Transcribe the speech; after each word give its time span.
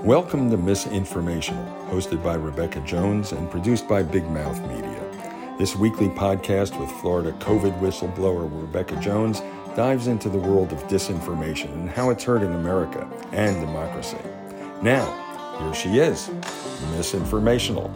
Welcome 0.00 0.50
to 0.50 0.58
Misinformational, 0.58 1.88
hosted 1.88 2.22
by 2.22 2.34
Rebekah 2.34 2.82
Jones 2.82 3.32
and 3.32 3.50
produced 3.50 3.88
by 3.88 4.02
Big 4.02 4.28
Mouth 4.28 4.60
Media. 4.68 5.56
This 5.58 5.74
weekly 5.74 6.08
podcast 6.10 6.78
with 6.78 6.90
Florida 7.00 7.32
COVID 7.40 7.80
whistleblower 7.80 8.48
Rebekah 8.60 9.00
Jones 9.00 9.40
dives 9.74 10.06
into 10.06 10.28
the 10.28 10.38
world 10.38 10.70
of 10.70 10.86
disinformation 10.86 11.72
and 11.72 11.88
how 11.88 12.10
it's 12.10 12.22
hurting 12.22 12.52
America 12.52 13.10
and 13.32 13.58
democracy. 13.58 14.18
Now, 14.82 15.06
here 15.60 15.74
she 15.74 15.98
is, 15.98 16.28
Misinformational. 16.94 17.90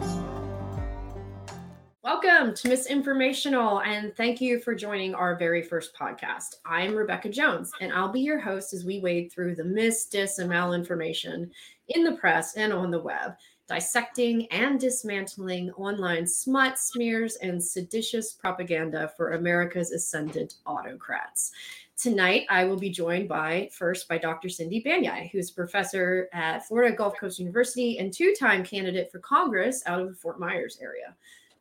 Welcome 2.03 2.55
to 2.55 2.67
Misinformational, 2.67 3.85
and 3.85 4.15
thank 4.15 4.41
you 4.41 4.59
for 4.59 4.73
joining 4.73 5.13
our 5.13 5.35
very 5.35 5.61
first 5.61 5.95
podcast. 5.95 6.55
I'm 6.65 6.95
Rebekah 6.95 7.29
Jones, 7.29 7.71
and 7.79 7.93
I'll 7.93 8.11
be 8.11 8.21
your 8.21 8.39
host 8.39 8.73
as 8.73 8.83
we 8.83 8.99
wade 8.99 9.31
through 9.31 9.55
the 9.55 9.63
mis, 9.63 10.05
dis, 10.05 10.39
and 10.39 10.49
malinformation 10.49 11.51
in 11.95 12.03
the 12.03 12.13
press 12.13 12.55
and 12.55 12.73
on 12.73 12.91
the 12.91 13.01
web, 13.01 13.35
dissecting 13.67 14.45
and 14.51 14.79
dismantling 14.79 15.71
online 15.71 16.27
smut, 16.27 16.77
smears, 16.77 17.35
and 17.37 17.63
seditious 17.63 18.33
propaganda 18.33 19.11
for 19.15 19.31
America's 19.31 19.91
ascendant 19.91 20.55
autocrats. 20.65 21.51
Tonight, 21.97 22.47
I 22.49 22.65
will 22.65 22.79
be 22.79 22.89
joined 22.89 23.29
by 23.29 23.69
first 23.71 24.07
by 24.07 24.17
Dr. 24.17 24.49
Cindy 24.49 24.83
Banyai, 24.83 25.29
who's 25.31 25.51
professor 25.51 26.29
at 26.33 26.67
Florida 26.67 26.95
Gulf 26.95 27.15
Coast 27.15 27.37
University 27.37 27.99
and 27.99 28.11
two 28.11 28.33
time 28.37 28.63
candidate 28.63 29.11
for 29.11 29.19
Congress 29.19 29.83
out 29.85 30.01
of 30.01 30.09
the 30.09 30.15
Fort 30.15 30.39
Myers 30.39 30.79
area. 30.81 31.15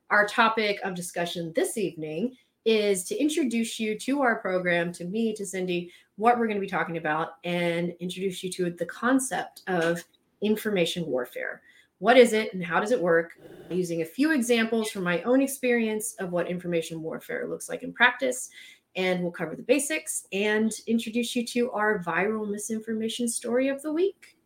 Our 0.09 0.27
topic 0.27 0.81
of 0.83 0.95
discussion 0.95 1.53
this 1.55 1.77
evening 1.77 2.37
is 2.65 3.05
to 3.05 3.17
introduce 3.17 3.79
you 3.79 3.99
to 3.99 4.23
our 4.23 4.37
program, 4.37 4.93
to 4.95 5.05
me, 5.05 5.35
to 5.35 5.47
Cindy, 5.47 5.93
what 6.17 6.39
we're 6.39 6.47
going 6.47 6.57
to 6.57 6.61
be 6.61 6.67
talking 6.67 6.97
about, 6.97 7.33
and 7.45 7.95
introduce 8.01 8.43
you 8.43 8.51
to 8.53 8.71
the 8.71 8.87
concept 8.87 9.63
of 9.67 10.03
information 10.43 11.07
warfare. 11.07 11.63
What 11.99 12.17
is 12.17 12.33
it 12.33 12.55
and 12.55 12.65
how 12.65 12.81
does 12.81 12.93
it 12.93 13.01
work? 13.01 13.33
Using 13.71 14.03
a 14.03 14.07
few 14.07 14.33
examples 14.33 14.91
from 14.91 15.05
my 15.05 15.23
own 15.23 15.41
experience 15.41 16.15
of 16.19 16.33
what 16.33 16.49
information 16.49 17.03
warfare 17.03 17.47
looks 17.49 17.69
like 17.69 17.83
in 17.83 17.93
practice. 17.93 18.49
And 18.97 19.23
we'll 19.23 19.31
cover 19.31 19.55
the 19.55 19.63
basics 19.63 20.27
and 20.33 20.73
introduce 20.87 21.37
you 21.37 21.47
to 21.47 21.71
our 21.71 22.03
viral 22.03 22.51
misinformation 22.51 23.29
story 23.29 23.69
of 23.69 23.81
the 23.83 23.93
week. 23.93 24.37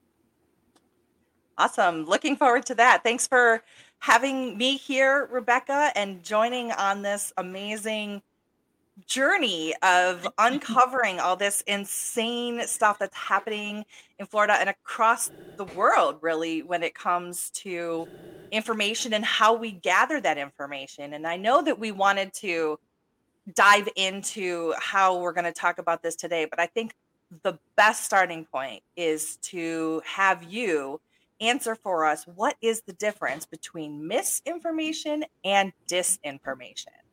Awesome. 1.57 2.05
Looking 2.05 2.37
forward 2.37 2.67
to 2.67 2.75
that. 2.75 3.03
Thanks 3.05 3.27
for 3.27 3.63
having 4.01 4.59
me 4.59 4.77
here, 4.77 5.29
Rebekah, 5.31 5.93
and 5.95 6.23
joining 6.23 6.73
on 6.73 7.03
this 7.03 7.33
amazing 7.39 8.21
journey 9.07 9.75
of 9.83 10.27
uncovering 10.39 11.21
all 11.21 11.37
this 11.37 11.63
insane 11.67 12.67
stuff 12.67 12.99
that's 12.99 13.17
happening 13.17 13.85
in 14.19 14.27
Florida 14.27 14.55
and 14.55 14.69
across 14.69 15.31
the 15.57 15.65
world, 15.65 16.19
really, 16.23 16.63
when 16.63 16.83
it 16.83 16.95
comes 16.95 17.51
to 17.51 18.07
information 18.51 19.13
and 19.15 19.25
how 19.25 19.55
we 19.55 19.73
gather 19.73 20.21
that 20.21 20.39
information. 20.39 21.15
And 21.15 21.27
I 21.27 21.37
know 21.37 21.63
that 21.63 21.79
we 21.79 21.93
wanted 21.93 22.33
to 22.35 22.79
dive 23.55 23.89
into 23.97 24.75
how 24.79 25.19
we're 25.19 25.33
going 25.33 25.45
to 25.45 25.53
talk 25.53 25.79
about 25.79 26.03
this 26.03 26.17
today, 26.17 26.47
but 26.47 26.61
I 26.61 26.67
think 26.67 26.95
the 27.43 27.59
best 27.77 28.05
starting 28.05 28.47
point 28.47 28.83
is 28.97 29.37
to 29.43 30.03
have 30.07 30.43
you 30.45 31.01
answer 31.41 31.75
for 31.75 32.07
us 32.07 32.25
what 32.27 32.57
is 32.63 32.83
the 32.87 32.93
difference 32.95 33.45
between 33.47 34.07
misinformation 34.07 35.25
and 35.45 35.73
disinformation? 35.91 37.04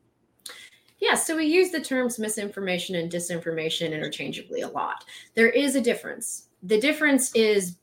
Yeah, 1.02 1.16
so 1.16 1.35
we 1.35 1.45
use 1.45 1.71
the 1.71 1.81
terms 1.81 2.19
misinformation 2.19 2.95
and 2.95 3.11
disinformation 3.11 3.91
interchangeably 3.91 4.61
a 4.61 4.67
lot. 4.67 5.03
There 5.33 5.49
is 5.49 5.75
a 5.75 5.81
difference. 5.81 6.47
The 6.63 6.80
difference 6.80 7.35
is 7.35 7.77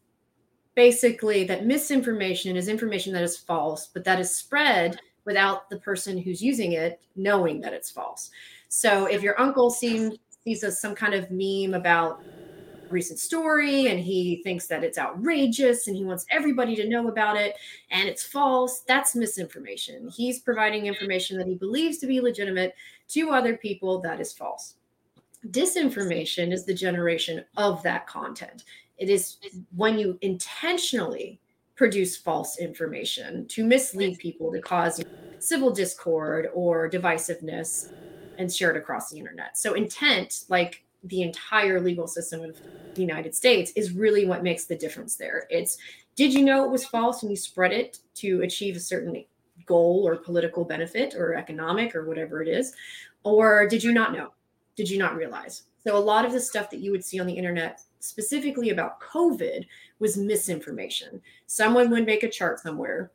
basically 0.76 1.42
that 1.44 1.66
misinformation 1.66 2.56
is 2.56 2.68
information 2.68 3.12
that 3.12 3.24
is 3.24 3.36
false, 3.36 3.88
but 3.88 4.04
that 4.04 4.20
is 4.20 4.34
spread 4.34 5.00
without 5.24 5.68
the 5.68 5.78
person 5.78 6.16
who's 6.16 6.40
using 6.40 6.72
it 6.72 7.00
knowing 7.16 7.60
that 7.60 7.72
it's 7.72 7.90
false. 7.90 8.30
So 8.68 9.06
if 9.06 9.20
your 9.20 9.38
uncle 9.40 9.70
seems 9.70 10.16
sees 10.44 10.78
some 10.78 10.94
kind 10.94 11.14
of 11.14 11.28
meme 11.32 11.74
about 11.74 12.22
recent 12.90 13.18
story 13.18 13.88
and 13.88 14.00
he 14.00 14.42
thinks 14.42 14.66
that 14.66 14.84
it's 14.84 14.98
outrageous 14.98 15.86
and 15.86 15.96
he 15.96 16.04
wants 16.04 16.26
everybody 16.30 16.74
to 16.76 16.88
know 16.88 17.08
about 17.08 17.36
it 17.36 17.54
and 17.90 18.08
it's 18.08 18.22
false, 18.22 18.80
that's 18.80 19.14
misinformation. 19.14 20.08
He's 20.08 20.40
providing 20.40 20.86
information 20.86 21.38
that 21.38 21.46
he 21.46 21.54
believes 21.54 21.98
to 21.98 22.06
be 22.06 22.20
legitimate 22.20 22.74
to 23.08 23.30
other 23.30 23.56
people 23.56 24.00
that 24.00 24.20
is 24.20 24.32
false. 24.32 24.74
Disinformation 25.50 26.52
is 26.52 26.64
the 26.64 26.74
generation 26.74 27.44
of 27.56 27.82
that 27.82 28.06
content. 28.06 28.64
It 28.96 29.08
is 29.08 29.36
when 29.76 29.98
you 29.98 30.18
intentionally 30.22 31.40
produce 31.76 32.16
false 32.16 32.58
information 32.58 33.46
to 33.46 33.64
mislead 33.64 34.18
people 34.18 34.50
to 34.52 34.60
cause 34.60 35.00
civil 35.38 35.70
discord 35.70 36.48
or 36.52 36.90
divisiveness 36.90 37.92
and 38.38 38.52
share 38.52 38.70
it 38.70 38.76
across 38.76 39.10
the 39.10 39.18
internet. 39.18 39.56
So 39.56 39.74
intent, 39.74 40.44
like 40.48 40.84
the 41.04 41.22
entire 41.22 41.80
legal 41.80 42.06
system 42.06 42.42
of 42.42 42.56
the 42.94 43.00
United 43.00 43.34
States 43.34 43.72
is 43.76 43.92
really 43.92 44.26
what 44.26 44.42
makes 44.42 44.64
the 44.64 44.76
difference 44.76 45.16
there. 45.16 45.46
It's 45.50 45.78
did 46.16 46.34
you 46.34 46.44
know 46.44 46.64
it 46.64 46.70
was 46.70 46.84
false 46.84 47.22
and 47.22 47.30
you 47.30 47.36
spread 47.36 47.72
it 47.72 47.98
to 48.16 48.42
achieve 48.42 48.76
a 48.76 48.80
certain 48.80 49.24
goal 49.66 50.02
or 50.06 50.16
political 50.16 50.64
benefit 50.64 51.14
or 51.14 51.34
economic 51.34 51.94
or 51.94 52.06
whatever 52.06 52.42
it 52.42 52.48
is? 52.48 52.74
Or 53.22 53.68
did 53.68 53.84
you 53.84 53.92
not 53.92 54.12
know? 54.12 54.32
Did 54.74 54.90
you 54.90 54.98
not 54.98 55.14
realize? 55.14 55.64
So 55.84 55.96
a 55.96 55.98
lot 55.98 56.24
of 56.24 56.32
the 56.32 56.40
stuff 56.40 56.70
that 56.70 56.80
you 56.80 56.90
would 56.90 57.04
see 57.04 57.20
on 57.20 57.26
the 57.26 57.32
internet 57.32 57.80
specifically 58.00 58.70
about 58.70 59.00
COVID 59.00 59.66
was 59.98 60.16
misinformation. 60.16 61.20
Someone 61.46 61.90
would 61.90 62.06
make 62.06 62.22
a 62.22 62.30
chart 62.30 62.60
somewhere 62.60 63.10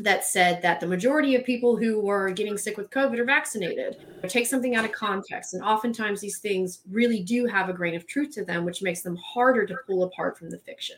that 0.00 0.24
said 0.24 0.62
that 0.62 0.80
the 0.80 0.86
majority 0.86 1.34
of 1.34 1.44
people 1.44 1.76
who 1.76 2.00
were 2.00 2.30
getting 2.30 2.56
sick 2.56 2.76
with 2.76 2.90
COVID 2.90 3.18
are 3.18 3.24
vaccinated. 3.24 3.96
Take 4.28 4.46
something 4.46 4.74
out 4.74 4.84
of 4.84 4.92
context. 4.92 5.54
And 5.54 5.62
oftentimes 5.62 6.20
these 6.20 6.38
things 6.38 6.80
really 6.90 7.22
do 7.22 7.46
have 7.46 7.68
a 7.68 7.72
grain 7.72 7.94
of 7.94 8.06
truth 8.06 8.32
to 8.34 8.44
them, 8.44 8.64
which 8.64 8.82
makes 8.82 9.02
them 9.02 9.16
harder 9.16 9.66
to 9.66 9.76
pull 9.86 10.04
apart 10.04 10.38
from 10.38 10.50
the 10.50 10.58
fiction. 10.58 10.96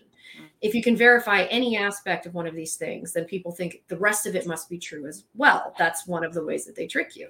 If 0.61 0.75
you 0.75 0.83
can 0.83 0.97
verify 0.97 1.43
any 1.45 1.77
aspect 1.77 2.27
of 2.27 2.35
one 2.35 2.47
of 2.47 2.55
these 2.55 2.77
things, 2.77 3.13
then 3.13 3.25
people 3.25 3.53
think 3.53 3.83
the 3.89 3.97
rest 3.97 4.27
of 4.27 4.37
it 4.37 4.47
must 4.47 4.69
be 4.69 4.79
true 4.79 5.07
as 5.07 5.25
well. 5.35 5.75
That's 5.79 6.07
one 6.07 6.25
of 6.25 6.35
the 6.35 6.45
ways 6.45 6.65
that 6.67 6.77
they 6.77 6.87
trick 6.87 7.17
you. 7.17 7.29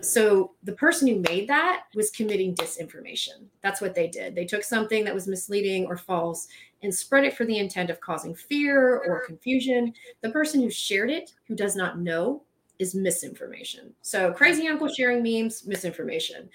So 0.00 0.52
the 0.62 0.72
person 0.72 1.08
who 1.08 1.20
made 1.20 1.48
that 1.48 1.84
was 1.94 2.10
committing 2.10 2.54
disinformation. 2.54 3.46
That's 3.62 3.80
what 3.80 3.94
they 3.94 4.06
did. 4.06 4.34
They 4.34 4.44
took 4.44 4.62
something 4.62 5.04
that 5.04 5.14
was 5.14 5.26
misleading 5.26 5.86
or 5.86 5.96
false 5.96 6.46
and 6.82 6.94
spread 6.94 7.24
it 7.24 7.36
for 7.36 7.44
the 7.44 7.58
intent 7.58 7.90
of 7.90 8.00
causing 8.00 8.34
fear 8.34 8.98
or 8.98 9.26
confusion. 9.26 9.92
The 10.22 10.30
person 10.30 10.62
who 10.62 10.70
shared 10.70 11.10
it, 11.10 11.32
who 11.46 11.54
does 11.54 11.76
not 11.76 11.98
know, 11.98 12.42
is 12.78 12.94
misinformation. 12.94 13.92
So 14.02 14.32
crazy 14.32 14.68
uncle 14.68 14.88
sharing 14.88 15.22
memes, 15.22 15.66
misinformation. 15.66 16.48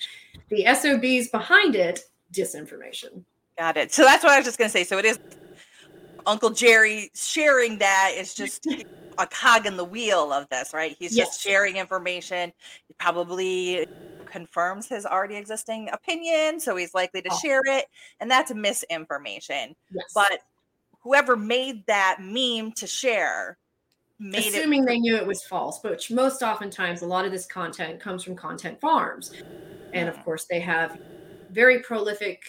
The 0.50 0.66
SOBs 0.74 1.30
behind 1.30 1.76
it, 1.76 2.02
disinformation. 2.34 3.24
Got 3.58 3.78
it. 3.78 3.92
So 3.94 4.04
that's 4.04 4.24
what 4.24 4.34
I 4.34 4.38
was 4.38 4.46
just 4.46 4.58
going 4.58 4.70
to 4.70 4.72
say. 4.72 4.84
So 4.84 4.98
it 4.98 5.06
is 5.06 5.20
Uncle 6.26 6.50
Jerry 6.50 7.12
sharing 7.14 7.78
that 7.80 8.14
is 8.18 8.34
just 8.34 8.66
a 9.18 9.28
cog 9.28 9.66
in 9.66 9.78
the 9.78 9.84
wheel 9.84 10.32
of 10.32 10.48
this, 10.50 10.74
right? 10.74 10.96
He's 10.98 11.16
yes. 11.16 11.28
just 11.28 11.42
sharing 11.42 11.78
information. 11.78 12.52
He 12.88 12.94
probably 12.98 13.86
confirms 14.34 14.88
his 14.90 15.06
already 15.06 15.36
existing 15.36 15.90
opinion, 15.94 16.60
so 16.60 16.76
he's 16.76 16.96
likely 16.96 17.22
to 17.22 17.30
oh. 17.32 17.38
share 17.38 17.62
it, 17.66 17.86
and 18.20 18.30
that's 18.30 18.52
misinformation. 18.54 19.76
Yes. 19.94 20.12
But 20.16 20.40
whoever 21.02 21.36
made 21.36 21.86
that 21.86 22.18
meme 22.20 22.72
to 22.74 22.88
share 22.88 23.60
made 24.20 24.48
assuming 24.48 24.84
it- 24.84 24.88
they 24.88 24.98
knew 24.98 25.16
it 25.16 25.28
was 25.28 25.44
false, 25.44 25.80
but 25.80 26.04
most 26.10 26.42
oftentimes 26.42 27.04
a 27.04 27.06
lot 27.06 27.26
of 27.26 27.32
this 27.32 27.46
content 27.46 28.00
comes 28.00 28.24
from 28.24 28.36
content 28.36 28.82
farms. 28.82 29.32
And 29.94 30.10
of 30.10 30.16
mm. 30.18 30.24
course, 30.24 30.46
they 30.46 30.60
have 30.62 30.98
very 31.52 31.80
prolific 31.80 32.44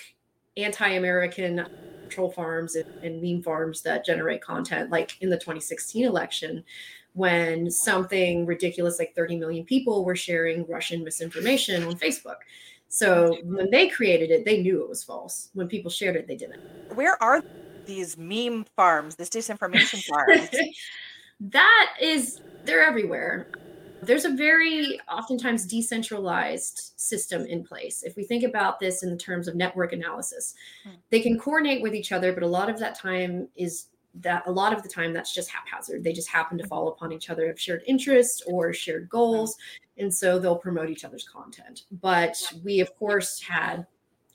anti-American 0.57 1.67
troll 2.09 2.31
farms 2.31 2.77
and, 2.77 2.89
and 3.03 3.21
meme 3.21 3.43
farms 3.43 3.83
that 3.83 4.07
generate 4.07 4.41
content, 4.41 4.91
like 4.91 5.21
in 5.21 5.29
the 5.29 5.37
2016 5.37 6.07
election 6.07 6.65
when 7.15 7.71
something 7.71 8.45
ridiculous 8.45 8.99
like 8.99 9.15
30 9.15 9.37
million 9.37 9.65
people 9.65 10.05
were 10.05 10.17
sharing 10.17 10.67
Russian 10.67 11.03
misinformation 11.05 11.85
on 11.85 11.95
Facebook. 11.95 12.39
So 12.89 13.39
when 13.45 13.71
they 13.71 13.89
created 13.89 14.31
it, 14.31 14.45
they 14.45 14.63
knew 14.63 14.83
it 14.83 14.89
was 14.89 15.03
false. 15.03 15.51
When 15.55 15.69
people 15.69 15.91
shared 15.91 16.17
it, 16.17 16.29
they 16.29 16.37
didn't. 16.37 16.61
Where 16.95 17.21
are 17.23 17.43
these 17.87 18.17
meme 18.17 18.67
farms, 18.77 19.17
this 19.17 19.29
disinformation 19.29 20.03
farms? 20.09 20.51
that 21.41 21.95
is, 22.01 22.41
they're 22.65 22.85
everywhere. 22.85 23.49
There's 24.03 24.25
a 24.25 24.31
very 24.31 25.01
oftentimes 25.11 25.67
decentralized 25.67 26.93
system 26.97 27.47
in 27.47 27.65
place. 27.65 28.03
If 28.03 28.17
we 28.17 28.25
think 28.25 28.45
about 28.45 28.79
this 28.79 29.03
in 29.03 29.17
terms 29.19 29.49
of 29.49 29.55
network 29.55 29.93
analysis, 29.93 30.55
hmm. 30.83 30.91
they 31.11 31.21
can 31.21 31.39
coordinate 31.39 31.81
with 31.81 31.95
each 31.95 32.13
other, 32.13 32.33
but 32.33 32.43
a 32.43 32.47
lot 32.47 32.69
of 32.69 32.79
that 32.81 32.97
time 32.97 33.49
is 33.57 33.87
that 34.21 34.45
a 34.47 34.53
lot 34.53 34.73
of 34.73 34.83
the 34.83 34.89
time 34.89 35.13
that's 35.13 35.35
just 35.35 35.51
haphazard. 35.51 36.05
They 36.05 36.13
just 36.13 36.29
happen 36.29 36.57
to 36.59 36.67
fall 36.67 36.89
upon 36.89 37.13
each 37.13 37.31
other, 37.31 37.51
of 37.51 37.61
shared 37.61 37.83
interests 37.87 38.43
or 38.47 38.73
shared 38.73 39.09
goals. 39.09 39.57
And 39.99 40.13
so 40.13 40.39
they'll 40.39 40.57
promote 40.57 40.89
each 40.91 41.05
other's 41.05 41.27
content. 41.29 41.85
But 42.01 42.37
we, 42.63 42.81
of 42.81 42.95
course, 42.97 43.41
had 43.41 43.87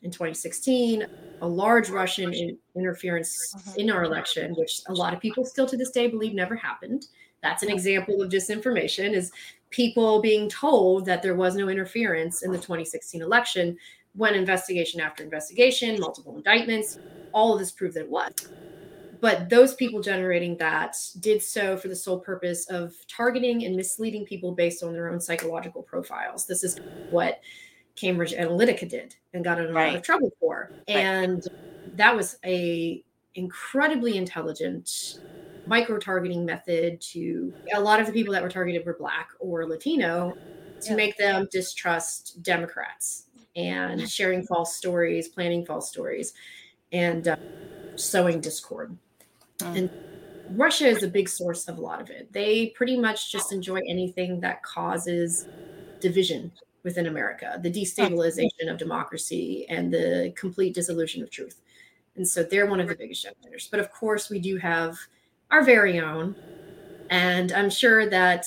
in 0.02 0.12
2016, 0.12 1.06
a 1.42 1.48
large 1.48 1.90
Russian 1.90 2.34
in, 2.34 2.58
interference 2.76 3.54
Uh-huh. 3.56 3.72
in 3.78 3.90
our 3.90 4.04
election, 4.04 4.54
which 4.56 4.82
a 4.88 4.94
lot 4.94 5.14
of 5.14 5.20
people 5.20 5.44
still 5.44 5.66
to 5.68 5.76
this 5.76 5.92
day 5.92 6.08
believe 6.08 6.34
never 6.34 6.56
happened. 6.56 7.08
That's 7.42 7.64
an 7.64 7.70
example 7.70 8.22
of 8.22 8.30
disinformation 8.30 9.14
is 9.14 9.32
people 9.70 10.22
being 10.22 10.50
told 10.50 11.06
that 11.06 11.22
there 11.22 11.36
was 11.36 11.56
no 11.56 11.70
interference 11.70 12.44
in 12.44 12.52
the 12.52 12.58
2016 12.58 13.22
election 13.22 13.78
when 14.14 14.36
investigation 14.36 15.00
after 15.02 15.24
investigation, 15.24 16.00
multiple 16.00 16.36
indictments, 16.36 16.98
all 17.34 17.54
of 17.54 17.60
this 17.60 17.72
proved 17.72 17.96
that 17.96 18.02
it 18.02 18.10
was. 18.10 18.32
But 19.22 19.50
those 19.50 19.76
people 19.76 20.02
generating 20.02 20.58
that 20.58 20.96
did 21.20 21.42
so 21.44 21.76
for 21.78 21.90
the 21.90 21.96
sole 21.96 22.20
purpose 22.20 22.68
of 22.70 22.96
targeting 23.08 23.66
and 23.66 23.76
misleading 23.76 24.26
people 24.26 24.54
based 24.56 24.82
on 24.84 24.94
their 24.94 25.10
own 25.12 25.20
psychological 25.20 25.84
profiles. 25.84 26.46
This 26.48 26.64
is 26.64 26.78
what 27.10 27.40
Cambridge 27.96 28.34
Analytica 28.34 28.88
did 28.90 29.16
and 29.34 29.44
got 29.44 29.60
in 29.60 29.66
a 29.66 29.70
lot 29.70 29.76
Right. 29.76 29.96
of 29.96 30.04
trouble 30.04 30.32
for. 30.40 30.74
And 30.88 31.42
that 31.94 32.16
was 32.16 32.38
a 32.46 33.04
incredibly 33.36 34.18
intelligent 34.18 34.90
micro 35.66 36.00
targeting 36.00 36.46
method 36.46 37.00
to 37.02 37.54
a 37.76 37.80
lot 37.82 38.00
of 38.00 38.08
the 38.08 38.14
people 38.14 38.34
that 38.34 38.44
were 38.44 38.50
targeted 38.50 38.86
were 38.86 38.96
black 38.98 39.30
or 39.40 39.66
Latino 39.68 40.34
to 40.82 40.92
Yeah. 40.92 40.96
make 40.96 41.18
them 41.18 41.48
distrust 41.52 42.42
Democrats 42.42 43.28
and 43.56 44.08
sharing 44.10 44.46
false 44.46 44.76
stories, 44.76 45.28
planning 45.28 45.66
false 45.66 45.90
stories, 45.90 46.34
and 46.92 47.28
uh, 47.30 47.36
sowing 47.98 48.42
discord. 48.42 48.98
Mm. 49.60 49.78
And 49.78 49.90
Russia 50.52 50.88
is 50.88 51.04
a 51.04 51.08
big 51.08 51.30
source 51.30 51.68
of 51.68 51.78
a 51.78 51.82
lot 51.82 52.02
of 52.02 52.10
it. 52.10 52.32
They 52.34 52.68
pretty 52.68 52.98
much 52.98 53.32
just 53.32 53.52
enjoy 53.52 53.82
anything 53.88 54.40
that 54.42 54.64
causes 54.64 55.48
division 56.00 56.52
within 56.84 57.08
America, 57.08 57.60
the 57.62 57.72
destabilization 57.72 58.70
of 58.70 58.78
democracy, 58.78 59.66
and 59.70 59.94
the 59.94 60.34
complete 60.36 60.74
dissolution 60.74 61.22
of 61.22 61.30
truth. 61.30 61.62
And 62.16 62.28
so 62.28 62.42
they're 62.42 62.66
one 62.68 62.80
of 62.80 62.88
the 62.88 62.96
biggest 62.96 63.24
generators. 63.24 63.68
But 63.70 63.80
of 63.80 63.92
course, 63.92 64.30
we 64.30 64.40
do 64.40 64.58
have 64.58 64.98
our 65.52 65.64
very 65.64 66.00
own. 66.00 66.36
And 67.10 67.52
I'm 67.52 67.70
sure 67.70 68.10
that 68.10 68.46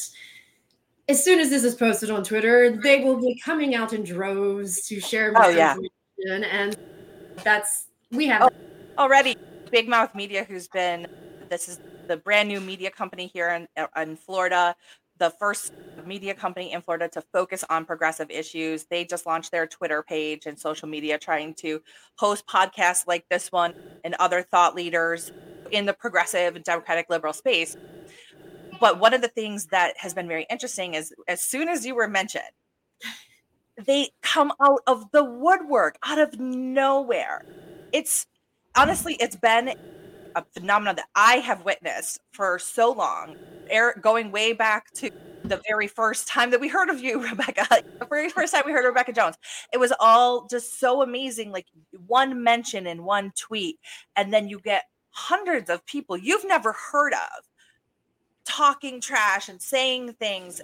as 1.09 1.23
soon 1.23 1.41
as 1.41 1.51
this 1.51 1.65
is 1.65 1.75
posted 1.75 2.11
on 2.11 2.25
Twitter, 2.25 2.77
they 2.83 3.05
will 3.05 3.21
be 3.21 3.39
coming 3.45 3.75
out 3.75 3.93
in 3.93 4.03
droves 4.03 4.87
to 4.89 5.01
share 5.01 5.33
Oh, 5.37 5.49
yeah. 5.49 5.75
misinformation. 5.77 6.45
And 6.45 6.77
that's, 7.45 7.87
we 8.11 8.27
have 8.29 8.43
Oh. 8.43 8.51
already 9.03 9.37
big 9.73 9.89
mouth 9.89 10.15
media 10.15 10.45
who's 10.45 10.69
been 10.69 11.07
this 11.51 11.69
is 11.69 11.81
the 12.09 12.17
brand 12.19 12.49
new 12.49 12.61
media 12.61 12.91
company 12.91 13.29
here 13.33 13.51
in, 13.51 13.69
in 13.97 14.17
florida 14.17 14.77
the 15.19 15.31
first 15.31 15.73
media 16.05 16.35
company 16.35 16.73
in 16.73 16.83
florida 16.83 17.09
to 17.09 17.23
focus 17.33 17.65
on 17.71 17.85
progressive 17.85 18.31
issues. 18.31 18.87
They 18.91 19.05
just 19.05 19.27
launched 19.27 19.53
their 19.53 19.67
twitter 19.67 20.03
page 20.03 20.47
and 20.47 20.59
social 20.59 20.89
media 20.89 21.19
trying 21.19 21.55
to 21.57 21.81
host 22.19 22.47
podcasts 22.47 23.05
like 23.07 23.27
this 23.31 23.53
one 23.53 23.75
and 24.05 24.15
other 24.19 24.43
thought 24.43 24.75
leaders 24.75 25.33
in 25.71 25.87
the 25.87 25.95
progressive 25.95 26.63
democratic 26.65 27.07
liberal 27.11 27.33
space. 27.35 27.77
But 28.81 28.99
one 28.99 29.15
of 29.15 29.23
the 29.23 29.29
things 29.29 29.67
that 29.69 29.97
has 29.99 30.15
been 30.15 30.29
very 30.29 30.47
interesting 30.51 30.95
is 30.95 31.13
as 31.29 31.43
soon 31.45 31.69
as 31.69 31.87
you 31.87 31.95
were 31.95 32.09
mentioned 32.09 32.45
they 33.87 34.11
come 34.23 34.53
out 34.63 34.81
of 34.87 35.11
the 35.13 35.25
woodwork 35.25 35.97
out 36.05 36.19
of 36.19 36.39
nowhere. 36.39 37.45
It's 37.93 38.27
honestly 38.77 39.15
it's 39.21 39.37
been 39.37 39.73
a 40.35 40.45
phenomenon 40.55 40.97
that 40.97 41.09
i 41.15 41.37
have 41.37 41.65
witnessed 41.65 42.21
for 42.33 42.59
so 42.59 42.93
long. 42.93 43.37
Air 43.71 43.95
going 44.01 44.31
way 44.33 44.53
back 44.53 44.93
to 44.95 45.09
the 45.45 45.61
very 45.69 45.89
first 45.89 46.29
time 46.29 46.51
that 46.51 46.61
we 46.61 46.69
heard 46.69 46.89
of 46.89 47.01
you 47.01 47.23
rebekah 47.29 47.67
the 48.01 48.07
very 48.09 48.29
first 48.29 48.55
time 48.55 48.63
we 48.67 48.73
heard 48.73 48.85
of 48.85 48.95
rebekah 48.95 49.13
jones. 49.13 49.37
It 49.73 49.79
was 49.79 49.93
all 50.01 50.47
just 50.49 50.79
so 50.79 51.03
amazing 51.03 51.51
like 51.53 51.67
one 52.07 52.43
mention 52.43 52.87
in 52.87 53.05
one 53.05 53.33
tweet 53.37 53.79
and 54.17 54.33
then 54.33 54.49
you 54.49 54.61
get 54.61 54.85
hundreds 55.11 55.69
of 55.69 55.85
people 55.87 56.17
you've 56.17 56.45
never 56.47 56.73
heard 56.73 57.13
of 57.13 57.45
talking 58.45 59.01
trash 59.01 59.49
and 59.49 59.61
saying 59.61 60.15
things 60.15 60.61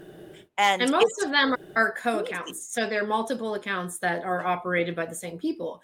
and, 0.57 0.83
and 0.83 0.91
most 0.91 1.23
of 1.23 1.31
them 1.31 1.55
are 1.77 1.95
co-accounts 2.01 2.73
so 2.73 2.89
they're 2.89 3.07
multiple 3.07 3.55
accounts 3.55 3.99
that 3.99 4.25
are 4.25 4.45
operated 4.47 4.97
by 4.97 5.07
the 5.07 5.15
same 5.15 5.39
people 5.39 5.81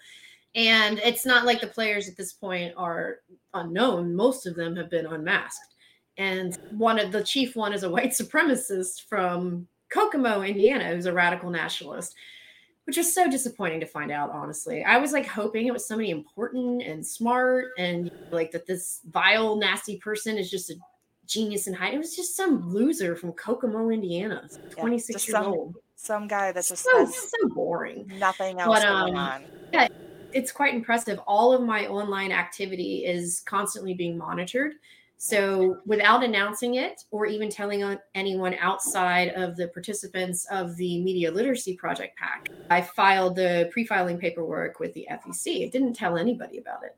and 0.55 0.99
it's 0.99 1.25
not 1.25 1.45
like 1.45 1.59
the 1.59 1.67
players 1.67 2.07
at 2.07 2.15
this 2.15 2.33
point 2.33 2.73
are 2.77 3.17
unknown. 3.53 4.15
Most 4.15 4.47
of 4.47 4.55
them 4.55 4.75
have 4.77 4.89
been 4.89 5.05
unmasked. 5.05 5.75
And 6.17 6.57
one 6.71 6.97
of 6.97 7.11
the 7.11 7.23
chief 7.23 7.55
one 7.57 7.73
is 7.73 7.83
a 7.83 7.89
white 7.89 8.11
supremacist 8.11 9.03
from 9.07 9.67
kokomo 9.91 10.41
indiana 10.41 10.93
who's 10.93 11.05
a 11.05 11.13
radical 11.13 11.51
nationalist 11.51 12.15
which 12.85 12.97
was 12.97 13.13
so 13.13 13.29
disappointing 13.29 13.79
to 13.79 13.85
find 13.85 14.11
out 14.11 14.29
honestly. 14.29 14.83
I 14.83 14.97
was 14.97 15.11
like 15.11 15.25
hoping 15.25 15.65
it 15.65 15.73
was 15.73 15.87
somebody 15.87 16.11
important 16.11 16.83
and 16.83 17.05
smart 17.05 17.71
and 17.77 18.11
like 18.31 18.51
that 18.51 18.67
this 18.67 19.01
vile 19.09 19.55
nasty 19.55 19.97
person 19.97 20.37
is 20.37 20.51
just 20.51 20.69
a 20.69 20.75
genius 21.25 21.65
in 21.65 21.73
height 21.73 21.95
it 21.95 21.97
was 21.97 22.15
just 22.15 22.35
some 22.35 22.71
loser 22.71 23.15
from 23.15 23.31
kokomo 23.33 23.89
indiana. 23.89 24.47
26 24.77 25.13
just 25.13 25.27
years 25.27 25.35
some 25.35 25.45
old. 25.47 25.75
some 25.95 26.27
guy 26.27 26.51
that's 26.51 26.69
just 26.69 26.83
so, 26.83 27.05
so 27.05 27.49
boring. 27.49 28.05
nothing 28.19 28.59
else 28.59 28.79
But, 28.79 28.87
going 28.87 29.15
um, 29.15 29.19
on 29.19 29.89
it's 30.35 30.51
quite 30.51 30.75
impressive. 30.75 31.17
All 31.25 31.53
of 31.53 31.63
my 31.63 31.87
online 31.87 32.33
activity 32.33 33.05
is 33.05 33.41
constantly 33.45 33.93
being 33.93 34.17
monitored. 34.17 34.73
So, 35.17 35.77
without 35.85 36.25
announcing 36.25 36.75
it 36.75 37.01
or 37.09 37.25
even 37.25 37.49
telling 37.49 37.97
anyone 38.15 38.53
outside 38.59 39.29
of 39.29 39.55
the 39.55 39.69
participants 39.69 40.45
of 40.51 40.75
the 40.75 41.01
Media 41.01 41.31
Literacy 41.31 41.77
Project 41.77 42.17
Pack, 42.17 42.49
I 42.69 42.81
filed 42.81 43.37
the 43.37 43.69
pre 43.71 43.85
filing 43.85 44.17
paperwork 44.17 44.81
with 44.81 44.93
the 44.93 45.07
FEC. 45.09 45.61
It 45.63 45.71
didn't 45.71 45.93
tell 45.93 46.17
anybody 46.17 46.57
about 46.57 46.83
it. 46.83 46.97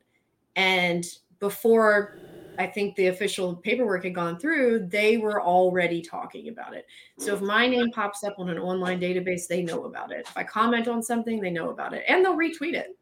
And 0.56 1.06
before 1.38 2.18
I 2.58 2.66
think 2.66 2.96
the 2.96 3.06
official 3.06 3.54
paperwork 3.54 4.02
had 4.02 4.16
gone 4.16 4.40
through, 4.40 4.88
they 4.88 5.16
were 5.16 5.40
already 5.40 6.02
talking 6.02 6.48
about 6.48 6.74
it. 6.74 6.86
So 7.20 7.34
if 7.34 7.40
my 7.40 7.68
name 7.68 7.92
pops 7.92 8.24
up 8.24 8.34
on 8.38 8.48
an 8.48 8.58
online 8.58 9.00
database, 9.00 9.46
they 9.46 9.62
know 9.62 9.84
about 9.84 10.10
it. 10.10 10.26
If 10.28 10.36
I 10.36 10.42
comment 10.42 10.88
on 10.88 11.04
something, 11.04 11.38
they 11.40 11.50
know 11.50 11.70
about 11.70 11.94
it 11.94 12.02
and 12.08 12.24
they'll 12.24 12.36
retweet 12.36 12.74
it. 12.74 12.97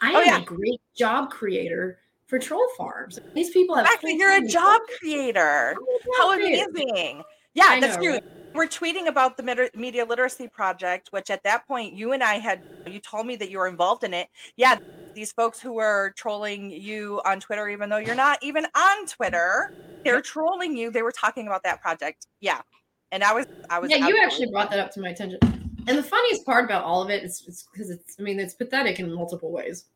I 0.00 0.14
Oh, 0.14 0.20
am 0.20 0.26
yeah. 0.26 0.40
a 0.40 0.44
great 0.44 0.80
job 0.96 1.30
creator 1.30 1.98
for 2.26 2.38
troll 2.38 2.66
farms. 2.76 3.18
These 3.34 3.50
people 3.50 3.74
have 3.76 3.86
Exactly, 3.86 4.16
you're 4.16 4.36
a 4.36 4.46
job 4.46 4.80
creator. 4.98 5.76
How 6.18 6.32
amazing! 6.32 7.22
Yeah, 7.54 7.80
that's 7.80 7.96
know, 7.96 8.02
true. 8.02 8.12
right? 8.12 8.24
We're 8.54 8.66
tweeting 8.66 9.08
about 9.08 9.36
the 9.36 9.70
Media 9.74 10.04
Literacy 10.04 10.48
Project, 10.48 11.08
which 11.10 11.30
at 11.30 11.42
that 11.44 11.66
point 11.66 11.94
you 11.94 12.12
and 12.12 12.22
I 12.22 12.34
had. 12.34 12.62
You 12.86 13.00
told 13.00 13.26
me 13.26 13.36
that 13.36 13.50
you 13.50 13.58
were 13.58 13.68
involved 13.68 14.04
in 14.04 14.14
it. 14.14 14.28
Yeah, 14.56 14.78
these 15.14 15.32
folks 15.32 15.60
who 15.60 15.74
were 15.74 16.12
trolling 16.16 16.70
you 16.70 17.20
on 17.24 17.40
Twitter, 17.40 17.68
even 17.68 17.88
though 17.90 17.98
you're 17.98 18.14
not 18.14 18.38
even 18.42 18.66
on 18.74 19.06
Twitter, 19.06 19.74
they're 20.04 20.22
trolling 20.22 20.76
you. 20.76 20.90
They 20.90 21.02
were 21.02 21.12
talking 21.12 21.46
about 21.46 21.62
that 21.64 21.80
project. 21.80 22.26
Yeah, 22.40 22.60
and 23.12 23.22
I 23.22 23.32
was, 23.34 23.46
I 23.68 23.78
was. 23.78 23.90
Yeah, 23.90 24.06
you 24.06 24.18
actually 24.22 24.50
brought 24.50 24.70
that 24.70 24.78
up 24.78 24.92
to 24.92 25.00
my 25.00 25.10
attention. 25.10 25.38
And 25.86 25.96
the 25.96 26.02
funniest 26.02 26.44
part 26.44 26.64
about 26.64 26.84
all 26.84 27.02
of 27.02 27.08
it 27.10 27.22
is 27.24 27.66
because 27.72 27.90
it's, 27.90 28.16
I 28.18 28.22
mean, 28.22 28.38
it's 28.38 28.54
pathetic 28.54 29.00
in 29.00 29.12
multiple 29.12 29.50
ways. 29.50 29.86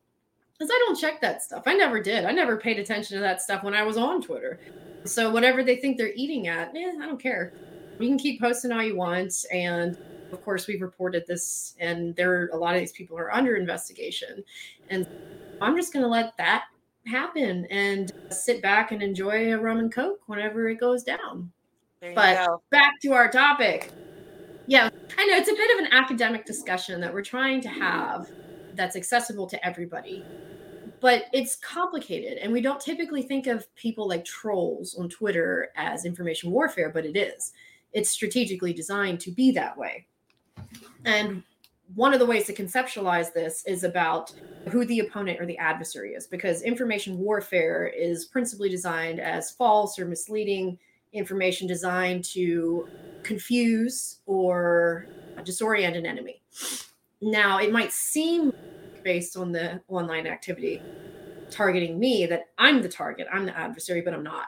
Because 0.63 0.77
I 0.77 0.85
don't 0.85 0.97
check 0.97 1.19
that 1.19 1.43
stuff. 1.43 1.63
I 1.65 1.73
never 1.73 1.99
did. 2.01 2.23
I 2.23 2.31
never 2.31 2.55
paid 2.55 2.79
attention 2.79 3.17
to 3.17 3.21
that 3.21 3.41
stuff 3.41 3.65
when 3.65 3.73
I 3.73 3.83
was 3.83 3.97
on 3.97 4.21
Twitter. 4.21 4.61
So 5.03 5.29
whatever 5.29 5.61
they 5.61 5.75
think 5.75 5.97
they're 5.97 6.13
eating 6.15 6.47
at, 6.47 6.73
eh, 6.73 6.93
I 7.01 7.05
don't 7.05 7.21
care. 7.21 7.51
You 7.99 8.07
can 8.07 8.17
keep 8.17 8.39
posting 8.39 8.71
all 8.71 8.81
you 8.81 8.95
want. 8.95 9.33
And 9.51 9.97
of 10.31 10.41
course, 10.41 10.65
we've 10.65 10.81
reported 10.81 11.25
this, 11.27 11.75
and 11.81 12.15
there 12.15 12.31
are 12.33 12.47
a 12.53 12.55
lot 12.55 12.75
of 12.75 12.79
these 12.79 12.93
people 12.93 13.17
are 13.17 13.33
under 13.35 13.57
investigation. 13.57 14.41
And 14.89 15.05
I'm 15.61 15.75
just 15.75 15.91
going 15.91 16.03
to 16.03 16.09
let 16.09 16.31
that 16.37 16.63
happen 17.07 17.65
and 17.69 18.09
sit 18.29 18.61
back 18.61 18.93
and 18.93 19.03
enjoy 19.03 19.53
a 19.53 19.59
rum 19.59 19.79
and 19.79 19.93
coke 19.93 20.21
whenever 20.27 20.69
it 20.69 20.79
goes 20.79 21.03
down 21.03 21.51
There 21.99 22.15
but- 22.15 22.47
go. 22.47 22.61
back 22.71 23.01
to 23.01 23.11
our 23.11 23.29
topic. 23.29 23.91
Yeah, 24.67 24.89
I 25.17 25.25
know 25.25 25.35
it's 25.35 25.49
a 25.49 25.55
bit 25.55 25.77
of 25.77 25.85
an 25.85 25.91
academic 25.91 26.45
discussion 26.45 27.01
that 27.01 27.13
we're 27.13 27.21
trying 27.21 27.59
to 27.63 27.67
have 27.67 28.31
that's 28.75 28.95
accessible 28.95 29.47
to 29.47 29.65
everybody. 29.65 30.23
But 31.03 31.25
it's 31.33 31.57
complicated, 31.57 32.37
and 32.37 32.53
we 32.53 32.61
don't 32.61 32.79
typically 32.79 33.23
think 33.23 33.45
of 33.45 33.67
people 33.75 34.07
like 34.07 34.23
trolls 34.23 34.95
on 34.95 35.09
Twitter 35.09 35.67
as 35.75 36.05
information 36.05 36.49
warfare, 36.49 36.89
but 36.89 37.05
it 37.05 37.17
is. 37.17 37.51
It's 37.91 38.09
strategically 38.09 38.71
designed 38.71 39.19
to 39.19 39.31
be 39.31 39.51
that 39.51 39.77
way. 39.77 40.07
And 41.03 41.43
one 41.93 42.13
of 42.13 42.21
the 42.21 42.25
ways 42.25 42.45
to 42.45 42.53
conceptualize 42.53 43.33
this 43.33 43.65
is 43.67 43.83
about 43.83 44.33
who 44.69 44.85
the 44.85 44.99
opponent 44.99 45.41
or 45.41 45.45
the 45.45 45.57
adversary 45.57 46.13
is, 46.13 46.25
because 46.25 46.61
information 46.61 47.17
warfare 47.17 47.85
is 47.85 48.23
principally 48.23 48.69
designed 48.69 49.19
as 49.19 49.51
false 49.51 49.99
or 49.99 50.05
misleading 50.05 50.79
information 51.11 51.67
designed 51.67 52.23
to 52.23 52.87
confuse 53.23 54.21
or 54.25 55.05
disorient 55.39 55.97
an 55.97 56.05
enemy. 56.05 56.41
Now, 57.23 57.59
it 57.59 57.71
might 57.71 57.93
seem 57.93 58.51
based 59.01 59.37
on 59.37 59.53
the 59.53 59.81
online 59.87 60.27
activity 60.27 60.85
targeting 61.49 61.97
me 61.97 62.25
that 62.25 62.47
I'm 62.57 62.81
the 62.81 62.89
target, 62.89 63.27
I'm 63.31 63.45
the 63.45 63.57
adversary, 63.57 64.01
but 64.01 64.13
I'm 64.13 64.23
not. 64.23 64.47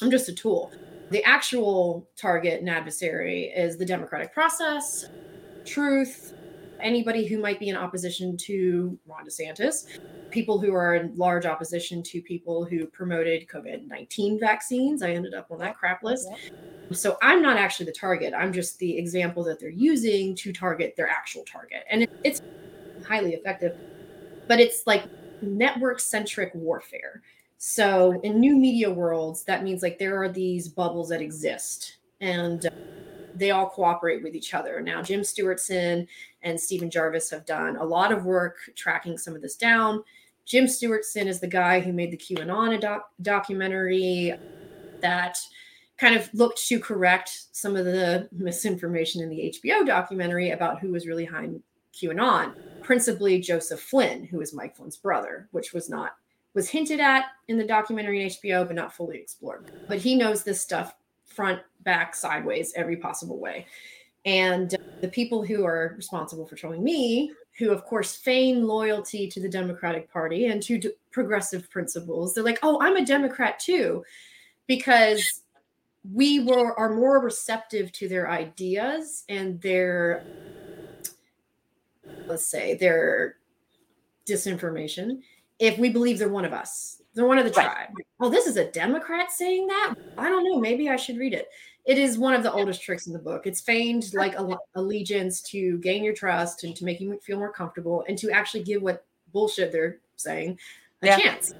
I'm 0.00 0.10
just 0.10 0.28
a 0.30 0.34
tool. 0.34 0.72
The 1.10 1.22
actual 1.24 2.08
target 2.16 2.60
and 2.60 2.70
adversary 2.70 3.52
is 3.54 3.76
the 3.76 3.84
democratic 3.84 4.32
process, 4.32 5.04
truth, 5.66 6.32
anybody 6.80 7.26
who 7.26 7.38
might 7.38 7.58
be 7.58 7.68
in 7.68 7.76
opposition 7.76 8.36
to 8.38 8.98
Ron 9.06 9.26
DeSantis, 9.26 9.98
people 10.30 10.58
who 10.58 10.74
are 10.74 10.94
in 10.94 11.16
large 11.16 11.46
opposition 11.46 12.02
to 12.04 12.20
people 12.22 12.64
who 12.64 12.86
promoted 12.86 13.48
COVID 13.48 13.86
19 13.86 14.38
vaccines. 14.38 15.02
I 15.02 15.10
ended 15.10 15.34
up 15.34 15.50
on 15.50 15.58
that 15.58 15.76
crap 15.76 16.02
list. 16.02 16.28
So 16.92 17.18
I'm 17.22 17.42
not 17.42 17.56
actually 17.56 17.86
the 17.86 17.92
target. 17.92 18.32
I'm 18.34 18.52
just 18.52 18.78
the 18.78 18.96
example 18.96 19.44
that 19.44 19.60
they're 19.60 19.68
using 19.68 20.34
to 20.36 20.52
target 20.52 20.94
their 20.96 21.08
actual 21.08 21.44
target. 21.44 21.84
And 21.90 22.06
it's 22.24 22.40
highly 23.06 23.34
effective, 23.34 23.76
but 24.46 24.58
it's 24.58 24.86
like 24.86 25.04
network 25.42 26.00
centric 26.00 26.54
warfare. 26.54 27.22
So 27.58 28.20
in 28.22 28.40
new 28.40 28.56
media 28.56 28.90
worlds, 28.90 29.44
that 29.44 29.64
means 29.64 29.82
like 29.82 29.98
there 29.98 30.22
are 30.22 30.28
these 30.28 30.68
bubbles 30.68 31.08
that 31.08 31.20
exist 31.20 31.96
and 32.20 32.64
uh, 32.66 32.70
they 33.38 33.50
all 33.50 33.68
cooperate 33.68 34.22
with 34.22 34.34
each 34.34 34.54
other. 34.54 34.80
Now, 34.80 35.02
Jim 35.02 35.20
Stewartson 35.20 36.06
and 36.42 36.60
Stephen 36.60 36.90
Jarvis 36.90 37.30
have 37.30 37.46
done 37.46 37.76
a 37.76 37.84
lot 37.84 38.12
of 38.12 38.24
work 38.24 38.56
tracking 38.74 39.18
some 39.18 39.34
of 39.34 39.42
this 39.42 39.56
down. 39.56 40.02
Jim 40.44 40.64
Stewartson 40.64 41.26
is 41.26 41.40
the 41.40 41.46
guy 41.46 41.80
who 41.80 41.92
made 41.92 42.10
the 42.10 42.16
QAnon 42.16 42.80
doc- 42.80 43.10
documentary 43.20 44.34
that 45.00 45.38
kind 45.98 46.14
of 46.14 46.32
looked 46.32 46.64
to 46.66 46.78
correct 46.78 47.46
some 47.52 47.76
of 47.76 47.84
the 47.84 48.28
misinformation 48.32 49.22
in 49.22 49.28
the 49.28 49.54
HBO 49.62 49.84
documentary 49.84 50.50
about 50.50 50.80
who 50.80 50.92
was 50.92 51.06
really 51.06 51.26
behind 51.26 51.62
QAnon, 51.92 52.54
principally 52.82 53.40
Joseph 53.40 53.80
Flynn, 53.80 54.24
who 54.24 54.40
is 54.40 54.54
Mike 54.54 54.76
Flynn's 54.76 54.96
brother, 54.96 55.48
which 55.50 55.72
was 55.72 55.88
not 55.88 56.12
was 56.54 56.68
hinted 56.68 56.98
at 56.98 57.26
in 57.48 57.58
the 57.58 57.66
documentary 57.66 58.22
in 58.22 58.28
HBO, 58.28 58.66
but 58.66 58.74
not 58.74 58.92
fully 58.92 59.18
explored. 59.18 59.70
But 59.86 59.98
he 59.98 60.14
knows 60.14 60.42
this 60.42 60.60
stuff 60.60 60.94
front, 61.24 61.60
back, 61.88 62.14
sideways, 62.14 62.74
every 62.76 62.96
possible 62.96 63.40
way. 63.40 63.64
And 64.26 64.74
uh, 64.74 64.78
the 65.00 65.08
people 65.08 65.42
who 65.42 65.64
are 65.64 65.94
responsible 65.96 66.46
for 66.46 66.54
trolling 66.54 66.84
me, 66.84 67.32
who 67.58 67.70
of 67.70 67.82
course 67.86 68.14
feign 68.14 68.66
loyalty 68.66 69.26
to 69.26 69.40
the 69.40 69.48
Democratic 69.48 70.12
Party 70.12 70.48
and 70.48 70.62
to 70.64 70.76
d- 70.76 70.90
progressive 71.10 71.70
principles, 71.70 72.34
they're 72.34 72.44
like, 72.44 72.58
"Oh, 72.62 72.78
I'm 72.82 72.96
a 72.96 73.06
Democrat 73.06 73.58
too," 73.58 74.04
because 74.66 75.44
we 76.12 76.40
were 76.40 76.78
are 76.78 76.94
more 76.94 77.20
receptive 77.20 77.90
to 77.92 78.06
their 78.06 78.30
ideas 78.30 79.24
and 79.30 79.58
their 79.62 80.24
let's 82.26 82.46
say 82.46 82.74
their 82.74 83.36
disinformation 84.26 85.22
if 85.58 85.78
we 85.78 85.88
believe 85.88 86.18
they're 86.18 86.28
one 86.28 86.44
of 86.44 86.52
us 86.52 86.98
they're 87.18 87.26
one 87.26 87.38
of 87.38 87.44
the 87.44 87.50
tribe. 87.50 87.88
Oh 88.20 88.30
this 88.30 88.46
is 88.46 88.56
a 88.56 88.70
democrat 88.70 89.32
saying 89.32 89.66
that? 89.66 89.94
I 90.16 90.28
don't 90.28 90.44
know. 90.44 90.60
Maybe 90.60 90.88
i 90.88 90.94
should 90.94 91.18
read 91.18 91.34
it. 91.34 91.48
It 91.84 91.98
is 91.98 92.16
one 92.16 92.32
of 92.32 92.44
the 92.44 92.52
oldest 92.52 92.80
tricks 92.80 93.08
in 93.08 93.12
the 93.12 93.18
book. 93.18 93.44
It's 93.44 93.60
feigned 93.60 94.14
like 94.14 94.36
allegiance 94.76 95.42
to 95.50 95.78
gain 95.78 96.04
your 96.04 96.14
trust 96.14 96.62
and 96.62 96.76
to 96.76 96.84
make 96.84 97.00
you 97.00 97.18
feel 97.20 97.38
more 97.38 97.52
comfortable 97.52 98.04
and 98.06 98.16
to 98.18 98.30
actually 98.30 98.62
give 98.62 98.82
what 98.82 99.04
bullshit 99.32 99.72
they're 99.72 99.98
saying 100.14 100.60
a 101.02 101.06
yeah. 101.06 101.18
chance. 101.18 101.54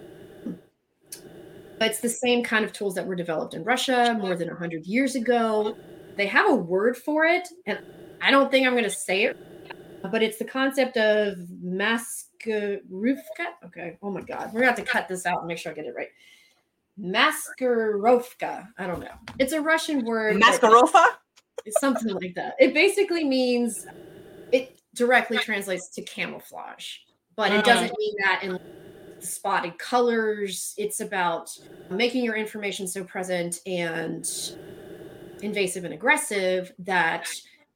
But 0.44 1.90
it's 1.90 2.00
the 2.00 2.08
same 2.08 2.44
kind 2.44 2.64
of 2.64 2.72
tools 2.72 2.94
that 2.94 3.06
were 3.06 3.16
developed 3.16 3.54
in 3.54 3.64
russia 3.64 4.16
more 4.20 4.36
than 4.36 4.46
100 4.46 4.86
years 4.86 5.16
ago. 5.16 5.76
They 6.16 6.26
have 6.26 6.48
a 6.48 6.54
word 6.54 6.96
for 6.96 7.24
it 7.24 7.48
and 7.66 7.78
i 8.20 8.30
don't 8.30 8.50
think 8.50 8.66
i'm 8.66 8.74
going 8.74 8.82
to 8.82 8.90
say 8.90 9.24
it 9.24 9.36
but 10.02 10.22
it's 10.22 10.38
the 10.38 10.44
concept 10.44 10.96
of 10.96 11.36
maskarovka. 12.48 13.46
Okay. 13.66 13.98
Oh 14.02 14.10
my 14.10 14.22
God. 14.22 14.52
We're 14.52 14.60
going 14.60 14.74
to 14.74 14.80
have 14.80 14.86
to 14.86 14.90
cut 14.90 15.08
this 15.08 15.26
out 15.26 15.38
and 15.38 15.48
make 15.48 15.58
sure 15.58 15.72
I 15.72 15.74
get 15.74 15.86
it 15.86 15.94
right. 15.96 16.08
Maskarovka. 17.00 18.68
I 18.78 18.86
don't 18.86 19.00
know. 19.00 19.14
It's 19.38 19.52
a 19.52 19.60
Russian 19.60 20.04
word. 20.04 20.40
Maskarova? 20.40 21.06
It's 21.64 21.80
something 21.80 22.14
like 22.14 22.34
that. 22.34 22.54
It 22.58 22.74
basically 22.74 23.24
means, 23.24 23.86
it 24.52 24.80
directly 24.94 25.38
translates 25.38 25.88
to 25.90 26.02
camouflage, 26.02 26.96
but 27.36 27.52
it 27.52 27.64
doesn't 27.64 27.90
ah. 27.90 27.94
mean 27.98 28.14
that 28.24 28.40
in 28.42 28.58
spotted 29.20 29.78
colors. 29.78 30.74
It's 30.76 31.00
about 31.00 31.50
making 31.90 32.24
your 32.24 32.36
information 32.36 32.86
so 32.86 33.04
present 33.04 33.60
and 33.66 34.26
invasive 35.42 35.84
and 35.84 35.94
aggressive 35.94 36.72
that 36.80 37.28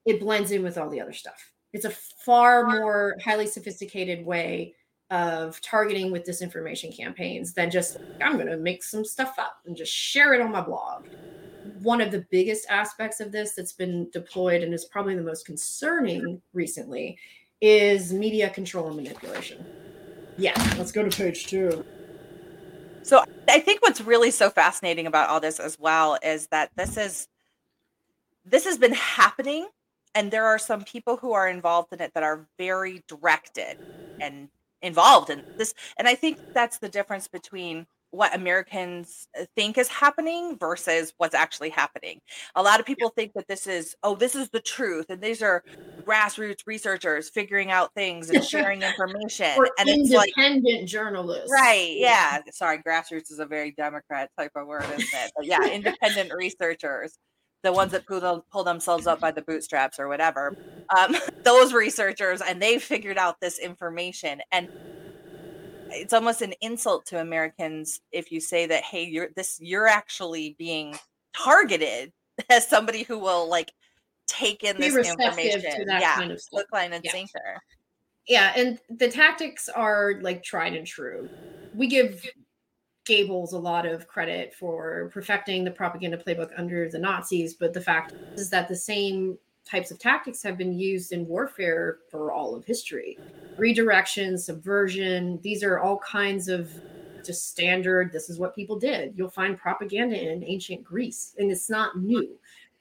it 0.04 0.20
blends 0.20 0.50
in 0.50 0.62
with 0.62 0.78
all 0.78 0.90
the 0.90 1.00
other 1.00 1.12
stuff. 1.12 1.51
It's 1.72 1.84
a 1.84 1.90
far 1.90 2.66
more 2.66 3.16
highly 3.24 3.46
sophisticated 3.46 4.24
way 4.24 4.74
of 5.10 5.60
targeting 5.60 6.10
with 6.10 6.24
disinformation 6.24 6.96
campaigns 6.96 7.52
than 7.52 7.70
just 7.70 7.98
I'm 8.20 8.34
going 8.34 8.46
to 8.46 8.56
make 8.56 8.82
some 8.82 9.04
stuff 9.04 9.34
up 9.38 9.58
and 9.66 9.76
just 9.76 9.92
share 9.92 10.32
it 10.34 10.40
on 10.40 10.52
my 10.52 10.60
blog. 10.60 11.06
One 11.82 12.00
of 12.00 12.10
the 12.10 12.24
biggest 12.30 12.66
aspects 12.70 13.20
of 13.20 13.32
this 13.32 13.52
that's 13.52 13.72
been 13.72 14.08
deployed 14.10 14.62
and 14.62 14.72
is 14.72 14.84
probably 14.86 15.14
the 15.14 15.22
most 15.22 15.44
concerning 15.44 16.40
recently 16.52 17.18
is 17.60 18.12
media 18.12 18.50
control 18.50 18.88
and 18.88 18.96
manipulation. 18.96 19.64
Yeah, 20.36 20.54
let's 20.78 20.92
go 20.92 21.06
to 21.06 21.16
page 21.16 21.46
two. 21.46 21.84
So 23.02 23.22
I 23.48 23.60
think 23.60 23.82
what's 23.82 24.00
really 24.00 24.30
so 24.30 24.50
fascinating 24.50 25.06
about 25.06 25.28
all 25.28 25.40
this 25.40 25.60
as 25.60 25.78
well 25.78 26.18
is 26.22 26.46
that 26.48 26.70
this 26.76 26.96
is 26.96 27.28
this 28.44 28.64
has 28.64 28.78
been 28.78 28.94
happening 28.94 29.68
and 30.14 30.30
there 30.30 30.46
are 30.46 30.58
some 30.58 30.84
people 30.84 31.16
who 31.16 31.32
are 31.32 31.48
involved 31.48 31.92
in 31.92 32.00
it 32.00 32.12
that 32.14 32.22
are 32.22 32.46
very 32.58 33.02
directed 33.08 33.78
and 34.20 34.48
involved 34.82 35.30
in 35.30 35.44
this 35.56 35.74
and 35.98 36.08
i 36.08 36.14
think 36.14 36.38
that's 36.54 36.78
the 36.78 36.88
difference 36.88 37.28
between 37.28 37.86
what 38.12 38.34
americans 38.34 39.26
uh, 39.40 39.44
think 39.56 39.78
is 39.78 39.88
happening 39.88 40.56
versus 40.58 41.14
what's 41.16 41.34
actually 41.34 41.70
happening. 41.70 42.20
A 42.54 42.62
lot 42.62 42.78
of 42.78 42.84
people 42.84 43.08
think 43.08 43.32
that 43.34 43.48
this 43.48 43.66
is 43.66 43.96
oh 44.02 44.14
this 44.14 44.36
is 44.36 44.50
the 44.50 44.60
truth 44.60 45.06
and 45.08 45.20
these 45.20 45.42
are 45.42 45.64
grassroots 46.04 46.60
researchers 46.66 47.30
figuring 47.30 47.70
out 47.70 47.92
things 47.94 48.28
and 48.28 48.44
sharing 48.44 48.82
information 48.82 49.54
or 49.56 49.70
and 49.78 49.88
independent 49.88 50.66
it's 50.66 50.72
like, 50.72 50.86
journalists. 50.86 51.50
Right 51.50 51.94
yeah. 51.96 52.40
Sorry 52.50 52.78
grassroots 52.86 53.32
is 53.32 53.38
a 53.38 53.46
very 53.46 53.72
democrat 53.72 54.30
type 54.38 54.52
of 54.56 54.66
word 54.66 54.84
isn't 54.84 55.00
it? 55.00 55.32
But 55.34 55.46
yeah 55.46 55.66
independent 55.66 56.32
researchers 56.34 57.16
the 57.62 57.72
ones 57.72 57.92
that 57.92 58.06
pull, 58.06 58.44
pull 58.50 58.64
themselves 58.64 59.06
up 59.06 59.20
by 59.20 59.30
the 59.30 59.42
bootstraps 59.42 59.98
or 59.98 60.08
whatever. 60.08 60.56
Um, 60.96 61.16
those 61.44 61.72
researchers 61.72 62.40
and 62.40 62.60
they 62.60 62.78
figured 62.78 63.18
out 63.18 63.40
this 63.40 63.58
information 63.58 64.40
and 64.52 64.68
it's 65.94 66.14
almost 66.14 66.40
an 66.40 66.54
insult 66.62 67.04
to 67.04 67.20
americans 67.20 68.00
if 68.12 68.32
you 68.32 68.40
say 68.40 68.64
that 68.64 68.82
hey 68.82 69.04
you're 69.04 69.28
this 69.36 69.58
you're 69.60 69.86
actually 69.86 70.56
being 70.58 70.96
targeted 71.34 72.12
as 72.50 72.66
somebody 72.66 73.02
who 73.02 73.18
will 73.18 73.48
like 73.48 73.72
take 74.26 74.64
in 74.64 74.76
Be 74.76 74.88
this 74.88 75.08
information. 75.08 75.84
yeah 75.86 76.14
kind 76.14 76.32
of 76.32 76.40
look 76.52 76.66
line 76.72 76.92
and 76.92 77.04
yeah. 77.04 77.12
sinker. 77.12 77.60
Yeah 78.26 78.52
and 78.56 78.78
the 78.88 79.08
tactics 79.08 79.68
are 79.68 80.14
like 80.22 80.42
tried 80.42 80.74
and 80.74 80.86
true. 80.86 81.28
We 81.74 81.88
give 81.88 82.24
Goebbels 83.04 83.52
a 83.52 83.58
lot 83.58 83.86
of 83.86 84.06
credit 84.06 84.54
for 84.54 85.10
perfecting 85.12 85.64
the 85.64 85.70
propaganda 85.70 86.16
playbook 86.16 86.50
under 86.56 86.88
the 86.88 86.98
Nazis, 86.98 87.54
but 87.54 87.72
the 87.72 87.80
fact 87.80 88.14
is 88.34 88.50
that 88.50 88.68
the 88.68 88.76
same 88.76 89.38
types 89.64 89.90
of 89.90 89.98
tactics 89.98 90.42
have 90.42 90.56
been 90.56 90.78
used 90.78 91.12
in 91.12 91.26
warfare 91.26 91.98
for 92.10 92.32
all 92.32 92.54
of 92.54 92.64
history. 92.64 93.18
Redirection, 93.56 94.38
subversion, 94.38 95.40
these 95.42 95.62
are 95.62 95.78
all 95.78 95.98
kinds 95.98 96.48
of 96.48 96.70
just 97.24 97.48
standard, 97.48 98.12
this 98.12 98.28
is 98.28 98.38
what 98.38 98.54
people 98.54 98.78
did. 98.78 99.14
You'll 99.16 99.30
find 99.30 99.56
propaganda 99.56 100.20
in 100.20 100.44
ancient 100.44 100.82
Greece, 100.82 101.34
and 101.38 101.50
it's 101.50 101.70
not 101.70 101.98
new. 101.98 102.36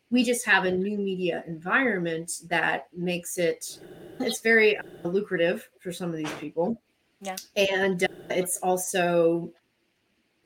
We 0.09 0.23
just 0.23 0.45
have 0.45 0.65
a 0.65 0.71
new 0.71 0.97
media 0.97 1.43
environment 1.47 2.31
that 2.47 2.87
makes 2.93 3.37
it 3.37 3.79
it's 4.19 4.41
very 4.41 4.77
lucrative 5.03 5.69
for 5.79 5.91
some 5.91 6.09
of 6.09 6.17
these 6.17 6.31
people. 6.33 6.81
Yeah. 7.21 7.35
And 7.55 8.03
uh, 8.03 8.07
it's 8.29 8.57
also 8.57 9.51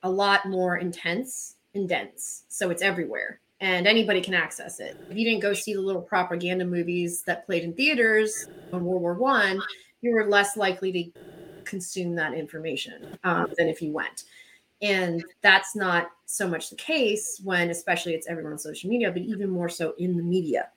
a 0.06 0.10
lot 0.10 0.48
more 0.48 0.78
intense 0.78 1.56
and 1.74 1.90
dense. 1.90 2.44
So 2.48 2.70
it's 2.70 2.82
everywhere 2.82 3.42
and 3.60 3.88
anybody 3.88 4.22
can 4.22 4.36
access 4.36 4.80
it. 4.80 4.96
If 5.10 5.18
you 5.18 5.26
didn't 5.26 5.42
go 5.42 5.54
see 5.54 5.74
the 5.74 5.82
little 5.82 6.02
propaganda 6.02 6.64
movies 6.64 7.24
that 7.24 7.46
played 7.46 7.64
in 7.64 7.74
theaters 7.74 8.48
in 8.72 8.86
World 8.86 9.02
War 9.02 9.16
One, 9.16 9.60
you 10.02 10.12
were 10.12 10.30
less 10.30 10.56
likely 10.56 10.92
to 10.92 11.12
consume 11.64 12.16
that 12.16 12.36
information 12.36 13.18
um, 13.24 13.48
than 13.58 13.68
if 13.68 13.82
you 13.82 13.92
went. 13.92 14.26
And 14.82 15.24
that's 15.42 15.76
not 15.76 16.12
so 16.28 16.48
much 16.48 16.70
the 16.70 16.76
case 16.76 17.42
when, 17.44 17.72
especially, 17.72 18.14
it's 18.14 18.28
everyone 18.28 18.52
on 18.52 18.60
social 18.60 18.90
media, 18.90 19.12
but 19.12 19.24
even 19.24 19.50
more 19.50 19.70
so 19.70 19.96
in 19.98 20.18
the 20.18 20.24
media. 20.24 20.70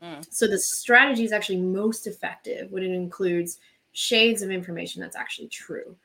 Mm. 0.00 0.24
So 0.30 0.46
the 0.46 0.58
strategy 0.58 1.24
is 1.24 1.32
actually 1.32 1.60
most 1.60 2.06
effective 2.06 2.70
when 2.70 2.84
it 2.84 2.92
includes 2.92 3.58
shades 3.92 4.42
of 4.42 4.50
information 4.50 5.00
that's 5.00 5.16
actually 5.16 5.48
true 5.48 5.96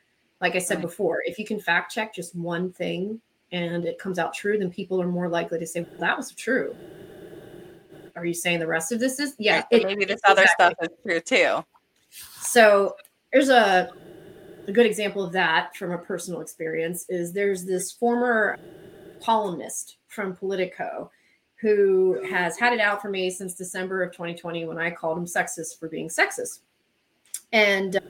like 0.42 0.56
I 0.56 0.58
said 0.58 0.76
right. 0.76 0.82
before, 0.82 1.22
if 1.24 1.38
you 1.38 1.46
can 1.46 1.60
fact 1.60 1.94
check 1.94 2.12
just 2.12 2.34
one 2.34 2.72
thing 2.72 3.20
and 3.52 3.84
it 3.84 3.98
comes 3.98 4.18
out 4.18 4.34
true, 4.34 4.58
then 4.58 4.70
people 4.70 5.00
are 5.00 5.06
more 5.06 5.28
likely 5.28 5.58
to 5.60 5.66
say, 5.66 5.82
well, 5.82 6.00
that 6.00 6.16
was 6.16 6.32
true. 6.32 6.74
Are 8.16 8.26
you 8.26 8.34
saying 8.34 8.58
the 8.58 8.66
rest 8.66 8.90
of 8.90 8.98
this 8.98 9.20
is? 9.20 9.36
Yeah. 9.38 9.62
It, 9.70 9.84
maybe 9.86 10.04
this 10.04 10.20
other 10.24 10.46
stuff 10.48 10.74
is 10.82 10.88
true 11.06 11.20
too. 11.20 11.64
So 12.40 12.96
there's 13.32 13.50
a, 13.50 13.90
a 14.66 14.72
good 14.72 14.84
example 14.84 15.22
of 15.22 15.32
that 15.32 15.76
from 15.76 15.92
a 15.92 15.98
personal 15.98 16.40
experience 16.40 17.06
is 17.08 17.32
there's 17.32 17.64
this 17.64 17.92
former 17.92 18.58
columnist 19.22 19.98
from 20.08 20.34
Politico 20.34 21.10
who 21.54 22.20
has 22.28 22.58
had 22.58 22.72
it 22.72 22.80
out 22.80 23.00
for 23.00 23.08
me 23.08 23.30
since 23.30 23.54
December 23.54 24.02
of 24.02 24.10
2020 24.10 24.66
when 24.66 24.76
I 24.76 24.90
called 24.90 25.16
him 25.16 25.24
sexist 25.24 25.78
for 25.78 25.88
being 25.88 26.08
sexist 26.08 26.58
And 27.52 28.00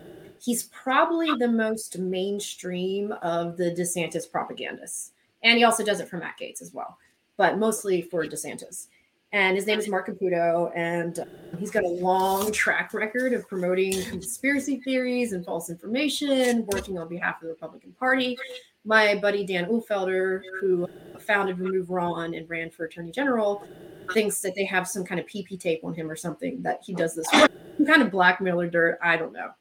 he's 0.42 0.64
probably 0.64 1.30
the 1.38 1.48
most 1.48 1.98
mainstream 1.98 3.12
of 3.22 3.56
the 3.56 3.70
DeSantis 3.70 4.30
propagandists. 4.30 5.12
And 5.42 5.58
he 5.58 5.64
also 5.64 5.84
does 5.84 6.00
it 6.00 6.08
for 6.08 6.18
Matt 6.18 6.34
Gaetz 6.40 6.62
as 6.62 6.72
well, 6.72 6.98
but 7.36 7.58
mostly 7.58 8.02
for 8.02 8.24
DeSantis. 8.24 8.88
And 9.34 9.56
his 9.56 9.66
name 9.66 9.78
is 9.78 9.88
Marc 9.88 10.08
Caputo, 10.08 10.70
and 10.76 11.20
uh, 11.20 11.24
he's 11.58 11.70
got 11.70 11.84
a 11.84 11.88
long 11.88 12.52
track 12.52 12.92
record 12.92 13.32
of 13.32 13.48
promoting 13.48 14.02
conspiracy 14.04 14.76
theories 14.80 15.32
and 15.32 15.42
false 15.42 15.70
information, 15.70 16.66
working 16.66 16.98
on 16.98 17.08
behalf 17.08 17.36
of 17.36 17.42
the 17.42 17.48
Republican 17.48 17.92
Party. 17.92 18.36
My 18.84 19.14
buddy 19.14 19.46
Dan 19.46 19.66
Uhlfelder, 19.66 20.42
who 20.60 20.86
founded 21.18 21.58
Remove 21.58 21.88
Ron 21.88 22.34
and 22.34 22.48
ran 22.50 22.68
for 22.68 22.84
Attorney 22.84 23.10
General, 23.10 23.64
thinks 24.12 24.40
that 24.40 24.54
they 24.54 24.66
have 24.66 24.86
some 24.86 25.02
kind 25.02 25.18
of 25.18 25.26
PP 25.26 25.58
tape 25.58 25.82
on 25.82 25.94
him 25.94 26.10
or 26.10 26.16
something 26.16 26.60
that 26.62 26.80
he 26.84 26.92
does 26.92 27.14
this. 27.14 27.26
Some 27.30 27.86
kind 27.86 28.02
of 28.02 28.10
blackmailer 28.10 28.68
dirt. 28.68 28.98
I 29.02 29.16
don't 29.16 29.32
know. 29.32 29.52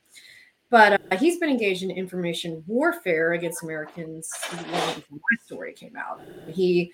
But 0.72 1.02
uh, 1.12 1.18
he's 1.18 1.38
been 1.38 1.50
engaged 1.50 1.84
in 1.84 1.92
information 1.92 2.64
warfare 2.66 3.34
against 3.34 3.62
Americans 3.62 4.32
my 4.72 5.38
story 5.44 5.74
came 5.74 5.96
out. 5.98 6.22
He 6.48 6.94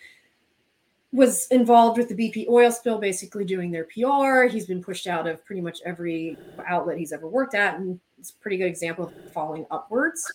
was 1.13 1.47
involved 1.51 1.97
with 1.97 2.09
the 2.09 2.15
BP 2.15 2.49
oil 2.49 2.71
spill, 2.71 2.97
basically 2.97 3.45
doing 3.45 3.71
their 3.71 3.85
PR. 3.85 4.51
He's 4.51 4.65
been 4.65 4.83
pushed 4.83 5.05
out 5.05 5.27
of 5.27 5.45
pretty 5.45 5.61
much 5.61 5.79
every 5.85 6.37
outlet 6.67 6.97
he's 6.97 7.13
ever 7.13 7.27
worked 7.29 7.53
at, 7.53 7.75
and 7.75 7.99
it's 8.19 8.31
a 8.31 8.35
pretty 8.35 8.57
good 8.57 8.65
example 8.65 9.05
of 9.05 9.31
falling 9.31 9.65
upwards. 9.69 10.29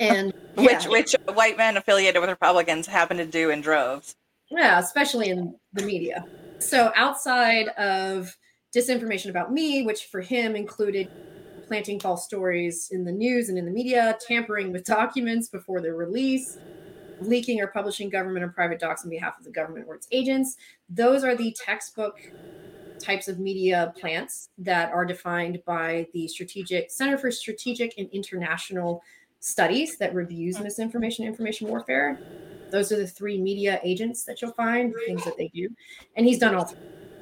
And 0.00 0.32
yeah. 0.56 0.64
which 0.64 0.86
which 0.86 1.14
white 1.34 1.58
men 1.58 1.76
affiliated 1.76 2.20
with 2.20 2.30
Republicans 2.30 2.86
happen 2.86 3.18
to 3.18 3.26
do 3.26 3.50
in 3.50 3.60
droves. 3.60 4.16
Yeah, 4.50 4.78
especially 4.78 5.28
in 5.28 5.54
the 5.74 5.84
media. 5.84 6.24
So 6.60 6.92
outside 6.96 7.68
of 7.68 8.34
disinformation 8.74 9.28
about 9.28 9.52
me, 9.52 9.82
which 9.82 10.06
for 10.06 10.22
him 10.22 10.56
included 10.56 11.10
planting 11.66 12.00
false 12.00 12.24
stories 12.24 12.88
in 12.90 13.04
the 13.04 13.12
news 13.12 13.48
and 13.48 13.58
in 13.58 13.64
the 13.64 13.70
media, 13.70 14.18
tampering 14.26 14.72
with 14.72 14.84
documents 14.98 15.48
before 15.48 15.80
their 15.80 15.94
release, 15.94 16.58
leaking 17.20 17.60
or 17.60 17.68
publishing 17.68 18.08
government 18.08 18.44
or 18.44 18.48
private 18.48 18.80
docs 18.80 19.04
on 19.04 19.10
behalf 19.10 19.38
of 19.38 19.44
the 19.44 19.50
government 19.50 19.86
or 19.88 19.94
its 19.94 20.08
agents. 20.12 20.56
Those 20.88 21.24
are 21.24 21.34
the 21.34 21.56
textbook 21.64 22.18
types 22.98 23.28
of 23.28 23.38
media 23.38 23.92
plants 23.98 24.48
that 24.58 24.92
are 24.92 25.04
defined 25.04 25.62
by 25.66 26.06
the 26.12 26.28
strategic 26.28 26.90
Center 26.90 27.18
for 27.18 27.30
Strategic 27.30 27.94
and 27.98 28.08
International 28.10 29.02
Studies 29.40 29.98
that 29.98 30.14
reviews 30.14 30.54
mm-hmm. 30.54 30.64
misinformation 30.64 31.26
information 31.26 31.68
warfare. 31.68 32.18
Those 32.70 32.90
are 32.92 32.96
the 32.96 33.06
three 33.06 33.40
media 33.40 33.78
agents 33.84 34.24
that 34.24 34.40
you'll 34.40 34.52
find, 34.52 34.92
the 34.92 35.00
things 35.06 35.24
that 35.24 35.36
they 35.36 35.48
do. 35.48 35.68
And 36.16 36.26
he's 36.26 36.38
done 36.38 36.54
all 36.54 36.64
three. 36.64 36.78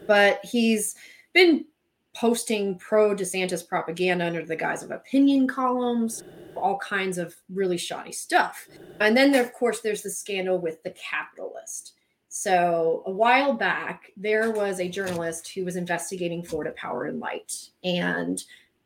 But 0.06 0.40
he's 0.44 0.94
been 1.32 1.64
posting 2.14 2.78
pro 2.78 3.14
DeSantis 3.14 3.66
propaganda 3.66 4.26
under 4.26 4.44
the 4.44 4.56
guise 4.56 4.82
of 4.82 4.90
opinion 4.90 5.46
columns, 5.46 6.22
all 6.56 6.78
kinds 6.78 7.18
of 7.18 7.34
really 7.48 7.78
shoddy 7.78 8.12
stuff. 8.12 8.68
And 9.00 9.16
then, 9.16 9.32
there, 9.32 9.42
of 9.42 9.52
course, 9.52 9.80
there's 9.80 10.02
the 10.02 10.10
scandal 10.10 10.58
with 10.58 10.82
the 10.82 10.90
Capitolist. 10.92 11.92
So, 12.28 13.02
a 13.06 13.10
while 13.10 13.54
back, 13.54 14.12
there 14.16 14.50
was 14.50 14.80
a 14.80 14.88
journalist 14.88 15.52
who 15.54 15.64
was 15.64 15.76
investigating 15.76 16.42
Florida 16.42 16.72
Power 16.76 17.04
and 17.04 17.20
Light 17.20 17.52
and 17.84 18.42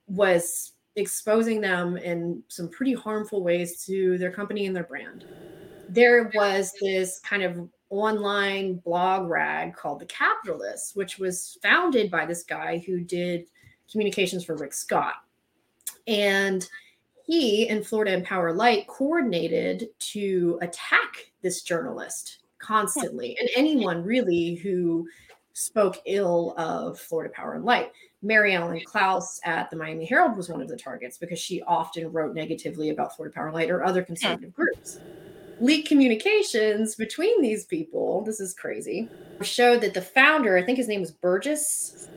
was 0.08 0.72
exposing 0.96 1.60
them 1.60 1.96
in 1.96 2.42
some 2.48 2.68
pretty 2.68 2.94
harmful 2.94 3.42
ways 3.42 3.84
to 3.84 4.18
their 4.18 4.32
company 4.32 4.66
and 4.66 4.74
their 4.74 4.84
brand. 4.84 5.24
There 5.88 6.30
was 6.34 6.72
this 6.80 7.20
kind 7.20 7.42
of 7.42 7.68
online 7.90 8.76
blog 8.76 9.28
rag 9.28 9.74
called 9.74 10.00
The 10.00 10.06
Capitolist, 10.06 10.96
which 10.96 11.18
was 11.18 11.58
founded 11.62 12.10
by 12.10 12.26
this 12.26 12.42
guy 12.42 12.82
who 12.86 13.00
did 13.00 13.46
communications 13.90 14.44
for 14.44 14.56
Rick 14.56 14.72
Scott. 14.72 15.14
And 16.06 16.66
he 17.24 17.68
and 17.68 17.86
Florida 17.86 18.14
Empower 18.14 18.52
Light 18.52 18.86
coordinated 18.86 19.88
to 19.98 20.58
attack 20.62 21.32
this 21.42 21.62
journalist 21.62 22.38
constantly 22.58 23.36
and 23.40 23.48
anyone 23.56 24.02
really 24.02 24.54
who 24.54 25.06
spoke 25.52 25.98
ill 26.06 26.54
of 26.56 26.98
Florida 26.98 27.32
Power 27.34 27.54
and 27.54 27.64
Light. 27.64 27.90
Mary 28.22 28.54
Ellen 28.54 28.80
Klas 28.84 29.40
at 29.44 29.70
the 29.70 29.76
Miami 29.76 30.04
Herald 30.04 30.36
was 30.36 30.48
one 30.48 30.60
of 30.60 30.68
the 30.68 30.76
targets 30.76 31.18
because 31.18 31.38
she 31.38 31.62
often 31.62 32.10
wrote 32.12 32.34
negatively 32.34 32.90
about 32.90 33.14
Florida 33.14 33.34
Power 33.34 33.46
and 33.46 33.54
Light 33.54 33.70
or 33.70 33.84
other 33.84 34.02
conservative 34.02 34.52
groups 34.52 34.98
leaked 35.60 35.88
communications 35.88 36.94
between 36.94 37.40
these 37.42 37.64
people, 37.64 38.22
this 38.22 38.40
is 38.40 38.54
crazy, 38.54 39.08
showed 39.42 39.80
that 39.80 39.94
the 39.94 40.02
founder, 40.02 40.56
I 40.56 40.62
think 40.62 40.78
his 40.78 40.88
name 40.88 41.00
was 41.00 41.10
Burgess, 41.10 42.08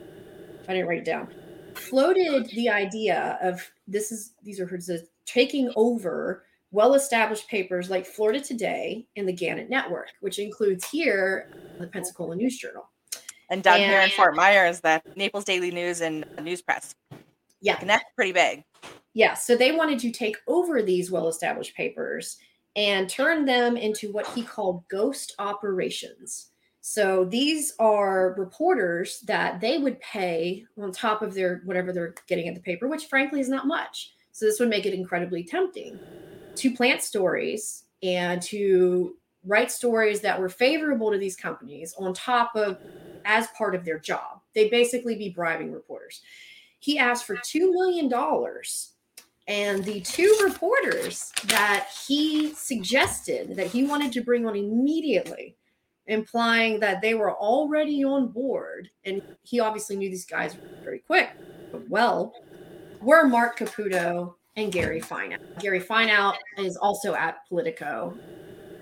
I 0.68 0.74
didn't 0.74 0.88
write 0.88 0.98
it 0.98 1.04
down, 1.04 1.28
floated 1.74 2.46
the 2.50 2.68
idea 2.68 3.38
of 3.42 3.68
this 3.88 4.12
is 4.12 4.34
these 4.42 4.60
are 4.60 4.66
her 4.66 4.78
taking 5.26 5.72
over 5.76 6.44
well-established 6.72 7.48
papers 7.48 7.90
like 7.90 8.06
Florida 8.06 8.40
Today 8.40 9.06
and 9.16 9.26
the 9.26 9.32
Gannett 9.32 9.70
Network, 9.70 10.08
which 10.20 10.38
includes 10.38 10.88
here 10.88 11.50
the 11.78 11.86
Pensacola 11.86 12.36
News 12.36 12.58
Journal. 12.58 12.88
And 13.48 13.62
down 13.62 13.80
and, 13.80 13.90
here 13.90 14.00
in 14.00 14.10
Fort 14.10 14.36
Myers, 14.36 14.80
the 14.80 15.02
Naples 15.16 15.44
Daily 15.44 15.72
News 15.72 16.00
and 16.00 16.24
News 16.40 16.62
Press. 16.62 16.94
Yeah. 17.60 17.78
And 17.80 17.90
that's 17.90 18.04
pretty 18.14 18.30
big. 18.32 18.62
Yeah. 19.14 19.34
So 19.34 19.56
they 19.56 19.72
wanted 19.72 19.98
to 20.00 20.12
take 20.12 20.36
over 20.46 20.82
these 20.82 21.10
well-established 21.10 21.74
papers 21.74 22.36
and 22.76 23.08
turned 23.08 23.48
them 23.48 23.76
into 23.76 24.12
what 24.12 24.26
he 24.28 24.42
called 24.42 24.86
ghost 24.88 25.34
operations. 25.38 26.50
So 26.80 27.24
these 27.24 27.74
are 27.78 28.34
reporters 28.38 29.20
that 29.26 29.60
they 29.60 29.78
would 29.78 30.00
pay 30.00 30.64
on 30.80 30.92
top 30.92 31.20
of 31.22 31.34
their 31.34 31.62
whatever 31.64 31.92
they're 31.92 32.14
getting 32.26 32.48
at 32.48 32.54
the 32.54 32.60
paper, 32.60 32.88
which 32.88 33.06
frankly 33.06 33.40
is 33.40 33.48
not 33.48 33.66
much. 33.66 34.12
So 34.32 34.46
this 34.46 34.58
would 34.60 34.70
make 34.70 34.86
it 34.86 34.94
incredibly 34.94 35.44
tempting 35.44 36.00
to 36.56 36.74
plant 36.74 37.02
stories 37.02 37.84
and 38.02 38.40
to 38.42 39.16
write 39.44 39.70
stories 39.70 40.20
that 40.20 40.40
were 40.40 40.48
favorable 40.48 41.10
to 41.10 41.18
these 41.18 41.36
companies 41.36 41.94
on 41.98 42.14
top 42.14 42.52
of 42.54 42.78
as 43.24 43.46
part 43.58 43.74
of 43.74 43.84
their 43.84 43.98
job. 43.98 44.40
They'd 44.54 44.70
basically 44.70 45.16
be 45.16 45.30
bribing 45.30 45.72
reporters. 45.72 46.22
He 46.78 46.98
asked 46.98 47.26
for 47.26 47.36
$2 47.36 47.72
million 47.72 48.10
and 49.50 49.84
the 49.84 50.00
two 50.02 50.32
reporters 50.44 51.32
that 51.46 51.88
he 52.06 52.54
suggested 52.54 53.56
that 53.56 53.66
he 53.66 53.82
wanted 53.82 54.12
to 54.12 54.20
bring 54.22 54.46
on 54.46 54.54
immediately, 54.54 55.56
implying 56.06 56.78
that 56.78 57.02
they 57.02 57.14
were 57.14 57.34
already 57.36 58.04
on 58.04 58.28
board, 58.28 58.88
and 59.04 59.20
he 59.42 59.58
obviously 59.58 59.96
knew 59.96 60.08
these 60.08 60.24
guys 60.24 60.56
very 60.84 61.00
quick, 61.00 61.30
but 61.72 61.82
well, 61.90 62.32
were 63.02 63.26
Marc 63.26 63.58
Caputo 63.58 64.34
and 64.54 64.70
Gary 64.70 65.00
Fineout. 65.00 65.58
Gary 65.58 65.80
Fineout 65.80 66.36
is 66.56 66.76
also 66.76 67.14
at 67.14 67.38
Politico, 67.48 68.16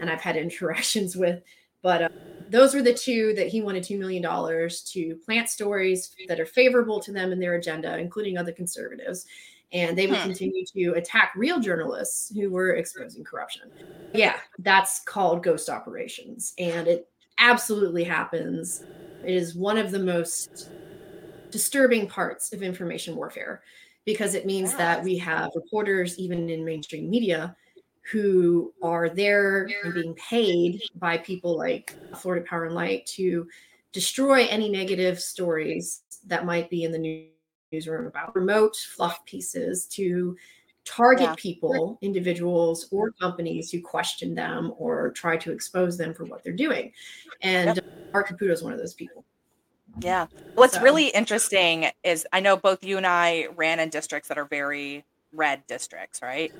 and 0.00 0.10
I've 0.10 0.20
had 0.20 0.36
interactions 0.46 1.16
with, 1.16 1.42
but 1.80 2.02
uh, 2.02 2.08
those 2.50 2.74
were 2.74 2.82
the 2.82 2.92
two 2.92 3.32
that 3.36 3.48
he 3.48 3.62
wanted 3.62 3.84
$2 3.84 3.98
million 3.98 4.22
to 4.22 5.16
plant 5.24 5.48
stories 5.48 6.14
that 6.28 6.38
are 6.38 6.46
favorable 6.46 7.00
to 7.00 7.12
them 7.12 7.32
and 7.32 7.40
their 7.40 7.54
agenda, 7.54 7.96
including 7.96 8.36
other 8.36 8.52
conservatives 8.52 9.24
and 9.72 9.96
they 9.96 10.06
would 10.06 10.18
hmm. 10.18 10.24
continue 10.24 10.64
to 10.66 10.92
attack 10.92 11.32
real 11.36 11.60
journalists 11.60 12.34
who 12.34 12.50
were 12.50 12.76
exposing 12.76 13.24
corruption. 13.24 13.70
Yeah, 14.14 14.36
that's 14.60 15.00
called 15.00 15.42
ghost 15.42 15.68
operations, 15.68 16.54
and 16.58 16.88
it 16.88 17.08
absolutely 17.38 18.04
happens. 18.04 18.82
It 19.24 19.34
is 19.34 19.54
one 19.54 19.78
of 19.78 19.90
the 19.90 19.98
most 19.98 20.70
disturbing 21.50 22.06
parts 22.06 22.52
of 22.52 22.62
information 22.62 23.16
warfare 23.16 23.62
because 24.04 24.34
it 24.34 24.46
means 24.46 24.74
that 24.76 25.02
we 25.02 25.18
have 25.18 25.50
reporters, 25.54 26.18
even 26.18 26.48
in 26.48 26.64
mainstream 26.64 27.10
media, 27.10 27.54
who 28.10 28.72
are 28.82 29.10
there 29.10 29.68
and 29.84 29.92
being 29.92 30.14
paid 30.14 30.80
by 30.94 31.18
people 31.18 31.58
like 31.58 31.94
Florida 32.16 32.44
Power 32.48 32.64
and 32.64 32.74
Light 32.74 33.04
to 33.06 33.46
destroy 33.92 34.46
any 34.46 34.70
negative 34.70 35.20
stories 35.20 36.02
that 36.26 36.46
might 36.46 36.70
be 36.70 36.84
in 36.84 36.92
the 36.92 36.98
news 36.98 37.28
newsroom 37.72 38.06
about 38.06 38.34
remote 38.34 38.76
fluff 38.76 39.24
pieces 39.24 39.86
to 39.86 40.36
target 40.84 41.28
yeah. 41.28 41.34
people, 41.36 41.98
individuals, 42.00 42.88
or 42.90 43.12
companies 43.12 43.70
who 43.70 43.80
question 43.80 44.34
them 44.34 44.72
or 44.78 45.10
try 45.10 45.36
to 45.36 45.52
expose 45.52 45.98
them 45.98 46.14
for 46.14 46.24
what 46.24 46.42
they're 46.42 46.52
doing. 46.52 46.92
And 47.42 47.76
yep. 47.76 47.84
Marc 48.12 48.28
Caputo 48.28 48.50
is 48.50 48.62
one 48.62 48.72
of 48.72 48.78
those 48.78 48.94
people. 48.94 49.24
Yeah. 50.00 50.26
What's 50.54 50.74
so. 50.74 50.82
really 50.82 51.08
interesting 51.08 51.90
is 52.04 52.26
I 52.32 52.40
know 52.40 52.56
both 52.56 52.84
you 52.84 52.96
and 52.96 53.06
I 53.06 53.48
ran 53.56 53.80
in 53.80 53.90
districts 53.90 54.28
that 54.28 54.38
are 54.38 54.46
very 54.46 55.04
red 55.32 55.66
districts, 55.66 56.22
right? 56.22 56.52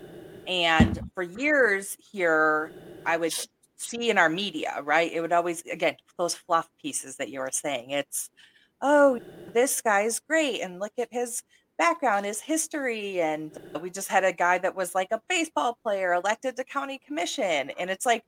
And 0.46 1.10
for 1.14 1.22
years 1.22 1.96
here, 2.12 2.72
I 3.06 3.16
would 3.16 3.32
see 3.76 4.10
in 4.10 4.18
our 4.18 4.28
media, 4.28 4.82
right? 4.84 5.10
It 5.10 5.20
would 5.20 5.32
always, 5.32 5.62
again, 5.62 5.96
those 6.18 6.34
fluff 6.34 6.68
pieces 6.80 7.16
that 7.16 7.30
you 7.30 7.40
were 7.40 7.50
saying. 7.52 7.90
It's, 7.90 8.30
oh, 8.82 9.18
this 9.54 9.80
guy's 9.80 10.20
great. 10.20 10.60
And 10.60 10.80
look 10.80 10.92
at 10.98 11.08
his 11.10 11.42
background, 11.78 12.26
his 12.26 12.40
history. 12.40 13.20
And 13.20 13.56
we 13.80 13.90
just 13.90 14.08
had 14.08 14.24
a 14.24 14.32
guy 14.32 14.58
that 14.58 14.76
was 14.76 14.94
like 14.94 15.08
a 15.12 15.22
baseball 15.28 15.78
player 15.82 16.12
elected 16.14 16.56
to 16.56 16.64
county 16.64 16.98
commission. 16.98 17.70
And 17.78 17.90
it's 17.90 18.06
like 18.06 18.24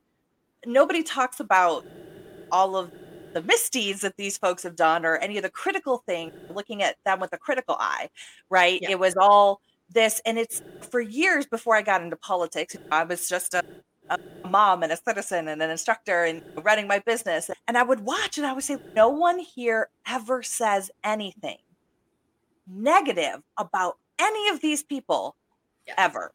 nobody 0.67 1.03
talks 1.03 1.41
about 1.41 1.85
all 2.51 2.77
of 2.77 2.93
the 3.35 3.43
misdeeds 3.43 4.01
that 4.03 4.17
these 4.17 4.37
folks 4.39 4.63
have 4.65 4.77
done 4.77 5.05
or 5.05 5.17
any 5.19 5.37
of 5.37 5.43
the 5.43 5.51
critical 5.51 6.03
things, 6.07 6.33
looking 6.49 6.83
at 6.83 6.97
them 7.05 7.21
with 7.21 7.33
a 7.33 7.39
critical 7.39 7.77
eye, 7.79 8.09
right? 8.51 8.81
Yeah. 8.83 8.93
It 8.93 8.99
was 8.99 9.15
all 9.21 9.61
this, 9.91 10.21
and 10.27 10.39
it's 10.39 10.63
for 10.91 11.01
years 11.01 11.47
before 11.47 11.77
I 11.77 11.83
got 11.83 12.03
into 12.03 12.17
politics. 12.17 12.77
I 12.91 13.05
was 13.05 13.29
just 13.29 13.55
a, 13.55 13.63
a 14.11 14.49
mom 14.49 14.83
and 14.83 14.93
a 14.93 14.97
citizen 14.97 15.49
and 15.49 15.63
an 15.63 15.71
instructor 15.71 16.25
and 16.25 16.43
running 16.63 16.87
my 16.87 16.99
business. 16.99 17.51
And 17.67 17.79
I 17.79 17.83
would 17.83 18.01
watch 18.01 18.37
and 18.37 18.47
I 18.47 18.53
would 18.53 18.65
say, 18.65 18.77
no 18.95 19.09
one 19.09 19.39
here 19.39 19.89
ever 20.07 20.43
says 20.43 20.91
anything 21.05 21.59
negative 22.71 23.43
about 23.57 23.99
any 24.21 24.49
of 24.49 24.61
these 24.61 24.83
people 24.83 25.37
yeah. 25.87 25.95
ever. 25.99 26.33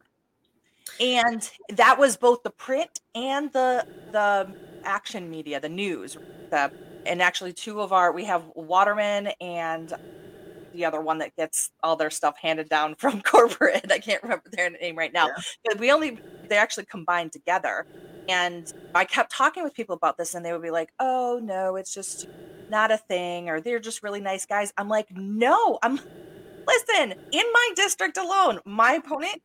And 1.00 1.48
that 1.70 1.98
was 1.98 2.16
both 2.16 2.42
the 2.42 2.50
print 2.50 3.00
and 3.14 3.52
the 3.52 3.86
the 4.12 4.54
action 4.84 5.28
media, 5.30 5.60
the 5.60 5.68
news. 5.68 6.16
The, 6.50 6.70
and 7.06 7.20
actually 7.20 7.52
two 7.52 7.80
of 7.80 7.92
our 7.92 8.12
we 8.12 8.24
have 8.24 8.44
Waterman 8.54 9.28
and 9.40 9.92
the 10.72 10.84
other 10.84 11.00
one 11.00 11.18
that 11.18 11.34
gets 11.36 11.70
all 11.82 11.96
their 11.96 12.10
stuff 12.10 12.36
handed 12.40 12.68
down 12.68 12.94
from 12.98 13.20
corporate. 13.22 13.90
I 13.90 13.98
can't 13.98 14.22
remember 14.22 14.48
their 14.50 14.70
name 14.70 14.96
right 14.96 15.12
now. 15.12 15.26
Yeah. 15.26 15.42
But 15.64 15.80
we 15.80 15.90
only 15.90 16.18
they 16.48 16.56
actually 16.58 16.86
combined 16.86 17.32
together. 17.32 17.86
And 18.28 18.66
I 18.94 19.04
kept 19.04 19.32
talking 19.32 19.62
with 19.64 19.74
people 19.74 19.94
about 19.96 20.16
this, 20.18 20.34
and 20.34 20.44
they 20.44 20.52
would 20.52 20.62
be 20.62 20.70
like, 20.70 20.90
"Oh 20.98 21.40
no, 21.42 21.76
it's 21.76 21.92
just 21.94 22.28
not 22.68 22.90
a 22.92 22.98
thing," 22.98 23.48
or 23.48 23.60
"They're 23.60 23.78
just 23.80 24.02
really 24.02 24.20
nice 24.20 24.46
guys." 24.46 24.72
I'm 24.78 24.88
like, 24.88 25.08
"No, 25.10 25.78
I'm." 25.82 26.00
Listen, 26.68 27.14
in 27.32 27.44
my 27.52 27.70
district 27.76 28.16
alone, 28.18 28.60
my 28.66 28.94
opponent 28.94 29.42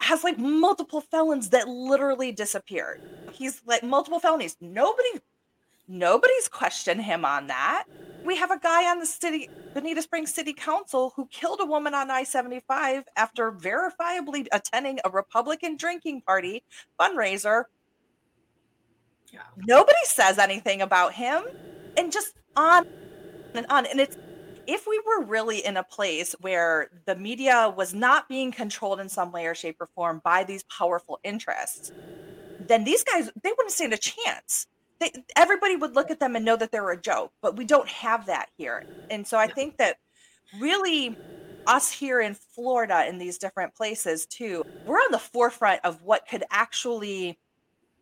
has 0.00 0.24
like 0.24 0.38
multiple 0.38 1.00
felons 1.00 1.50
that 1.50 1.68
literally 1.68 2.32
disappeared. 2.32 3.00
He's 3.30 3.62
like 3.66 3.82
multiple 3.82 4.20
felonies. 4.20 4.56
Nobody 4.60 5.08
nobody's 5.88 6.48
questioned 6.48 7.02
him 7.02 7.24
on 7.24 7.48
that. 7.48 7.84
We 8.24 8.36
have 8.36 8.50
a 8.50 8.58
guy 8.58 8.90
on 8.90 8.98
the 8.98 9.06
city 9.06 9.48
Bonita 9.74 10.02
Springs 10.02 10.34
City 10.34 10.52
Council 10.52 11.12
who 11.14 11.26
killed 11.26 11.60
a 11.60 11.66
woman 11.66 11.94
on 11.94 12.10
I-75 12.10 13.04
after 13.16 13.52
verifiably 13.52 14.46
attending 14.52 14.98
a 15.04 15.10
Republican 15.10 15.76
drinking 15.76 16.22
party 16.22 16.64
fundraiser. 17.00 17.64
Yeah. 19.32 19.42
Nobody 19.56 19.98
says 20.04 20.38
anything 20.38 20.82
about 20.82 21.12
him 21.12 21.42
and 21.96 22.10
just 22.10 22.34
on 22.56 22.84
and 23.54 23.66
on 23.70 23.86
and 23.86 24.00
it's 24.00 24.16
if 24.66 24.86
we 24.86 25.00
were 25.06 25.24
really 25.24 25.64
in 25.64 25.78
a 25.78 25.82
place 25.82 26.34
where 26.40 26.90
the 27.06 27.16
media 27.16 27.72
was 27.74 27.94
not 27.94 28.28
being 28.28 28.52
controlled 28.52 29.00
in 29.00 29.08
some 29.08 29.32
way 29.32 29.46
or 29.46 29.54
shape 29.54 29.76
or 29.80 29.88
form 29.94 30.20
by 30.24 30.44
these 30.44 30.62
powerful 30.64 31.18
interests, 31.24 31.92
then 32.58 32.84
these 32.84 33.02
guys 33.02 33.30
they 33.42 33.50
wouldn't 33.50 33.70
stand 33.70 33.94
a 33.94 33.98
chance. 33.98 34.66
They, 35.00 35.12
everybody 35.36 35.76
would 35.76 35.94
look 35.94 36.10
at 36.10 36.20
them 36.20 36.36
and 36.36 36.44
know 36.44 36.56
that 36.56 36.72
they're 36.72 36.90
a 36.90 37.00
joke, 37.00 37.32
but 37.40 37.56
we 37.56 37.64
don't 37.64 37.88
have 37.88 38.26
that 38.26 38.48
here. 38.56 38.84
And 39.10 39.26
so 39.26 39.38
I 39.38 39.46
think 39.46 39.76
that 39.78 39.98
really 40.58 41.16
us 41.66 41.92
here 41.92 42.20
in 42.20 42.34
Florida 42.34 43.06
in 43.06 43.18
these 43.18 43.38
different 43.38 43.74
places 43.74 44.26
too, 44.26 44.64
we're 44.86 44.96
on 44.96 45.12
the 45.12 45.18
forefront 45.18 45.84
of 45.84 46.02
what 46.02 46.26
could 46.28 46.44
actually 46.50 47.38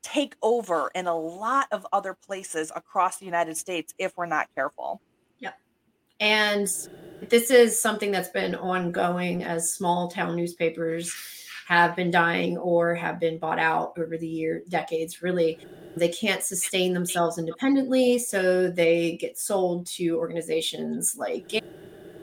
take 0.02 0.36
over 0.40 0.90
in 0.94 1.06
a 1.06 1.18
lot 1.18 1.66
of 1.72 1.84
other 1.92 2.14
places 2.14 2.70
across 2.76 3.18
the 3.18 3.24
United 3.24 3.56
States 3.56 3.92
if 3.98 4.16
we're 4.16 4.26
not 4.26 4.46
careful. 4.54 5.02
Yeah. 5.40 5.50
And 6.20 6.68
this 7.28 7.50
is 7.50 7.80
something 7.80 8.12
that's 8.12 8.28
been 8.28 8.54
ongoing 8.54 9.42
as 9.42 9.72
small 9.72 10.08
town 10.08 10.36
newspapers 10.36 11.12
have 11.66 11.96
been 11.96 12.10
dying 12.12 12.56
or 12.58 12.94
have 12.94 13.18
been 13.18 13.38
bought 13.38 13.58
out 13.58 13.92
over 13.98 14.16
the 14.16 14.26
year 14.28 14.62
decades 14.68 15.22
really. 15.22 15.58
They 15.96 16.08
can't 16.08 16.42
sustain 16.42 16.94
themselves 16.94 17.38
independently 17.38 18.18
so 18.18 18.68
they 18.70 19.16
get 19.16 19.38
sold 19.38 19.86
to 19.96 20.16
organizations 20.18 21.16
like 21.18 21.50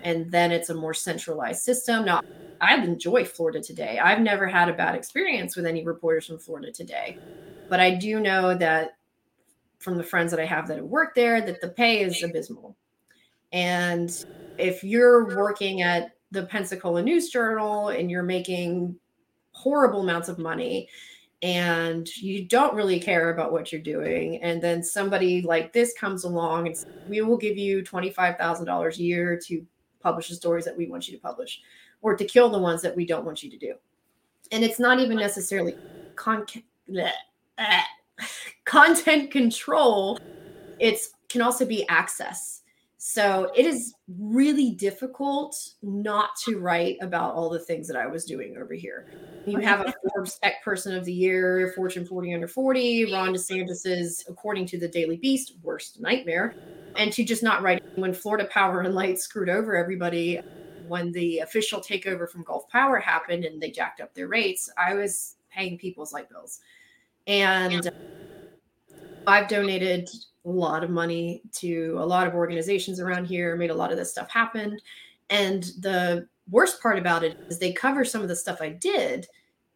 and 0.02 0.32
then 0.32 0.52
it's 0.52 0.70
a 0.70 0.76
more 0.76 0.94
centralized 0.94 1.62
system. 1.64 2.06
Now 2.06 2.22
i 2.62 2.76
enjoy 2.76 3.26
florida 3.26 3.62
today. 3.62 4.00
I've 4.00 4.22
never 4.22 4.48
had 4.48 4.70
a 4.70 4.74
bad 4.74 4.96
experience 4.96 5.56
with 5.56 5.66
any 5.66 5.84
reporters 5.84 6.28
from 6.28 6.40
florida 6.40 6.72
today 6.72 7.20
but 7.70 7.80
i 7.80 7.94
do 7.96 8.20
know 8.20 8.56
that 8.56 8.92
from 9.80 9.98
the 9.98 10.04
friends 10.04 10.32
that 10.32 10.40
i 10.40 10.46
have 10.46 10.68
that 10.68 10.78
have 10.78 10.86
worked 10.86 11.16
there 11.16 11.42
that 11.42 11.60
the 11.60 11.70
pay 11.70 12.02
is 12.02 12.24
abysmal. 12.24 12.78
And 13.52 14.10
if 14.58 14.84
you're 14.84 15.36
working 15.36 15.82
at 15.82 16.12
the 16.32 16.44
Pensacola 16.44 17.04
News 17.04 17.30
Journal 17.30 17.90
and 17.90 18.10
you're 18.10 18.24
making 18.24 18.96
horrible 19.64 20.02
amounts 20.02 20.30
of 20.30 20.38
money 20.38 20.90
and 21.42 22.08
you 22.18 22.46
don't 22.46 22.76
really 22.76 23.00
care 23.00 23.34
about 23.34 23.52
what 23.52 23.72
you're 23.72 23.82
doing, 23.82 24.42
and 24.42 24.62
then 24.62 24.82
somebody 24.82 25.42
like 25.42 25.74
this 25.74 25.94
comes 25.94 26.24
along 26.24 26.68
and 26.68 26.76
we 27.06 27.22
will 27.22 27.38
give 27.38 27.58
you 27.58 27.84
$25,000 27.84 28.98
a 28.98 29.04
year 29.04 29.38
to 29.48 29.66
publish 30.00 30.30
the 30.30 30.36
stories 30.36 30.64
that 30.64 30.78
we 30.78 30.88
want 30.88 31.08
you 31.08 31.14
to 31.14 31.22
publish 31.22 31.62
or 32.02 32.16
to 32.16 32.24
kill 32.24 32.50
the 32.50 32.58
ones 32.58 32.82
that 32.82 32.96
we 32.96 33.06
don't 33.06 33.26
want 33.26 33.44
you 33.44 33.50
to 33.50 33.58
do. 33.58 33.74
And 34.54 34.64
it's 34.64 34.80
not 34.80 35.00
even 35.00 35.18
necessarily 35.18 35.76
con- 36.16 36.46
bleh, 36.90 37.12
bleh, 37.60 37.82
content 38.66 39.32
control, 39.32 40.18
it's 40.80 41.12
can 41.30 41.42
also 41.42 41.66
be 41.66 41.88
access 41.90 42.63
so 43.06 43.52
it 43.54 43.66
is 43.66 43.96
really 44.18 44.72
difficult 44.72 45.58
not 45.82 46.30
to 46.46 46.58
write 46.58 46.96
about 47.02 47.36
all 47.36 47.50
the 47.50 47.60
things 47.60 47.86
that 47.90 47.98
I 47.98 48.08
was 48.08 48.24
doing 48.24 48.56
over 48.56 48.74
here. 48.74 49.08
You 49.46 49.60
have 49.60 49.82
a 49.82 49.94
Forbes 50.14 50.40
Tech 50.40 50.64
Person 50.64 50.96
of 50.96 51.04
the 51.04 51.12
Year, 51.12 51.74
Fortune 51.76 52.06
40 52.06 52.34
under 52.34 52.48
40, 52.48 53.12
Ron 53.12 53.34
DeSantis's, 53.34 54.24
according 54.30 54.68
to 54.68 54.80
the 54.80 54.88
Daily 54.88 55.18
Beast, 55.18 55.56
worst 55.62 56.00
nightmare. 56.00 56.56
And 56.96 57.12
to 57.12 57.26
just 57.26 57.44
not 57.44 57.62
write 57.62 57.84
when 57.96 58.14
Florida 58.14 58.48
Power 58.50 58.80
and 58.80 58.96
Light 58.96 59.20
screwed 59.20 59.50
over 59.50 59.76
everybody 59.76 60.40
when 60.88 61.12
the 61.12 61.40
official 61.40 61.82
takeover 61.82 62.30
from 62.30 62.46
Gulf 62.46 62.70
Power 62.70 63.00
happened 63.00 63.44
and 63.44 63.62
they 63.62 63.70
jacked 63.70 64.00
up 64.00 64.14
their 64.14 64.30
rates, 64.30 64.72
I 64.78 64.94
was 64.94 65.36
paying 65.52 65.78
people's 65.78 66.14
light 66.14 66.30
bills. 66.30 66.62
And 67.28 67.92
I've 69.28 69.48
donated 69.48 70.10
a 70.46 70.50
lot 70.50 70.84
of 70.84 70.90
money 70.90 71.42
to 71.54 71.98
a 72.00 72.06
lot 72.06 72.28
of 72.28 72.34
organizations 72.34 73.00
around 73.00 73.26
here, 73.26 73.56
made 73.56 73.70
a 73.70 73.76
lot 73.76 73.92
of 73.92 73.98
this 73.98 74.12
stuff 74.12 74.30
happen. 74.30 74.78
And 75.30 75.64
the 75.80 76.28
worst 76.50 76.82
part 76.82 77.00
about 77.00 77.24
it 77.24 77.38
is 77.48 77.58
they 77.58 77.72
cover 77.72 78.04
some 78.04 78.22
of 78.22 78.28
the 78.28 78.36
stuff 78.36 78.62
I 78.62 78.70
did, 78.70 79.28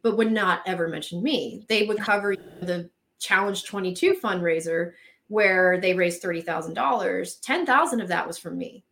but 0.02 0.16
would 0.16 0.30
not 0.30 0.60
ever 0.66 0.88
mention 0.88 1.22
me. 1.22 1.64
They 1.68 1.86
would 1.86 1.98
cover 1.98 2.36
the 2.60 2.90
Challenge 3.18 3.64
22 3.64 4.14
fundraiser 4.14 4.92
where 5.28 5.80
they 5.80 5.94
raised 5.94 6.22
$30,000. 6.22 7.40
10,000 7.40 8.00
of 8.00 8.08
that 8.08 8.26
was 8.26 8.38
from 8.38 8.56
me. 8.56 8.84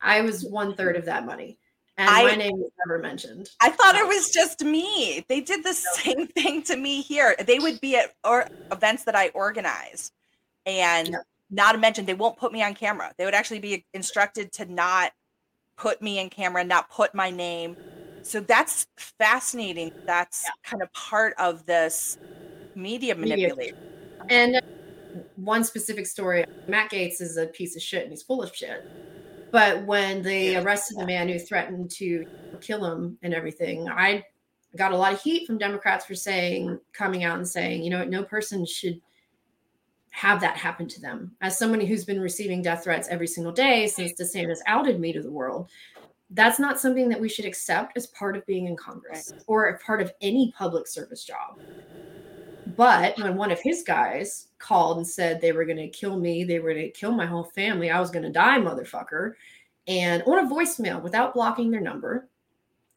I 0.00 0.20
was 0.20 0.44
one 0.44 0.74
third 0.74 0.96
of 0.96 1.04
that 1.06 1.26
money. 1.26 1.58
And 1.96 2.08
I, 2.08 2.22
my 2.24 2.34
name 2.34 2.56
was 2.56 2.70
never 2.86 2.98
mentioned. 3.00 3.50
I 3.60 3.70
thought 3.70 3.94
it 3.94 4.06
was 4.06 4.30
just 4.30 4.64
me. 4.64 5.24
They 5.28 5.40
did 5.40 5.64
the 5.64 5.74
same 5.74 6.26
thing 6.36 6.62
to 6.62 6.76
me 6.76 7.02
here. 7.02 7.36
They 7.46 7.58
would 7.58 7.80
be 7.80 7.96
at 7.96 8.14
or 8.24 8.48
events 8.72 9.04
that 9.04 9.14
I 9.14 9.28
organize 9.28 10.12
and 10.66 11.08
yeah. 11.08 11.18
not 11.50 11.72
to 11.72 11.78
mention 11.78 12.04
they 12.04 12.14
won't 12.14 12.36
put 12.36 12.52
me 12.52 12.62
on 12.62 12.74
camera 12.74 13.12
they 13.18 13.24
would 13.24 13.34
actually 13.34 13.58
be 13.58 13.84
instructed 13.94 14.52
to 14.52 14.64
not 14.66 15.12
put 15.76 16.00
me 16.02 16.18
in 16.18 16.28
camera 16.28 16.62
not 16.64 16.90
put 16.90 17.14
my 17.14 17.30
name 17.30 17.76
so 18.22 18.40
that's 18.40 18.86
fascinating 18.96 19.90
that's 20.06 20.44
yeah. 20.44 20.50
kind 20.62 20.82
of 20.82 20.92
part 20.92 21.34
of 21.38 21.64
this 21.66 22.18
media 22.74 23.14
manipulation 23.14 23.76
and 24.28 24.56
uh, 24.56 24.60
one 25.36 25.64
specific 25.64 26.06
story 26.06 26.44
matt 26.68 26.90
Gaetz 26.90 27.20
is 27.20 27.36
a 27.36 27.46
piece 27.46 27.76
of 27.76 27.82
shit 27.82 28.02
and 28.02 28.12
he's 28.12 28.22
full 28.22 28.42
of 28.42 28.54
shit 28.54 28.84
but 29.50 29.84
when 29.84 30.22
they 30.22 30.56
arrested 30.56 30.96
the 30.98 31.06
man 31.06 31.28
who 31.28 31.38
threatened 31.38 31.90
to 31.90 32.26
kill 32.60 32.84
him 32.84 33.18
and 33.22 33.34
everything 33.34 33.88
i 33.88 34.24
got 34.76 34.92
a 34.92 34.96
lot 34.96 35.12
of 35.12 35.20
heat 35.20 35.46
from 35.46 35.58
democrats 35.58 36.04
for 36.04 36.14
saying 36.14 36.78
coming 36.92 37.24
out 37.24 37.36
and 37.36 37.48
saying 37.48 37.82
you 37.82 37.90
know 37.90 38.04
no 38.04 38.22
person 38.22 38.64
should 38.64 39.00
have 40.10 40.40
that 40.40 40.56
happen 40.56 40.88
to 40.88 41.00
them. 41.00 41.32
As 41.40 41.58
someone 41.58 41.80
who's 41.80 42.04
been 42.04 42.20
receiving 42.20 42.62
death 42.62 42.84
threats 42.84 43.08
every 43.08 43.26
single 43.26 43.52
day 43.52 43.86
since 43.86 44.12
DeSantis 44.12 44.58
outed 44.66 45.00
me 45.00 45.12
to 45.12 45.22
the 45.22 45.30
world, 45.30 45.70
that's 46.30 46.58
not 46.58 46.78
something 46.78 47.08
that 47.08 47.20
we 47.20 47.28
should 47.28 47.44
accept 47.44 47.96
as 47.96 48.06
part 48.08 48.36
of 48.36 48.46
being 48.46 48.66
in 48.66 48.76
Congress 48.76 49.32
or 49.46 49.66
a 49.66 49.78
part 49.78 50.00
of 50.00 50.12
any 50.20 50.52
public 50.56 50.86
service 50.86 51.24
job. 51.24 51.58
But 52.80 53.18
when 53.18 53.36
one 53.36 53.50
of 53.50 53.60
his 53.60 53.82
guys 53.82 54.48
called 54.58 54.96
and 54.96 55.06
said 55.06 55.38
they 55.38 55.52
were 55.52 55.66
going 55.66 55.76
to 55.76 55.88
kill 55.88 56.18
me, 56.18 56.44
they 56.44 56.60
were 56.60 56.72
going 56.72 56.86
to 56.86 56.90
kill 56.90 57.12
my 57.12 57.26
whole 57.26 57.44
family, 57.44 57.90
I 57.90 58.00
was 58.00 58.10
going 58.10 58.22
to 58.22 58.32
die, 58.32 58.56
motherfucker, 58.56 59.34
and 59.86 60.22
on 60.22 60.46
a 60.46 60.48
voicemail 60.48 61.02
without 61.02 61.34
blocking 61.34 61.70
their 61.70 61.82
number, 61.82 62.30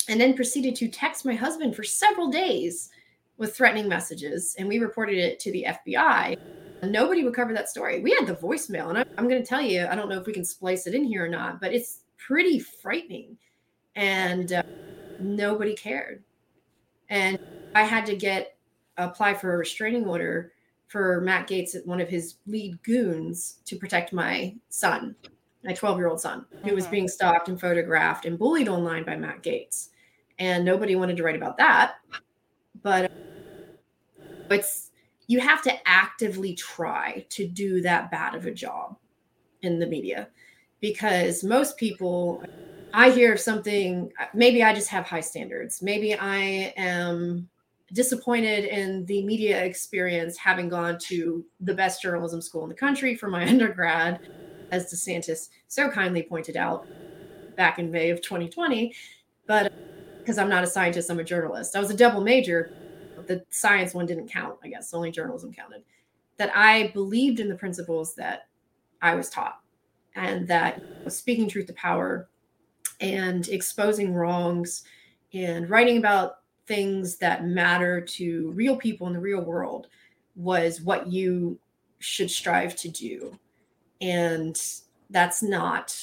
and 0.08 0.22
then 0.22 0.36
proceeded 0.36 0.78
to 0.78 0.88
text 0.88 1.26
my 1.26 1.36
husband 1.36 1.76
for 1.76 1.84
several 1.84 2.30
days 2.30 2.92
with 3.36 3.58
threatening 3.58 3.90
messages, 3.90 4.56
and 4.58 4.70
we 4.70 4.80
reported 4.80 5.18
it 5.18 5.38
to 5.42 5.52
the 5.52 5.66
FBI 5.68 6.38
Nobody 6.84 7.26
would 7.26 7.34
cover 7.34 7.54
that 7.54 7.68
story. 7.68 8.00
We 8.00 8.12
had 8.12 8.26
the 8.26 8.36
voicemail, 8.36 8.88
and 8.88 8.98
I, 8.98 9.06
I'm 9.18 9.28
going 9.28 9.42
to 9.42 9.48
tell 9.48 9.62
you, 9.62 9.86
I 9.88 9.96
don't 9.96 10.08
know 10.08 10.18
if 10.18 10.26
we 10.26 10.34
can 10.34 10.46
splice 10.46 10.88
it 10.88 10.96
in 10.96 11.04
here 11.04 11.26
or 11.26 11.30
not, 11.30 11.60
but 11.60 11.74
it's 11.74 12.04
pretty 12.18 12.60
frightening. 12.60 13.38
And 13.96 14.54
uh, 14.54 14.64
nobody 15.20 15.76
cared. 15.76 16.24
And 17.10 17.38
I 17.76 17.84
had 17.84 18.06
to 18.08 18.16
get 18.16 18.56
apply 18.98 19.34
for 19.34 19.54
a 19.54 19.58
restraining 19.58 20.06
order 20.06 20.52
for 20.88 21.22
Matt 21.22 21.48
Gaetz, 21.48 21.76
one 21.86 22.00
of 22.00 22.10
his 22.10 22.36
lead 22.46 22.82
goons, 22.84 23.60
to 23.66 23.76
protect 23.76 24.14
my 24.14 24.56
son, 24.70 25.16
my 25.64 25.74
12 25.74 25.98
year 25.98 26.08
old 26.08 26.22
son, 26.22 26.46
who 26.64 26.76
was 26.76 26.84
mm-hmm. 26.86 26.92
being 26.92 27.08
stalked 27.08 27.48
and 27.50 27.60
photographed 27.60 28.26
and 28.26 28.38
bullied 28.38 28.70
online 28.70 29.04
by 29.04 29.16
Matt 29.16 29.42
Gaetz. 29.42 29.90
and 30.40 30.64
nobody 30.64 30.96
wanted 30.96 31.18
to 31.18 31.24
write 31.24 31.36
about 31.36 31.58
that. 31.58 31.96
But 32.82 33.12
it's 34.50 34.92
you 35.28 35.40
have 35.40 35.62
to 35.64 35.74
actively 35.88 36.54
try 36.54 37.26
to 37.30 37.48
do 37.48 37.82
that 37.82 38.12
bad 38.12 38.36
of 38.36 38.46
a 38.46 38.52
job 38.52 38.98
in 39.62 39.80
the 39.80 39.88
media 39.88 40.28
because 40.82 41.44
most 41.44 41.78
people 41.78 42.44
I 42.94 43.10
hear 43.10 43.36
something 43.38 44.12
maybe 44.34 44.62
I 44.62 44.74
just 44.74 44.90
have 44.90 45.06
high 45.06 45.22
standards. 45.22 45.82
Maybe 45.82 46.14
I 46.14 46.74
am 46.78 47.50
disappointed 47.94 48.66
in 48.66 49.06
the 49.06 49.24
media 49.24 49.64
experience 49.64 50.36
having 50.38 50.68
gone 50.68 50.98
to 50.98 51.46
the 51.62 51.74
best 51.74 52.02
journalism 52.02 52.42
school 52.42 52.64
in 52.64 52.70
the 52.70 52.76
country 52.76 53.16
for 53.16 53.30
my 53.30 53.48
undergrad 53.48 54.20
as 54.72 54.92
DeSantis 54.92 55.50
so 55.68 55.90
kindly 55.90 56.24
pointed 56.24 56.58
out 56.58 56.88
back 57.56 57.80
in 57.80 57.92
May 57.92 58.10
of 58.10 58.22
2020. 58.22 58.94
But 59.48 59.68
uh, 59.68 59.70
because 60.20 60.38
I'm 60.38 60.50
not 60.50 60.64
a 60.64 60.68
scientist, 60.68 61.10
I'm 61.10 61.20
a 61.20 61.24
journalist. 61.24 61.76
I 61.76 61.80
was 61.80 61.92
a 61.92 61.98
double 61.98 62.22
major. 62.22 62.72
The 63.28 63.44
science 63.52 63.94
one 63.94 64.06
didn't 64.06 64.32
count, 64.32 64.58
I 64.64 64.70
guess, 64.70 64.94
only 64.94 65.12
journalism 65.12 65.54
counted. 65.54 65.84
That 66.38 66.52
I 66.56 66.92
believed 66.94 67.40
in 67.40 67.50
the 67.50 67.56
principles 67.56 68.16
that 68.16 68.48
I 69.02 69.16
was 69.16 69.30
taught 69.30 69.60
and 70.16 70.48
that 70.48 70.82
speaking 71.10 71.50
truth 71.50 71.68
to 71.68 71.74
power 71.74 72.30
and 73.02 73.48
exposing 73.50 74.14
wrongs 74.14 74.84
and 75.34 75.70
writing 75.70 75.98
about 75.98 76.38
things 76.68 77.18
that 77.18 77.46
matter 77.46 78.00
to 78.02 78.52
real 78.52 78.76
people 78.76 79.08
in 79.08 79.14
the 79.14 79.20
real 79.20 79.42
world 79.42 79.88
was 80.36 80.82
what 80.82 81.08
you 81.08 81.60
should 82.00 82.30
strive 82.30 82.76
to 82.78 82.90
do. 82.90 83.38
And 84.02 84.60
that's 85.10 85.44
not 85.44 85.96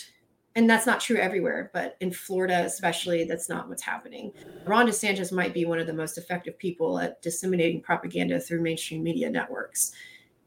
and 0.56 0.68
that's 0.68 0.86
not 0.86 1.00
true 1.00 1.16
everywhere 1.16 1.70
but 1.72 1.96
in 2.00 2.12
florida 2.12 2.64
especially 2.64 3.24
that's 3.24 3.48
not 3.48 3.68
what's 3.68 3.82
happening. 3.82 4.32
Ron 4.66 4.86
desantis 4.86 5.32
might 5.32 5.54
be 5.54 5.64
one 5.64 5.78
of 5.78 5.86
the 5.86 5.92
most 5.92 6.18
effective 6.18 6.58
people 6.58 6.98
at 6.98 7.20
disseminating 7.22 7.80
propaganda 7.80 8.38
through 8.40 8.60
mainstream 8.60 9.02
media 9.02 9.30
networks. 9.30 9.92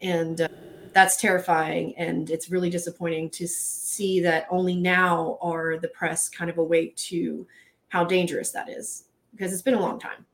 And 0.01 0.41
uh, 0.41 0.47
that's 0.93 1.17
terrifying 1.17 1.95
and 1.97 2.29
it's 2.29 2.51
really 2.51 2.69
disappointing 2.69 3.29
to 3.31 3.47
see 3.47 4.19
that 4.21 4.47
only 4.49 4.75
now 4.75 5.37
are 5.41 5.77
the 5.77 5.87
press 5.87 6.29
kind 6.29 6.49
of 6.49 6.57
awake 6.57 6.95
to 6.95 7.47
how 7.89 8.03
dangerous 8.03 8.51
that 8.51 8.69
is 8.69 9.05
because 9.33 9.51
it's 9.51 9.61
been 9.61 9.73
a 9.73 9.81
long 9.81 9.99
time 9.99 10.25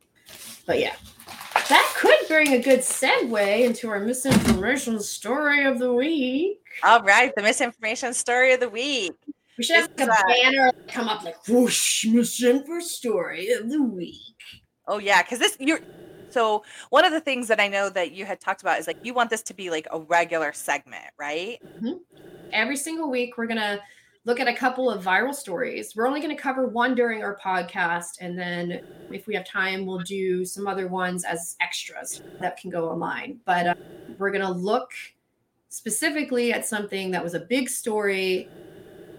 but 0.68 0.80
yeah 0.80 0.96
that 1.70 1.94
could 1.96 2.18
bring 2.28 2.54
a 2.54 2.60
good 2.60 2.80
segue 2.80 3.64
into 3.64 3.90
our 3.90 4.00
misinformation 4.00 5.00
story 5.00 5.66
of 5.66 5.78
the 5.78 5.94
week. 5.94 6.60
All 6.84 7.02
right, 7.04 7.34
the 7.36 7.44
misinformation 7.44 8.14
story 8.14 8.54
of 8.54 8.60
the 8.60 8.70
week. 8.70 9.12
We 9.58 9.64
should 9.64 9.76
have 9.76 9.92
like 9.98 10.08
a 10.08 10.12
uh, 10.12 10.24
banner 10.28 10.72
come 10.88 11.08
up 11.08 11.24
like 11.24 11.48
whoosh 11.48 12.06
misinformation 12.06 12.88
story 12.88 13.52
of 13.52 13.70
the 13.70 13.84
week. 13.84 14.36
Oh 14.88 14.98
yeah, 14.98 15.22
because 15.22 15.40
this 15.40 15.58
you're 15.60 15.82
so 16.30 16.64
one 16.90 17.06
of 17.06 17.12
the 17.12 17.22
things 17.22 17.48
that 17.50 17.60
I 17.60 17.68
know 17.68 17.90
that 17.90 18.12
you 18.12 18.26
had 18.26 18.40
talked 18.40 18.62
about 18.62 18.80
is 18.80 18.88
like 18.88 18.98
you 19.04 19.14
want 19.14 19.30
this 19.30 19.44
to 19.44 19.54
be 19.54 19.70
like 19.70 19.88
a 19.92 20.00
regular 20.00 20.54
segment, 20.54 21.06
right? 21.20 21.60
Mm-hmm. 21.64 21.98
Every 22.52 22.78
single 22.78 23.12
week 23.12 23.38
we're 23.38 23.48
gonna 23.48 23.80
look 24.25 24.39
at 24.39 24.47
a 24.47 24.53
couple 24.53 24.89
of 24.89 25.03
viral 25.03 25.34
stories. 25.34 25.95
We're 25.95 26.08
only 26.08 26.21
going 26.21 26.36
to 26.36 26.41
cover 26.41 26.67
one 26.67 26.95
during 26.95 27.23
our 27.23 27.38
podcast. 27.38 28.17
And 28.19 28.38
then 28.38 28.82
if 29.10 29.27
we 29.27 29.36
have 29.36 29.45
time, 29.45 29.86
we'll 29.86 29.99
do 29.99 30.45
some 30.45 30.67
other 30.67 30.88
ones 30.88 31.23
as 31.23 31.55
extras 31.62 32.21
that 32.39 32.58
can 32.58 32.69
go 32.69 32.89
online. 32.89 33.39
But 33.45 33.67
uh, 33.67 33.73
we're 34.17 34.32
going 34.32 34.45
to 34.45 34.51
look 34.51 34.91
specifically 35.69 36.51
at 36.53 36.65
something 36.65 37.12
that 37.12 37.23
was 37.23 37.34
a 37.34 37.39
big 37.39 37.69
story 37.69 38.51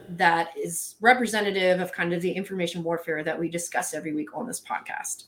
that 0.09 0.51
is 0.57 0.97
representative 1.01 1.81
of 1.81 1.93
kind 1.93 2.13
of 2.13 2.21
the 2.21 2.33
information 2.33 2.83
warfare 2.83 3.23
that 3.23 3.39
we 3.39 3.49
discuss 3.49 3.95
every 3.95 4.13
week 4.13 4.37
on 4.37 4.47
this 4.47 4.61
podcast. 4.61 5.25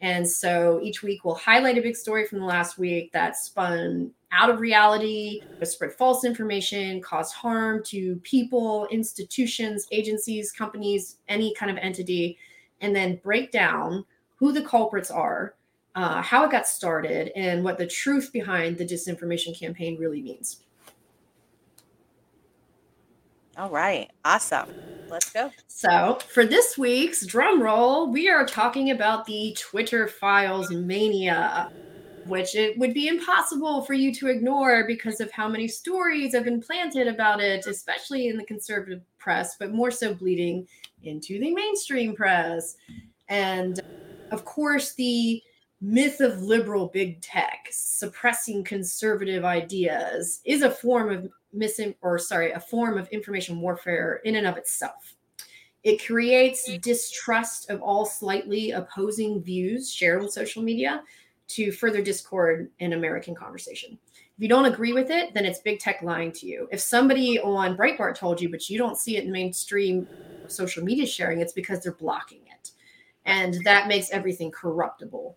And 0.00 0.28
so 0.28 0.80
each 0.82 1.02
week 1.02 1.24
we'll 1.24 1.34
highlight 1.34 1.78
a 1.78 1.82
big 1.82 1.96
story 1.96 2.26
from 2.26 2.40
the 2.40 2.46
last 2.46 2.78
week 2.78 3.12
that 3.12 3.36
spun 3.36 4.12
out 4.34 4.50
of 4.50 4.60
reality, 4.60 5.40
spread 5.62 5.92
false 5.92 6.24
information, 6.24 7.00
cause 7.00 7.32
harm 7.32 7.82
to 7.84 8.16
people, 8.16 8.86
institutions, 8.90 9.86
agencies, 9.92 10.50
companies, 10.50 11.18
any 11.28 11.54
kind 11.54 11.70
of 11.70 11.78
entity, 11.78 12.36
and 12.80 12.94
then 12.94 13.20
break 13.22 13.52
down 13.52 14.04
who 14.36 14.52
the 14.52 14.62
culprits 14.62 15.10
are, 15.10 15.54
uh, 15.94 16.20
how 16.20 16.44
it 16.44 16.50
got 16.50 16.66
started, 16.66 17.30
and 17.36 17.62
what 17.62 17.78
the 17.78 17.86
truth 17.86 18.32
behind 18.32 18.76
the 18.76 18.84
disinformation 18.84 19.58
campaign 19.58 19.96
really 19.98 20.20
means. 20.20 20.60
All 23.56 23.70
right, 23.70 24.10
awesome. 24.24 24.68
Let's 25.08 25.30
go. 25.30 25.52
So, 25.68 26.18
for 26.28 26.44
this 26.44 26.76
week's 26.76 27.24
drum 27.24 27.62
roll, 27.62 28.10
we 28.10 28.28
are 28.28 28.44
talking 28.44 28.90
about 28.90 29.26
the 29.26 29.56
Twitter 29.56 30.08
files 30.08 30.72
mania 30.72 31.70
which 32.26 32.54
it 32.54 32.78
would 32.78 32.94
be 32.94 33.08
impossible 33.08 33.82
for 33.82 33.94
you 33.94 34.14
to 34.14 34.28
ignore 34.28 34.86
because 34.86 35.20
of 35.20 35.30
how 35.30 35.48
many 35.48 35.68
stories 35.68 36.34
have 36.34 36.44
been 36.44 36.60
planted 36.60 37.08
about 37.08 37.40
it, 37.40 37.66
especially 37.66 38.28
in 38.28 38.36
the 38.36 38.44
conservative 38.44 39.02
press, 39.18 39.56
but 39.58 39.72
more 39.72 39.90
so 39.90 40.14
bleeding 40.14 40.66
into 41.02 41.38
the 41.38 41.54
mainstream 41.54 42.14
press. 42.14 42.76
And 43.28 43.80
of 44.30 44.44
course, 44.44 44.94
the 44.94 45.42
myth 45.80 46.20
of 46.20 46.40
liberal 46.40 46.88
big 46.88 47.20
tech 47.20 47.68
suppressing 47.70 48.64
conservative 48.64 49.44
ideas 49.44 50.40
is 50.44 50.62
a 50.62 50.70
form 50.70 51.10
of 51.12 51.28
misin 51.54 51.94
or 52.00 52.18
sorry, 52.18 52.52
a 52.52 52.60
form 52.60 52.96
of 52.96 53.08
information 53.08 53.60
warfare 53.60 54.20
in 54.24 54.36
and 54.36 54.46
of 54.46 54.56
itself. 54.56 55.14
It 55.82 56.04
creates 56.04 56.64
distrust 56.78 57.68
of 57.68 57.82
all 57.82 58.06
slightly 58.06 58.70
opposing 58.70 59.42
views 59.42 59.92
shared 59.92 60.22
on 60.22 60.30
social 60.30 60.62
media 60.62 61.02
to 61.54 61.70
further 61.72 62.02
discord 62.02 62.70
in 62.80 62.94
American 62.94 63.34
conversation. 63.34 63.98
If 64.12 64.42
you 64.42 64.48
don't 64.48 64.64
agree 64.64 64.92
with 64.92 65.10
it, 65.10 65.32
then 65.34 65.44
it's 65.44 65.60
big 65.60 65.78
tech 65.78 66.02
lying 66.02 66.32
to 66.32 66.46
you. 66.46 66.68
If 66.72 66.80
somebody 66.80 67.38
on 67.38 67.76
Breitbart 67.76 68.16
told 68.16 68.40
you, 68.40 68.48
but 68.48 68.68
you 68.68 68.78
don't 68.78 68.98
see 68.98 69.16
it 69.16 69.24
in 69.24 69.30
mainstream 69.30 70.08
social 70.48 70.82
media 70.82 71.06
sharing, 71.06 71.40
it's 71.40 71.52
because 71.52 71.80
they're 71.80 71.92
blocking 71.92 72.40
it. 72.52 72.72
And 73.24 73.54
that 73.64 73.86
makes 73.86 74.10
everything 74.10 74.50
corruptible. 74.50 75.36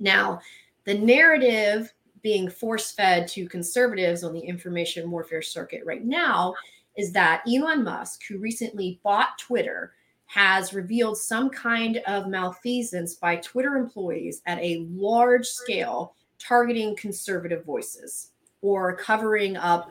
Now, 0.00 0.40
the 0.84 0.94
narrative 0.94 1.92
being 2.22 2.48
force 2.48 2.92
fed 2.92 3.28
to 3.28 3.48
conservatives 3.48 4.24
on 4.24 4.32
the 4.32 4.40
information 4.40 5.10
warfare 5.10 5.42
circuit 5.42 5.82
right 5.84 6.04
now 6.04 6.54
is 6.96 7.12
that 7.12 7.42
Elon 7.46 7.84
Musk, 7.84 8.22
who 8.26 8.38
recently 8.38 8.98
bought 9.04 9.38
Twitter, 9.38 9.92
has 10.26 10.74
revealed 10.74 11.16
some 11.16 11.48
kind 11.48 11.98
of 12.06 12.28
malfeasance 12.28 13.14
by 13.14 13.36
Twitter 13.36 13.76
employees 13.76 14.42
at 14.46 14.58
a 14.58 14.86
large 14.90 15.46
scale 15.46 16.14
targeting 16.38 16.94
conservative 16.96 17.64
voices 17.64 18.32
or 18.60 18.96
covering 18.96 19.56
up 19.56 19.90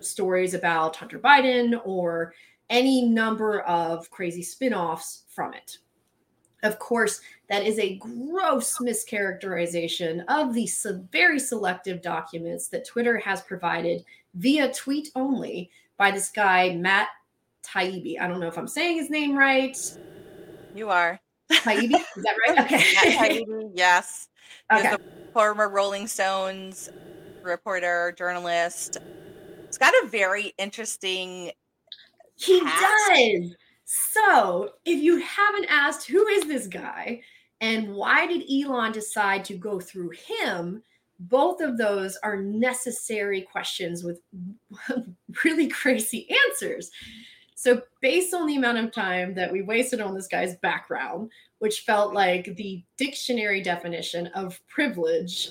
stories 0.00 0.54
about 0.54 0.96
Hunter 0.96 1.18
Biden 1.18 1.80
or 1.84 2.34
any 2.70 3.08
number 3.08 3.60
of 3.62 4.10
crazy 4.10 4.42
spin 4.42 4.74
offs 4.74 5.22
from 5.28 5.54
it. 5.54 5.78
Of 6.64 6.78
course, 6.80 7.20
that 7.48 7.64
is 7.64 7.78
a 7.78 7.96
gross 7.96 8.78
mischaracterization 8.78 10.24
of 10.28 10.52
the 10.52 10.68
very 11.12 11.38
selective 11.38 12.02
documents 12.02 12.68
that 12.68 12.86
Twitter 12.86 13.16
has 13.18 13.42
provided 13.42 14.04
via 14.34 14.72
tweet 14.72 15.10
only 15.14 15.70
by 15.96 16.10
this 16.10 16.30
guy, 16.30 16.74
Matt 16.74 17.08
Taibbi. 17.72 18.20
I 18.20 18.26
don't 18.26 18.40
know 18.40 18.48
if 18.48 18.58
I'm 18.58 18.68
saying 18.68 18.98
his 18.98 19.10
name 19.10 19.36
right. 19.36 19.76
You 20.74 20.90
are. 20.90 21.20
Taibbi, 21.52 21.94
is 21.94 22.24
that 22.24 22.36
right? 22.46 22.58
Okay. 22.64 22.82
Taibbi, 22.82 23.72
yes. 23.74 24.28
Okay. 24.72 24.96
former 25.32 25.68
Rolling 25.68 26.06
Stones 26.06 26.88
reporter, 27.42 28.14
journalist. 28.16 28.98
It's 29.66 29.78
got 29.78 29.92
a 30.02 30.08
very 30.08 30.52
interesting. 30.58 31.52
He 32.36 32.60
does. 32.60 33.54
So, 33.84 34.70
if 34.84 35.02
you 35.02 35.18
haven't 35.20 35.66
asked, 35.70 36.06
who 36.06 36.26
is 36.26 36.44
this 36.44 36.66
guy 36.66 37.22
and 37.60 37.94
why 37.94 38.26
did 38.26 38.44
Elon 38.50 38.92
decide 38.92 39.44
to 39.46 39.54
go 39.56 39.80
through 39.80 40.10
him? 40.10 40.82
Both 41.20 41.60
of 41.60 41.78
those 41.78 42.16
are 42.22 42.36
necessary 42.36 43.42
questions 43.42 44.04
with 44.04 44.20
really 45.44 45.68
crazy 45.68 46.28
answers. 46.50 46.90
So, 47.60 47.82
based 48.00 48.34
on 48.34 48.46
the 48.46 48.54
amount 48.54 48.78
of 48.78 48.92
time 48.92 49.34
that 49.34 49.50
we 49.50 49.62
wasted 49.62 50.00
on 50.00 50.14
this 50.14 50.28
guy's 50.28 50.54
background, 50.58 51.32
which 51.58 51.80
felt 51.80 52.14
like 52.14 52.54
the 52.54 52.84
dictionary 52.96 53.60
definition 53.60 54.28
of 54.28 54.60
privilege, 54.68 55.50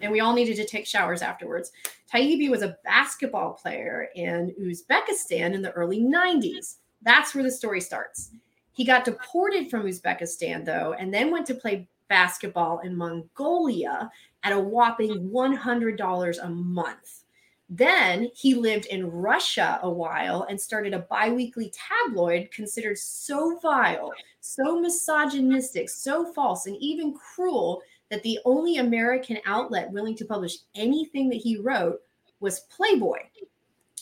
and 0.00 0.10
we 0.10 0.20
all 0.20 0.32
needed 0.32 0.56
to 0.56 0.64
take 0.64 0.86
showers 0.86 1.20
afterwards, 1.20 1.70
Taibbi 2.10 2.48
was 2.48 2.62
a 2.62 2.78
basketball 2.82 3.52
player 3.52 4.08
in 4.14 4.54
Uzbekistan 4.58 5.52
in 5.52 5.60
the 5.60 5.72
early 5.72 6.00
90s. 6.00 6.76
That's 7.02 7.34
where 7.34 7.44
the 7.44 7.50
story 7.50 7.82
starts. 7.82 8.30
He 8.72 8.82
got 8.82 9.04
deported 9.04 9.68
from 9.68 9.82
Uzbekistan, 9.82 10.64
though, 10.64 10.94
and 10.94 11.12
then 11.12 11.30
went 11.30 11.44
to 11.48 11.54
play 11.54 11.86
basketball 12.08 12.78
in 12.78 12.96
Mongolia 12.96 14.10
at 14.44 14.52
a 14.54 14.58
whopping 14.58 15.28
$100 15.28 16.38
a 16.42 16.48
month 16.48 17.23
Then 17.68 18.30
he 18.34 18.54
lived 18.54 18.86
in 18.86 19.10
Russia 19.10 19.78
a 19.82 19.90
while 19.90 20.46
and 20.48 20.60
started 20.60 20.92
a 20.92 21.00
biweekly 21.00 21.72
tabloid 21.72 22.50
considered 22.50 22.98
so 22.98 23.58
vile, 23.60 24.12
so 24.40 24.78
misogynistic, 24.78 25.88
so 25.88 26.32
false, 26.32 26.66
and 26.66 26.76
even 26.76 27.14
cruel 27.14 27.82
that 28.10 28.22
the 28.22 28.38
only 28.44 28.76
American 28.76 29.38
outlet 29.46 29.90
willing 29.90 30.14
to 30.16 30.26
publish 30.26 30.58
anything 30.74 31.28
that 31.30 31.40
he 31.40 31.56
wrote 31.56 32.00
was 32.40 32.60
Playboy. 32.70 33.18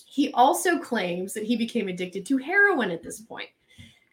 He 0.07 0.33
also 0.33 0.79
claims 0.79 1.33
that 1.33 1.44
he 1.44 1.57
became 1.57 1.88
addicted 1.88 2.27
to 2.27 2.37
heroin 2.37 2.90
at 2.90 3.03
this 3.03 3.20
point. 3.20 3.48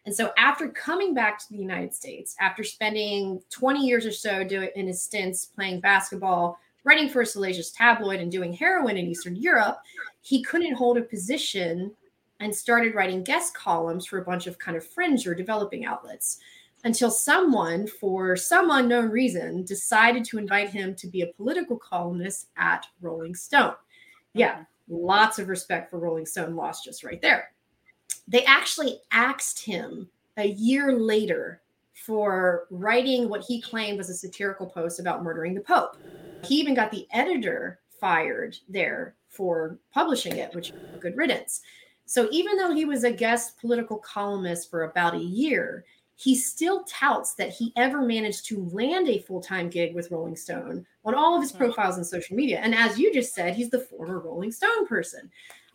And 0.06 0.14
so, 0.14 0.32
after 0.38 0.68
coming 0.68 1.12
back 1.12 1.38
to 1.38 1.48
the 1.50 1.58
United 1.58 1.94
States, 1.94 2.34
after 2.40 2.64
spending 2.64 3.42
20 3.50 3.86
years 3.86 4.06
or 4.06 4.12
so 4.12 4.42
doing 4.42 4.70
in 4.74 4.86
his 4.86 5.02
stints 5.02 5.46
playing 5.46 5.80
basketball, 5.80 6.58
writing 6.84 7.08
for 7.08 7.22
a 7.22 7.26
salacious 7.26 7.70
tabloid, 7.70 8.20
and 8.20 8.32
doing 8.32 8.52
heroin 8.52 8.96
in 8.96 9.06
Eastern 9.06 9.36
Europe, 9.36 9.78
he 10.22 10.42
couldn't 10.42 10.74
hold 10.74 10.98
a 10.98 11.02
position 11.02 11.92
and 12.40 12.54
started 12.54 12.94
writing 12.94 13.22
guest 13.22 13.54
columns 13.54 14.06
for 14.06 14.18
a 14.18 14.24
bunch 14.24 14.46
of 14.46 14.58
kind 14.58 14.76
of 14.76 14.86
fringe 14.86 15.26
or 15.26 15.34
developing 15.34 15.84
outlets 15.84 16.38
until 16.84 17.10
someone, 17.10 17.86
for 17.86 18.34
some 18.36 18.70
unknown 18.70 19.10
reason, 19.10 19.64
decided 19.64 20.24
to 20.24 20.38
invite 20.38 20.70
him 20.70 20.94
to 20.94 21.06
be 21.06 21.22
a 21.22 21.32
political 21.34 21.76
columnist 21.76 22.48
at 22.56 22.86
Rolling 23.02 23.34
Stone. 23.34 23.74
Yeah, 24.32 24.62
lots 24.88 25.38
of 25.38 25.48
respect 25.48 25.90
for 25.90 25.98
Rolling 25.98 26.24
Stone 26.24 26.56
lost 26.56 26.84
just 26.84 27.04
right 27.04 27.20
there. 27.20 27.52
They 28.26 28.44
actually 28.44 29.00
axed 29.12 29.62
him 29.62 30.08
a 30.38 30.46
year 30.46 30.94
later 30.98 31.60
for 31.92 32.66
writing 32.70 33.28
what 33.28 33.44
he 33.44 33.60
claimed 33.60 33.98
was 33.98 34.08
a 34.08 34.14
satirical 34.14 34.66
post 34.66 35.00
about 35.00 35.22
murdering 35.22 35.54
the 35.54 35.60
Pope. 35.60 35.96
He 36.44 36.56
even 36.56 36.74
got 36.74 36.90
the 36.90 37.06
editor 37.12 37.80
fired 38.00 38.56
there 38.68 39.14
for 39.28 39.78
publishing 39.92 40.36
it, 40.36 40.54
which 40.54 40.72
a 40.94 40.98
good 40.98 41.16
riddance. 41.16 41.62
So 42.06 42.28
even 42.32 42.56
though 42.56 42.74
he 42.74 42.84
was 42.84 43.04
a 43.04 43.12
guest 43.12 43.58
political 43.60 43.98
columnist 43.98 44.70
for 44.70 44.84
about 44.84 45.14
a 45.14 45.18
year, 45.18 45.84
he 46.16 46.34
still 46.34 46.84
touts 46.84 47.34
that 47.34 47.50
he 47.50 47.72
ever 47.76 48.02
managed 48.02 48.44
to 48.46 48.68
land 48.72 49.08
a 49.08 49.20
full-time 49.20 49.70
gig 49.70 49.94
with 49.94 50.10
Rolling 50.10 50.36
Stone 50.36 50.84
on 51.04 51.14
all 51.14 51.34
of 51.34 51.42
his 51.42 51.52
hmm. 51.52 51.58
profiles 51.58 51.96
on 51.96 52.04
social 52.04 52.36
media. 52.36 52.58
And 52.58 52.74
as 52.74 52.98
you 52.98 53.12
just 53.14 53.34
said, 53.34 53.54
he's 53.54 53.70
the 53.70 53.78
former 53.78 54.18
Rolling 54.18 54.52
Stone 54.52 54.86
person. 54.86 55.30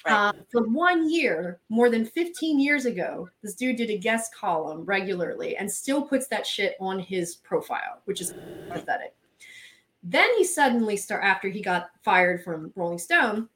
Right. 0.06 0.14
Uh, 0.14 0.34
for 0.52 0.68
one 0.68 1.10
year, 1.10 1.62
more 1.70 1.90
than 1.90 2.06
15 2.06 2.60
years 2.60 2.86
ago, 2.86 3.28
this 3.42 3.56
dude 3.56 3.78
did 3.78 3.90
a 3.90 3.98
guest 3.98 4.36
column 4.36 4.86
regularly 4.86 5.58
and 5.58 5.72
still 5.72 6.04
puts 6.04 6.28
that 6.28 6.46
shit 6.46 6.76
on 6.80 7.00
his 7.00 7.36
profile, 7.38 8.02
which 8.06 8.22
is 8.22 8.36
pathetic. 8.70 9.16
Then 10.08 10.30
he 10.38 10.44
suddenly 10.44 10.98
start 10.98 11.24
after 11.24 11.50
he 11.50 11.62
got 11.62 11.90
fired 12.04 12.44
from 12.44 12.72
Rolling 12.76 13.00
Stone, 13.00 13.50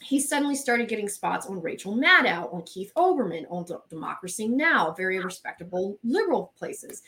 he 0.00 0.20
suddenly 0.20 0.54
started 0.54 0.88
getting 0.88 1.08
spots 1.08 1.46
on 1.46 1.60
Rachel 1.60 1.96
Maddow, 1.96 2.52
on 2.54 2.62
Keith 2.62 2.92
Olbermann, 2.96 3.44
on 3.50 3.64
D- 3.64 3.74
Democracy 3.90 4.46
Now, 4.46 4.94
very 4.96 5.18
respectable 5.18 5.98
liberal 6.04 6.52
places. 6.56 7.02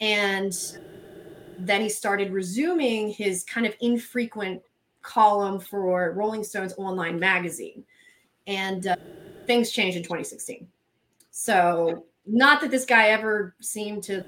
And 0.00 0.52
then 1.58 1.80
he 1.80 1.88
started 1.88 2.30
resuming 2.30 3.10
his 3.10 3.42
kind 3.44 3.64
of 3.64 3.74
infrequent 3.80 4.60
column 5.00 5.58
for 5.58 6.12
Rolling 6.12 6.44
Stone's 6.44 6.74
online 6.76 7.18
magazine. 7.18 7.84
And 8.46 8.86
uh, 8.86 8.96
things 9.46 9.70
changed 9.70 9.96
in 9.96 10.02
2016. 10.02 10.66
So, 11.30 12.04
not 12.26 12.60
that 12.60 12.70
this 12.70 12.84
guy 12.84 13.08
ever 13.08 13.54
seemed 13.60 14.02
to 14.04 14.24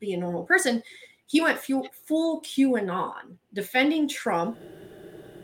be 0.00 0.12
a 0.12 0.16
normal 0.16 0.42
person, 0.42 0.82
he 1.30 1.40
went 1.40 1.60
full, 1.60 2.40
QAnon, 2.40 3.36
defending 3.52 4.08
Trump, 4.08 4.58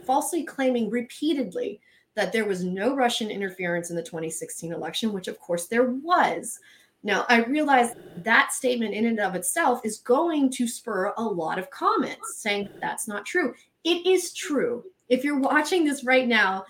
falsely 0.05 0.43
claiming 0.43 0.91
repeatedly 0.91 1.81
that 2.17 2.33
there 2.33 2.45
was 2.45 2.65
no 2.65 2.97
Russian 2.97 3.31
interference 3.31 3.91
in 3.91 3.95
the 3.95 4.03
2016 4.03 4.73
election, 4.73 5.13
which 5.13 5.29
of 5.29 5.39
course 5.39 5.69
there 5.69 5.85
was. 5.85 6.59
Now, 7.05 7.25
I 7.29 7.45
realize 7.45 7.93
that 8.25 8.53
statement 8.53 8.95
in 8.95 9.07
and 9.07 9.21
of 9.21 9.37
itself 9.37 9.81
is 9.85 9.99
going 9.99 10.51
to 10.51 10.67
spur 10.67 11.15
a 11.19 11.23
lot 11.23 11.57
of 11.57 11.71
comments 11.71 12.39
saying 12.39 12.69
that's 12.83 13.07
not 13.07 13.25
true. 13.25 13.55
It 13.85 14.05
is 14.05 14.33
true. 14.33 14.83
If 15.09 15.23
you're 15.23 15.39
watching 15.39 15.85
this 15.85 16.03
right 16.03 16.27
now, 16.27 16.65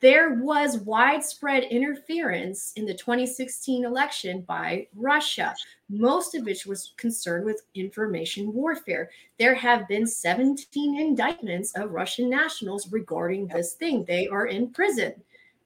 there 0.00 0.34
was 0.34 0.78
widespread 0.78 1.64
interference 1.64 2.72
in 2.76 2.86
the 2.86 2.94
2016 2.94 3.84
election 3.84 4.42
by 4.42 4.86
Russia, 4.94 5.54
most 5.88 6.36
of 6.36 6.44
which 6.44 6.66
was 6.66 6.92
concerned 6.96 7.44
with 7.44 7.62
information 7.74 8.52
warfare. 8.52 9.10
There 9.38 9.54
have 9.54 9.88
been 9.88 10.06
17 10.06 11.00
indictments 11.00 11.72
of 11.74 11.90
Russian 11.90 12.30
nationals 12.30 12.92
regarding 12.92 13.48
this 13.48 13.72
thing. 13.72 14.04
They 14.04 14.28
are 14.28 14.46
in 14.46 14.70
prison. 14.70 15.14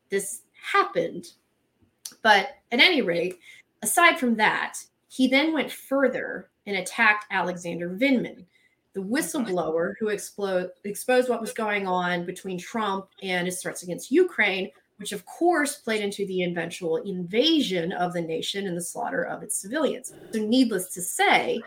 This 0.08 0.42
happened. 0.62 1.32
But 2.22 2.56
at 2.70 2.80
any 2.80 3.02
rate, 3.02 3.38
aside 3.82 4.18
from 4.18 4.36
that, 4.36 4.78
he 5.08 5.28
then 5.28 5.52
went 5.52 5.70
further 5.70 6.48
and 6.66 6.76
attacked 6.76 7.26
Alexander 7.30 7.90
Vindman 7.90 8.46
the 8.94 9.02
whistleblower 9.02 9.94
who 9.98 10.08
explode, 10.08 10.70
exposed 10.84 11.28
what 11.28 11.40
was 11.40 11.52
going 11.52 11.86
on 11.86 12.26
between 12.26 12.58
Trump 12.58 13.06
and 13.22 13.46
his 13.46 13.60
threats 13.60 13.82
against 13.82 14.10
Ukraine, 14.10 14.70
which 14.98 15.12
of 15.12 15.24
course 15.24 15.76
played 15.76 16.02
into 16.02 16.26
the 16.26 16.42
eventual 16.44 16.98
invasion 16.98 17.92
of 17.92 18.12
the 18.12 18.20
nation 18.20 18.66
and 18.66 18.76
the 18.76 18.82
slaughter 18.82 19.24
of 19.24 19.42
its 19.42 19.56
civilians. 19.56 20.12
So, 20.34 20.40
needless 20.40 20.92
to 20.94 21.02
say, 21.02 21.60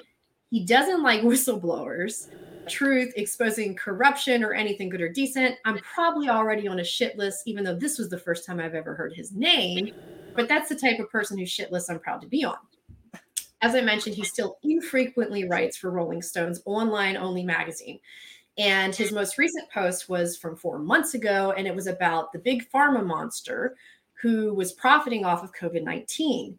he 0.51 0.65
doesn't 0.65 1.03
like 1.03 1.21
whistleblowers, 1.23 2.27
truth, 2.69 3.11
exposing 3.15 3.75
corruption 3.75 4.43
or 4.43 4.53
anything 4.53 4.89
good 4.89 5.01
or 5.01 5.09
decent. 5.09 5.55
I'm 5.65 5.79
probably 5.79 6.29
already 6.29 6.67
on 6.67 6.79
a 6.79 6.83
shit 6.83 7.17
list, 7.17 7.43
even 7.45 7.63
though 7.63 7.75
this 7.75 7.97
was 7.97 8.09
the 8.09 8.19
first 8.19 8.45
time 8.45 8.59
I've 8.59 8.75
ever 8.75 8.95
heard 8.95 9.13
his 9.13 9.31
name. 9.31 9.91
But 10.35 10.47
that's 10.47 10.69
the 10.69 10.75
type 10.75 10.99
of 10.99 11.09
person 11.09 11.37
whose 11.37 11.51
shit 11.51 11.71
list 11.71 11.89
I'm 11.89 11.99
proud 11.99 12.21
to 12.21 12.27
be 12.27 12.43
on. 12.43 12.57
As 13.61 13.75
I 13.75 13.81
mentioned, 13.81 14.15
he 14.15 14.23
still 14.23 14.57
infrequently 14.63 15.47
writes 15.47 15.77
for 15.77 15.91
Rolling 15.91 16.21
Stone's 16.21 16.61
online 16.65 17.17
only 17.17 17.43
magazine. 17.43 17.99
And 18.57 18.95
his 18.95 19.11
most 19.11 19.37
recent 19.37 19.69
post 19.69 20.07
was 20.07 20.37
from 20.37 20.55
four 20.55 20.79
months 20.79 21.13
ago, 21.13 21.53
and 21.57 21.67
it 21.67 21.75
was 21.75 21.87
about 21.87 22.31
the 22.31 22.39
big 22.39 22.69
pharma 22.69 23.05
monster 23.05 23.75
who 24.21 24.53
was 24.53 24.73
profiting 24.73 25.25
off 25.25 25.43
of 25.43 25.53
COVID 25.53 25.83
19. 25.83 26.57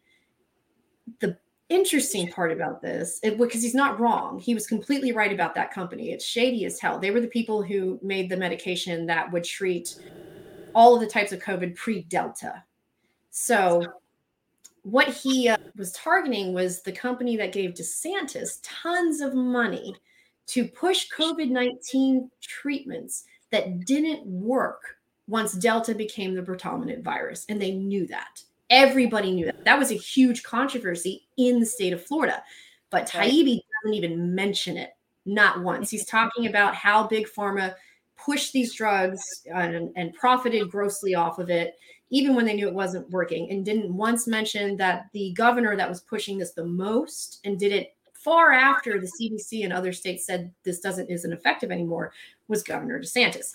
The 1.20 1.38
interesting 1.68 2.30
part 2.30 2.52
about 2.52 2.82
this, 2.82 3.20
because 3.22 3.62
he's 3.62 3.74
not 3.74 3.98
wrong, 3.98 4.38
he 4.38 4.54
was 4.54 4.66
completely 4.66 5.12
right 5.12 5.32
about 5.32 5.54
that 5.54 5.72
company. 5.72 6.10
It's 6.10 6.24
shady 6.24 6.64
as 6.64 6.78
hell. 6.78 6.98
They 6.98 7.10
were 7.10 7.20
the 7.20 7.28
people 7.28 7.62
who 7.62 7.98
made 8.02 8.28
the 8.28 8.36
medication 8.36 9.06
that 9.06 9.32
would 9.32 9.44
treat 9.44 9.96
all 10.74 10.94
of 10.94 11.00
the 11.00 11.06
types 11.06 11.32
of 11.32 11.40
COVID 11.42 11.74
pre 11.74 12.02
Delta. 12.02 12.62
So 13.30 13.82
what 14.86 15.08
he 15.08 15.48
uh, 15.48 15.56
was 15.76 15.90
targeting 15.92 16.54
was 16.54 16.80
the 16.80 16.92
company 16.92 17.36
that 17.36 17.52
gave 17.52 17.74
DeSantis 17.74 18.60
tons 18.62 19.20
of 19.20 19.34
money 19.34 19.96
to 20.46 20.68
push 20.68 21.08
COVID 21.10 21.50
19 21.50 22.30
treatments 22.40 23.24
that 23.50 23.84
didn't 23.84 24.24
work 24.24 24.80
once 25.26 25.54
Delta 25.54 25.92
became 25.92 26.36
the 26.36 26.42
predominant 26.42 27.02
virus. 27.02 27.46
And 27.48 27.60
they 27.60 27.72
knew 27.72 28.06
that. 28.06 28.40
Everybody 28.70 29.32
knew 29.32 29.46
that. 29.46 29.64
That 29.64 29.76
was 29.76 29.90
a 29.90 29.96
huge 29.96 30.44
controversy 30.44 31.26
in 31.36 31.58
the 31.58 31.66
state 31.66 31.92
of 31.92 32.04
Florida. 32.04 32.44
But 32.90 33.08
Taibbi 33.08 33.58
doesn't 33.82 33.94
even 33.94 34.36
mention 34.36 34.76
it, 34.76 34.90
not 35.24 35.64
once. 35.64 35.90
He's 35.90 36.06
talking 36.06 36.46
about 36.46 36.76
how 36.76 37.08
Big 37.08 37.26
Pharma 37.26 37.74
pushed 38.16 38.52
these 38.52 38.72
drugs 38.72 39.42
and, 39.52 39.90
and 39.96 40.14
profited 40.14 40.70
grossly 40.70 41.16
off 41.16 41.40
of 41.40 41.50
it 41.50 41.74
even 42.10 42.34
when 42.34 42.44
they 42.44 42.54
knew 42.54 42.68
it 42.68 42.74
wasn't 42.74 43.10
working, 43.10 43.50
and 43.50 43.64
didn't 43.64 43.94
once 43.94 44.26
mention 44.26 44.76
that 44.76 45.06
the 45.12 45.32
governor 45.32 45.76
that 45.76 45.88
was 45.88 46.00
pushing 46.00 46.38
this 46.38 46.52
the 46.52 46.64
most 46.64 47.40
and 47.44 47.58
did 47.58 47.72
it 47.72 47.96
far 48.12 48.52
after 48.52 49.00
the 49.00 49.10
CDC 49.20 49.64
and 49.64 49.72
other 49.72 49.92
states 49.92 50.26
said 50.26 50.52
this 50.64 50.80
doesn't 50.80 51.08
isn't 51.08 51.32
effective 51.32 51.70
anymore 51.70 52.12
was 52.48 52.62
Governor 52.62 53.00
DeSantis. 53.00 53.52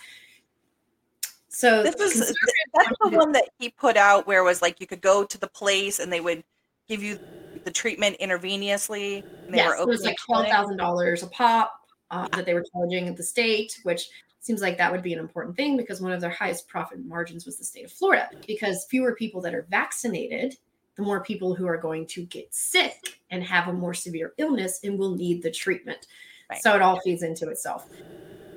So 1.50 1.84
this 1.84 2.16
is 2.16 2.34
that's 2.74 2.90
the 3.02 3.10
one 3.10 3.34
that 3.34 3.50
he 3.60 3.70
put 3.70 3.98
out 3.98 4.26
where 4.26 4.40
it 4.40 4.46
was 4.46 4.62
like 4.62 4.80
you 4.80 4.88
could 4.88 5.02
go 5.02 5.26
to 5.26 5.38
the 5.38 5.48
place 5.48 6.00
and 6.00 6.12
they 6.12 6.22
would 6.22 6.44
give 6.88 7.04
you 7.04 7.20
the 7.66 7.72
treatment 7.72 8.16
intravenously. 8.22 9.24
And 9.46 9.54
they 9.54 9.58
yes, 9.58 9.68
were 9.68 9.76
it 9.76 9.88
was 9.88 10.04
like 10.04 10.16
twelve 10.26 10.48
thousand 10.48 10.78
dollars 10.78 11.24
a 11.24 11.28
pop 11.28 11.74
uh, 12.10 12.30
that 12.34 12.46
they 12.46 12.54
were 12.54 12.64
charging 12.74 13.10
at 13.10 13.18
the 13.18 13.24
state, 13.24 13.78
which 13.84 14.08
seems 14.42 14.62
like 14.62 14.78
that 14.78 14.92
would 14.92 15.04
be 15.04 15.14
an 15.14 15.20
important 15.20 15.56
thing 15.56 15.78
because 15.78 16.02
one 16.02 16.12
of 16.12 16.20
their 16.20 16.30
highest 16.30 16.68
profit 16.68 17.04
margins 17.06 17.46
was 17.46 17.58
the 17.58 17.64
state 17.64 17.86
of 17.86 17.92
Florida. 17.92 18.30
Because 18.46 18.86
fewer 18.90 19.16
people 19.16 19.40
that 19.42 19.54
are 19.54 19.68
vaccinated, 19.70 20.58
the 20.96 21.04
more 21.04 21.24
people 21.24 21.56
who 21.56 21.68
are 21.68 21.78
going 21.78 22.06
to 22.08 22.26
get 22.26 22.54
sick 22.54 23.20
and 23.30 23.44
have 23.44 23.68
a 23.68 23.74
more 23.74 23.94
severe 23.94 24.34
illness 24.38 24.80
and 24.84 24.98
will 24.98 25.16
need 25.16 25.42
the 25.42 25.52
treatment. 25.52 26.08
Right. 26.50 26.62
So 26.62 26.76
it 26.76 26.82
all 26.82 27.00
feeds 27.00 27.24
into 27.24 27.50
itself. 27.50 27.88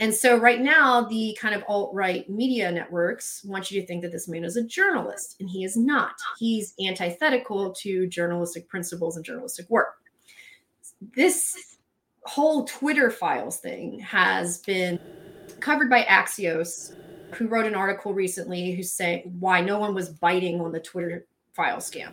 And 0.00 0.12
so, 0.12 0.36
right 0.36 0.60
now, 0.60 1.02
the 1.02 1.38
kind 1.40 1.54
of 1.54 1.62
alt 1.68 1.94
right 1.94 2.28
media 2.28 2.70
networks 2.72 3.44
want 3.44 3.70
you 3.70 3.80
to 3.80 3.86
think 3.86 4.02
that 4.02 4.10
this 4.10 4.26
man 4.26 4.42
is 4.42 4.56
a 4.56 4.64
journalist, 4.64 5.36
and 5.38 5.48
he 5.48 5.62
is 5.62 5.76
not. 5.76 6.16
He's 6.36 6.74
antithetical 6.84 7.72
to 7.74 8.08
journalistic 8.08 8.68
principles 8.68 9.16
and 9.16 9.24
journalistic 9.24 9.70
work. 9.70 9.94
This 11.14 11.76
whole 12.24 12.64
Twitter 12.64 13.08
files 13.08 13.58
thing 13.58 14.00
has 14.00 14.58
been 14.58 14.98
covered 15.64 15.88
by 15.88 16.02
Axios 16.02 16.92
who 17.32 17.48
wrote 17.48 17.64
an 17.64 17.74
article 17.74 18.12
recently 18.12 18.72
who's 18.72 18.92
saying 18.92 19.22
why 19.40 19.62
no 19.62 19.78
one 19.78 19.94
was 19.94 20.10
biting 20.10 20.60
on 20.60 20.70
the 20.70 20.78
Twitter 20.78 21.26
file 21.54 21.78
scam. 21.78 22.12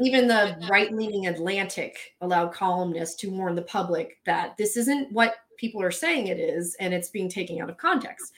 Even 0.00 0.28
the 0.28 0.56
right 0.70 0.92
leaning 0.92 1.26
Atlantic 1.26 2.14
allowed 2.20 2.52
columnists 2.52 3.16
to 3.16 3.30
warn 3.30 3.56
the 3.56 3.62
public 3.62 4.18
that 4.26 4.56
this 4.56 4.76
isn't 4.76 5.10
what 5.10 5.34
people 5.56 5.82
are 5.82 5.90
saying 5.90 6.28
it 6.28 6.38
is, 6.38 6.76
and 6.78 6.94
it's 6.94 7.08
being 7.08 7.28
taken 7.28 7.60
out 7.60 7.68
of 7.68 7.76
context. 7.78 8.32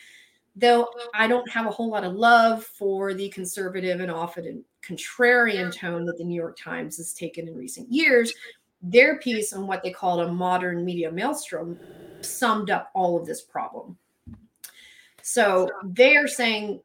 Though 0.56 0.88
I 1.12 1.26
don't 1.26 1.48
have 1.50 1.66
a 1.66 1.70
whole 1.70 1.90
lot 1.90 2.04
of 2.04 2.14
love 2.14 2.64
for 2.64 3.12
the 3.12 3.28
conservative 3.28 4.00
and 4.00 4.10
often 4.10 4.64
contrarian 4.82 5.70
tone 5.70 6.06
that 6.06 6.16
the 6.16 6.24
New 6.24 6.34
York 6.34 6.56
Times 6.58 6.96
has 6.96 7.12
taken 7.12 7.46
in 7.46 7.54
recent 7.54 7.92
years, 7.92 8.32
their 8.80 9.18
piece 9.18 9.52
on 9.52 9.66
what 9.66 9.82
they 9.82 9.90
called 9.90 10.20
a 10.20 10.32
modern 10.32 10.82
media 10.82 11.12
maelstrom 11.12 11.78
summed 12.24 12.70
up 12.70 12.90
all 12.94 13.18
of 13.18 13.26
this 13.26 13.42
problem. 13.42 13.83
So 15.26 15.70
they're 15.82 16.28
saying 16.28 16.80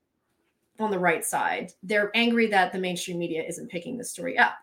on 0.79 0.91
the 0.91 0.97
right 0.97 1.25
side, 1.25 1.73
they're 1.83 2.09
angry 2.15 2.47
that 2.47 2.71
the 2.71 2.79
mainstream 2.79 3.19
media 3.19 3.43
isn't 3.45 3.69
picking 3.69 3.97
this 3.97 4.11
story 4.11 4.37
up 4.37 4.53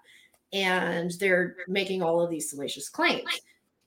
and 0.50 1.10
they're 1.20 1.56
making 1.68 2.02
all 2.02 2.22
of 2.22 2.30
these 2.30 2.48
salacious 2.48 2.88
claims. 2.88 3.28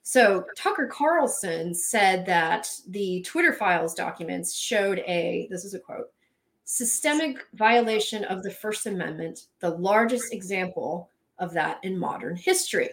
So 0.04 0.46
Tucker 0.56 0.86
Carlson 0.86 1.74
said 1.74 2.24
that 2.28 2.70
the 2.88 3.24
Twitter 3.24 3.52
files 3.52 3.96
documents 3.96 4.56
showed 4.56 5.00
a, 5.08 5.48
this 5.50 5.66
is 5.66 5.74
a 5.74 5.80
quote, 5.80 6.12
systemic 6.66 7.48
violation 7.56 8.24
of 8.26 8.44
the 8.44 8.52
First 8.52 8.86
Amendment, 8.86 9.48
the 9.60 9.72
largest 9.72 10.32
example 10.32 11.10
of 11.40 11.52
that 11.54 11.84
in 11.84 11.98
modern 11.98 12.36
history. 12.36 12.92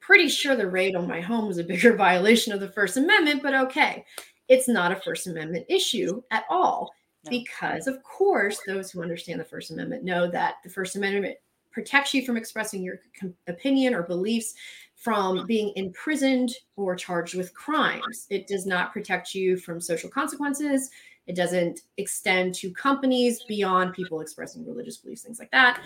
Pretty 0.00 0.28
sure 0.28 0.54
the 0.54 0.68
raid 0.68 0.96
on 0.96 1.08
my 1.08 1.22
home 1.22 1.46
was 1.46 1.56
a 1.56 1.64
bigger 1.64 1.96
violation 1.96 2.52
of 2.52 2.60
the 2.60 2.68
First 2.68 2.98
Amendment, 2.98 3.42
but 3.42 3.54
okay. 3.54 4.04
It's 4.48 4.68
not 4.68 4.92
a 4.92 4.96
First 4.96 5.26
Amendment 5.26 5.66
issue 5.68 6.22
at 6.30 6.44
all. 6.50 6.92
No. 7.24 7.30
Because, 7.30 7.86
of 7.86 8.02
course, 8.02 8.60
those 8.66 8.90
who 8.90 9.02
understand 9.02 9.40
the 9.40 9.44
First 9.44 9.70
Amendment 9.70 10.04
know 10.04 10.30
that 10.30 10.56
the 10.62 10.68
First 10.68 10.96
Amendment 10.96 11.36
protects 11.70 12.14
you 12.14 12.24
from 12.24 12.36
expressing 12.36 12.82
your 12.82 13.00
opinion 13.48 13.94
or 13.94 14.02
beliefs 14.02 14.54
from 14.94 15.44
being 15.46 15.72
imprisoned 15.76 16.52
or 16.76 16.94
charged 16.94 17.34
with 17.34 17.52
crimes. 17.54 18.26
It 18.30 18.46
does 18.46 18.64
not 18.64 18.92
protect 18.92 19.34
you 19.34 19.56
from 19.56 19.80
social 19.80 20.08
consequences. 20.08 20.90
It 21.26 21.34
doesn't 21.34 21.80
extend 21.96 22.54
to 22.56 22.70
companies 22.72 23.42
beyond 23.48 23.94
people 23.94 24.20
expressing 24.20 24.64
religious 24.66 24.98
beliefs, 24.98 25.22
things 25.22 25.38
like 25.38 25.50
that. 25.50 25.80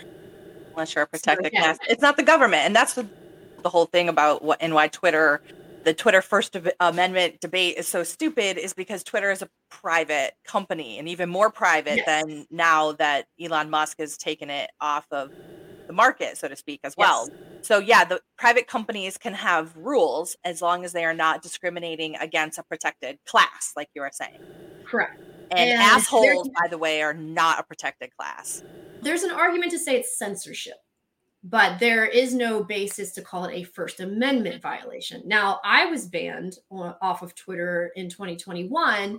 Unless 0.71 0.93
you're 0.93 1.05
a 1.05 1.07
protected 1.07 1.47
so, 1.47 1.51
yeah. 1.53 1.61
class. 1.61 1.77
It's 1.89 2.01
not 2.01 2.17
the 2.17 2.23
government. 2.23 2.63
And 2.65 2.75
that's 2.75 2.93
the, 2.93 3.07
the 3.63 3.69
whole 3.69 3.85
thing 3.85 4.09
about 4.09 4.43
what 4.43 4.61
and 4.61 4.73
why 4.73 4.89
Twitter, 4.89 5.41
the 5.89 5.93
Twitter 5.95 6.21
First 6.21 6.55
Amendment 6.79 7.41
debate 7.41 7.77
is 7.77 7.87
so 7.87 8.03
stupid 8.03 8.59
is 8.59 8.75
because 8.75 9.03
Twitter 9.03 9.31
is 9.31 9.41
a 9.41 9.49
private 9.71 10.33
company 10.45 10.99
and 10.99 11.09
even 11.09 11.29
more 11.29 11.49
private 11.49 11.97
yes. 11.97 12.05
than 12.05 12.45
now 12.51 12.91
that 12.91 13.25
Elon 13.41 13.71
Musk 13.71 13.97
has 13.97 14.15
taken 14.15 14.51
it 14.51 14.69
off 14.79 15.07
of 15.09 15.31
the 15.87 15.93
market, 15.93 16.37
so 16.37 16.47
to 16.47 16.55
speak, 16.55 16.79
as 16.83 16.93
well. 16.95 17.27
Yes. 17.27 17.65
So, 17.65 17.79
yeah, 17.79 18.05
the 18.05 18.21
private 18.37 18.67
companies 18.67 19.17
can 19.17 19.33
have 19.33 19.75
rules 19.75 20.37
as 20.45 20.61
long 20.61 20.85
as 20.85 20.93
they 20.93 21.05
are 21.05 21.13
not 21.15 21.41
discriminating 21.41 22.15
against 22.17 22.59
a 22.59 22.63
protected 22.63 23.17
class, 23.25 23.73
like 23.75 23.89
you 23.95 24.03
were 24.03 24.11
saying. 24.13 24.41
Correct. 24.85 25.19
And, 25.49 25.71
and 25.71 25.81
assholes, 25.81 26.49
by 26.49 26.67
the 26.67 26.77
way, 26.77 27.01
are 27.01 27.15
not 27.15 27.59
a 27.59 27.63
protected 27.63 28.15
class. 28.15 28.61
There's 29.01 29.23
an 29.23 29.31
argument 29.31 29.71
to 29.71 29.79
say 29.79 29.95
it's 29.95 30.15
censorship, 30.19 30.77
but 31.43 31.79
there 31.79 32.05
is 32.05 32.33
no 32.33 32.63
basis 32.63 33.11
to 33.13 33.21
call 33.21 33.45
it 33.45 33.53
a 33.53 33.63
First 33.63 34.01
Amendment 34.01 34.61
violation. 34.61 35.21
Now, 35.25 35.59
I 35.63 35.85
was 35.85 36.07
banned 36.07 36.57
off 36.71 37.21
of 37.21 37.35
Twitter 37.35 37.91
in 37.95 38.09
2021, 38.09 39.17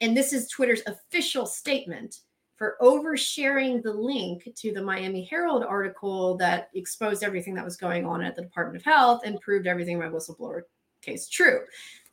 and 0.00 0.16
this 0.16 0.32
is 0.32 0.48
Twitter's 0.48 0.82
official 0.86 1.44
statement 1.44 2.20
for 2.56 2.76
oversharing 2.80 3.82
the 3.82 3.92
link 3.92 4.48
to 4.54 4.72
the 4.72 4.82
Miami 4.82 5.24
Herald 5.24 5.64
article 5.64 6.36
that 6.38 6.68
exposed 6.74 7.22
everything 7.22 7.54
that 7.54 7.64
was 7.64 7.76
going 7.76 8.04
on 8.04 8.22
at 8.22 8.36
the 8.36 8.42
Department 8.42 8.76
of 8.76 8.84
Health 8.84 9.22
and 9.24 9.40
proved 9.40 9.66
everything 9.66 9.98
my 9.98 10.06
whistleblower 10.06 10.62
case 11.02 11.28
true. 11.28 11.60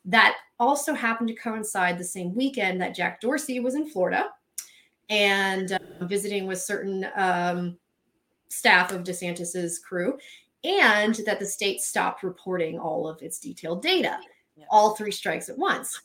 That 0.04 0.36
also 0.58 0.94
happened 0.94 1.28
to 1.28 1.34
coincide 1.34 1.98
the 1.98 2.04
same 2.04 2.34
weekend 2.34 2.80
that 2.80 2.94
Jack 2.94 3.20
Dorsey 3.20 3.60
was 3.60 3.74
in 3.74 3.88
Florida 3.88 4.30
and 5.10 5.72
uh, 5.72 5.78
visiting 6.02 6.46
with 6.46 6.60
certain 6.60 7.06
um, 7.16 7.76
staff 8.48 8.92
of 8.92 9.02
DeSantis's 9.02 9.78
crew, 9.78 10.18
and 10.64 11.14
that 11.26 11.38
the 11.38 11.46
state 11.46 11.80
stopped 11.80 12.22
reporting 12.22 12.78
all 12.78 13.08
of 13.08 13.22
its 13.22 13.38
detailed 13.38 13.82
data. 13.82 14.18
Yeah. 14.56 14.64
All 14.70 14.94
three 14.94 15.12
strikes 15.12 15.48
at 15.48 15.56
once. 15.56 16.00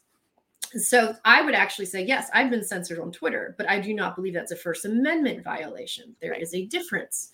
So 0.76 1.16
I 1.26 1.42
would 1.42 1.54
actually 1.54 1.86
say, 1.86 2.04
yes, 2.04 2.30
I've 2.34 2.50
been 2.50 2.64
censored 2.64 3.00
on 3.00 3.12
Twitter, 3.12 3.56
but 3.58 3.70
I 3.70 3.80
do 3.80 3.94
not 3.94 4.16
believe 4.16 4.34
that's 4.34 4.52
a 4.52 4.56
First 4.56 4.86
Amendment 4.86 5.44
violation. 5.44 6.16
There 6.22 6.34
is 6.34 6.54
a 6.54 6.66
difference. 6.66 7.32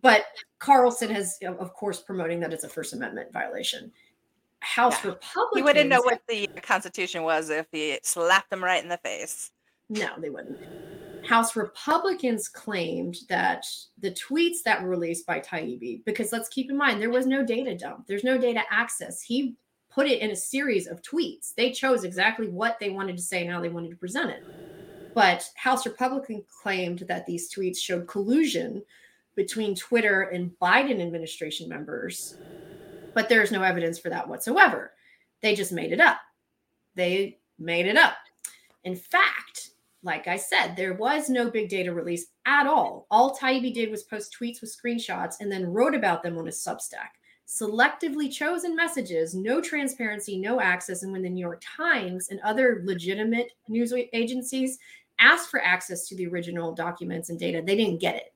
But 0.00 0.24
Carlson 0.58 1.10
has, 1.10 1.38
of 1.42 1.74
course, 1.74 2.00
promoting 2.00 2.40
that 2.40 2.52
it's 2.52 2.64
a 2.64 2.68
First 2.68 2.94
Amendment 2.94 3.32
violation. 3.32 3.92
House 4.60 5.02
yeah. 5.04 5.10
Republicans. 5.10 5.58
You 5.58 5.64
wouldn't 5.64 5.90
know 5.90 6.02
what 6.02 6.22
the 6.28 6.46
Constitution 6.62 7.22
was 7.22 7.50
if 7.50 7.66
he 7.72 7.98
slapped 8.02 8.50
them 8.50 8.62
right 8.62 8.82
in 8.82 8.88
the 8.88 8.98
face. 8.98 9.50
No, 9.88 10.08
they 10.18 10.30
wouldn't. 10.30 10.58
House 11.24 11.56
Republicans 11.56 12.48
claimed 12.48 13.18
that 13.28 13.64
the 13.98 14.10
tweets 14.10 14.62
that 14.64 14.82
were 14.82 14.88
released 14.88 15.26
by 15.26 15.40
Taibbi, 15.40 16.04
because 16.04 16.32
let's 16.32 16.48
keep 16.48 16.70
in 16.70 16.76
mind, 16.76 17.00
there 17.00 17.10
was 17.10 17.26
no 17.26 17.44
data 17.44 17.76
dump, 17.76 18.06
there's 18.06 18.24
no 18.24 18.38
data 18.38 18.62
access. 18.70 19.22
He 19.22 19.56
put 19.90 20.06
it 20.06 20.20
in 20.20 20.30
a 20.30 20.36
series 20.36 20.86
of 20.86 21.02
tweets. 21.02 21.54
They 21.54 21.70
chose 21.70 22.04
exactly 22.04 22.48
what 22.48 22.78
they 22.80 22.90
wanted 22.90 23.16
to 23.16 23.22
say 23.22 23.42
and 23.42 23.52
how 23.52 23.60
they 23.60 23.68
wanted 23.68 23.90
to 23.90 23.96
present 23.96 24.30
it. 24.30 24.42
But 25.14 25.48
House 25.56 25.84
Republican 25.84 26.42
claimed 26.62 27.00
that 27.08 27.26
these 27.26 27.52
tweets 27.52 27.78
showed 27.78 28.08
collusion 28.08 28.82
between 29.34 29.74
Twitter 29.74 30.22
and 30.22 30.50
Biden 30.60 31.00
administration 31.02 31.68
members, 31.68 32.36
but 33.14 33.28
there's 33.28 33.52
no 33.52 33.62
evidence 33.62 33.98
for 33.98 34.08
that 34.08 34.26
whatsoever. 34.26 34.92
They 35.42 35.54
just 35.54 35.72
made 35.72 35.92
it 35.92 36.00
up. 36.00 36.18
They 36.94 37.38
made 37.58 37.86
it 37.86 37.96
up. 37.96 38.16
In 38.84 38.96
fact, 38.96 39.71
like 40.02 40.26
I 40.26 40.36
said, 40.36 40.74
there 40.74 40.94
was 40.94 41.28
no 41.28 41.50
big 41.50 41.68
data 41.68 41.92
release 41.92 42.26
at 42.46 42.66
all. 42.66 43.06
All 43.10 43.36
Taibbi 43.36 43.72
did 43.72 43.90
was 43.90 44.02
post 44.02 44.36
tweets 44.38 44.60
with 44.60 44.76
screenshots 44.76 45.36
and 45.40 45.50
then 45.50 45.72
wrote 45.72 45.94
about 45.94 46.22
them 46.22 46.38
on 46.38 46.46
his 46.46 46.62
Substack 46.62 47.10
selectively 47.52 48.32
chosen 48.32 48.74
messages, 48.74 49.34
no 49.34 49.60
transparency, 49.60 50.38
no 50.38 50.60
access. 50.60 51.02
And 51.02 51.12
when 51.12 51.22
the 51.22 51.28
New 51.28 51.40
York 51.44 51.62
Times 51.76 52.28
and 52.30 52.40
other 52.40 52.82
legitimate 52.84 53.52
news 53.68 53.92
agencies 54.12 54.78
asked 55.18 55.50
for 55.50 55.60
access 55.62 56.08
to 56.08 56.16
the 56.16 56.26
original 56.26 56.72
documents 56.72 57.30
and 57.30 57.38
data, 57.38 57.62
they 57.64 57.76
didn't 57.76 58.00
get 58.00 58.16
it. 58.16 58.32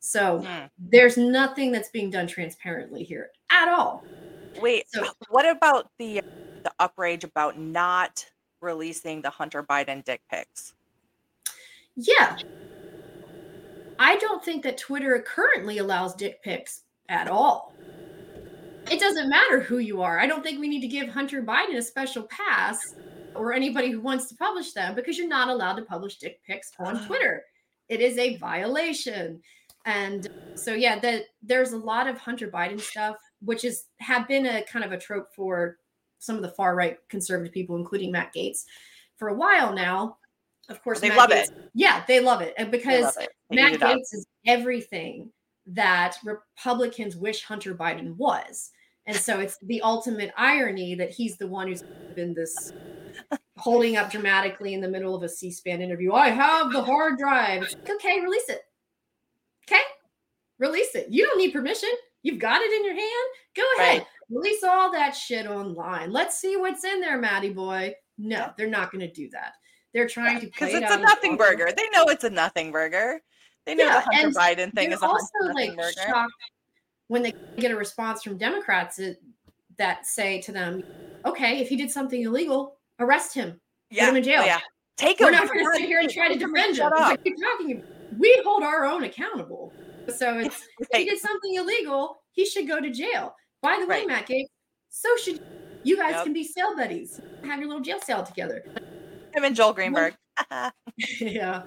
So 0.00 0.40
mm. 0.40 0.70
there's 0.78 1.16
nothing 1.16 1.72
that's 1.72 1.90
being 1.90 2.10
done 2.10 2.26
transparently 2.26 3.04
here 3.04 3.30
at 3.50 3.68
all. 3.68 4.04
Wait, 4.60 4.84
so, 4.88 5.06
what 5.28 5.48
about 5.48 5.90
the 5.98 6.20
the 6.64 6.72
outrage 6.80 7.22
about 7.22 7.58
not 7.58 8.26
releasing 8.60 9.22
the 9.22 9.30
Hunter 9.30 9.62
Biden 9.62 10.04
dick 10.04 10.20
pics? 10.30 10.74
Yeah. 11.98 12.38
I 13.98 14.16
don't 14.16 14.44
think 14.44 14.62
that 14.62 14.78
Twitter 14.78 15.22
currently 15.26 15.78
allows 15.78 16.14
dick 16.14 16.42
pics 16.42 16.82
at 17.08 17.28
all 17.28 17.74
it 18.90 19.00
doesn't 19.00 19.28
matter 19.28 19.60
who 19.60 19.78
you 19.78 20.02
are. 20.02 20.18
I 20.18 20.26
don't 20.26 20.42
think 20.42 20.60
we 20.60 20.68
need 20.68 20.80
to 20.80 20.88
give 20.88 21.08
Hunter 21.08 21.42
Biden 21.42 21.76
a 21.76 21.82
special 21.82 22.24
pass 22.24 22.94
or 23.34 23.52
anybody 23.52 23.90
who 23.90 24.00
wants 24.00 24.26
to 24.26 24.34
publish 24.34 24.72
them 24.72 24.94
because 24.94 25.18
you're 25.18 25.28
not 25.28 25.48
allowed 25.48 25.74
to 25.74 25.82
publish 25.82 26.16
dick 26.16 26.40
pics 26.44 26.72
on 26.78 27.06
Twitter. 27.06 27.42
It 27.88 28.00
is 28.00 28.18
a 28.18 28.36
violation. 28.36 29.40
And 29.84 30.28
so 30.54 30.74
yeah, 30.74 30.98
that 31.00 31.24
there's 31.42 31.72
a 31.72 31.78
lot 31.78 32.06
of 32.06 32.18
Hunter 32.18 32.48
Biden 32.48 32.80
stuff, 32.80 33.16
which 33.42 33.64
is 33.64 33.84
have 33.98 34.26
been 34.28 34.46
a 34.46 34.64
kind 34.64 34.84
of 34.84 34.92
a 34.92 34.98
trope 34.98 35.28
for 35.34 35.78
some 36.18 36.36
of 36.36 36.42
the 36.42 36.50
far 36.50 36.74
right 36.74 36.98
conservative 37.08 37.52
people, 37.52 37.76
including 37.76 38.10
Matt 38.10 38.34
Gaetz 38.34 38.64
for 39.16 39.28
a 39.28 39.34
while 39.34 39.72
now. 39.72 40.16
Of 40.68 40.82
course, 40.82 41.00
they 41.00 41.08
Matt 41.08 41.18
love 41.18 41.30
it. 41.30 41.50
Yeah, 41.74 42.04
they 42.06 42.20
love 42.20 42.42
it, 42.42 42.54
and 42.58 42.70
because 42.70 43.16
it. 43.16 43.30
Matt 43.50 43.80
Gaetz 43.80 44.12
is 44.12 44.26
everything 44.46 45.30
that 45.66 46.16
Republicans 46.24 47.16
wish 47.16 47.42
Hunter 47.42 47.74
Biden 47.74 48.16
was. 48.16 48.70
And 49.06 49.16
so 49.16 49.40
it's 49.40 49.56
the 49.62 49.80
ultimate 49.80 50.32
irony 50.36 50.94
that 50.94 51.10
he's 51.10 51.38
the 51.38 51.46
one 51.46 51.68
who's 51.68 51.82
been 52.14 52.34
this 52.34 52.74
holding 53.56 53.96
up 53.96 54.10
dramatically 54.10 54.74
in 54.74 54.82
the 54.82 54.88
middle 54.88 55.14
of 55.14 55.22
a 55.22 55.28
C 55.28 55.50
SPAN 55.50 55.80
interview. 55.80 56.12
I 56.12 56.28
have 56.28 56.72
the 56.72 56.82
hard 56.82 57.18
drive. 57.18 57.74
Okay, 57.88 58.20
release 58.20 58.48
it. 58.50 58.60
Okay, 59.66 59.80
release 60.58 60.94
it. 60.94 61.06
You 61.08 61.24
don't 61.24 61.38
need 61.38 61.52
permission. 61.52 61.88
You've 62.22 62.38
got 62.38 62.60
it 62.60 62.72
in 62.72 62.84
your 62.84 62.94
hand. 62.94 63.28
Go 63.56 63.62
ahead, 63.78 63.98
right. 63.98 64.06
release 64.28 64.62
all 64.62 64.92
that 64.92 65.16
shit 65.16 65.46
online. 65.46 66.12
Let's 66.12 66.38
see 66.38 66.56
what's 66.56 66.84
in 66.84 67.00
there, 67.00 67.18
Matty 67.18 67.50
boy. 67.50 67.94
No, 68.18 68.50
they're 68.58 68.68
not 68.68 68.92
going 68.92 69.06
to 69.06 69.12
do 69.12 69.30
that. 69.30 69.52
They're 69.94 70.08
trying 70.08 70.40
to 70.40 70.46
because 70.46 70.74
it's 70.74 70.92
a 70.92 70.98
nothing 70.98 71.36
burger. 71.36 71.70
They 71.76 71.88
know 71.90 72.04
it's 72.04 72.24
a 72.24 72.30
nothing 72.30 72.70
burger. 72.72 73.20
They 73.64 73.74
know 73.74 73.84
yeah, 73.84 74.00
the 74.00 74.16
Hunter 74.16 74.38
Biden 74.38 74.74
thing 74.74 74.92
is 74.92 75.02
a 75.02 75.06
also 75.06 75.28
like 75.54 75.76
burger. 75.76 75.92
shocked 76.06 76.32
when 77.08 77.22
they 77.22 77.34
get 77.58 77.70
a 77.70 77.76
response 77.76 78.22
from 78.22 78.38
Democrats 78.38 79.00
that 79.78 80.06
say 80.06 80.40
to 80.42 80.52
them, 80.52 80.82
okay, 81.24 81.58
if 81.60 81.68
he 81.68 81.76
did 81.76 81.90
something 81.90 82.22
illegal, 82.22 82.76
arrest 83.00 83.34
him, 83.34 83.60
yeah. 83.90 84.04
put 84.04 84.10
him 84.10 84.16
in 84.16 84.22
jail. 84.22 84.40
Oh, 84.42 84.46
yeah. 84.46 84.60
Take 84.96 85.20
We're 85.20 85.28
him. 85.28 85.34
not 85.34 85.48
going 85.48 85.64
to 85.64 85.72
sit 85.76 85.86
here 85.86 86.00
and 86.00 86.10
try 86.10 86.28
to 86.28 86.38
defend 86.38 86.76
him. 86.76 86.90
Like, 86.90 87.24
talking. 87.24 87.82
We 88.18 88.40
hold 88.44 88.62
our 88.62 88.84
own 88.84 89.04
accountable. 89.04 89.72
So 90.14 90.38
it's 90.38 90.64
if 90.80 90.88
he 90.92 91.04
did 91.04 91.18
something 91.18 91.54
illegal, 91.54 92.22
he 92.32 92.44
should 92.44 92.66
go 92.66 92.80
to 92.80 92.90
jail. 92.90 93.34
By 93.62 93.78
the 93.80 93.86
way, 93.86 93.98
Right. 94.00 94.08
Matt 94.08 94.26
Gaetz, 94.26 94.48
so 94.88 95.08
should 95.16 95.40
you 95.84 95.96
guys 95.96 96.12
Yep. 96.12 96.24
can 96.24 96.32
be 96.32 96.44
cell 96.44 96.74
buddies. 96.76 97.20
Have 97.44 97.60
your 97.60 97.68
little 97.68 97.82
jail 97.82 98.00
cell 98.00 98.24
together. 98.24 98.64
Him 99.34 99.44
and 99.44 99.54
Joel 99.56 99.72
Greenberg. 99.72 100.14
yeah. 101.20 101.62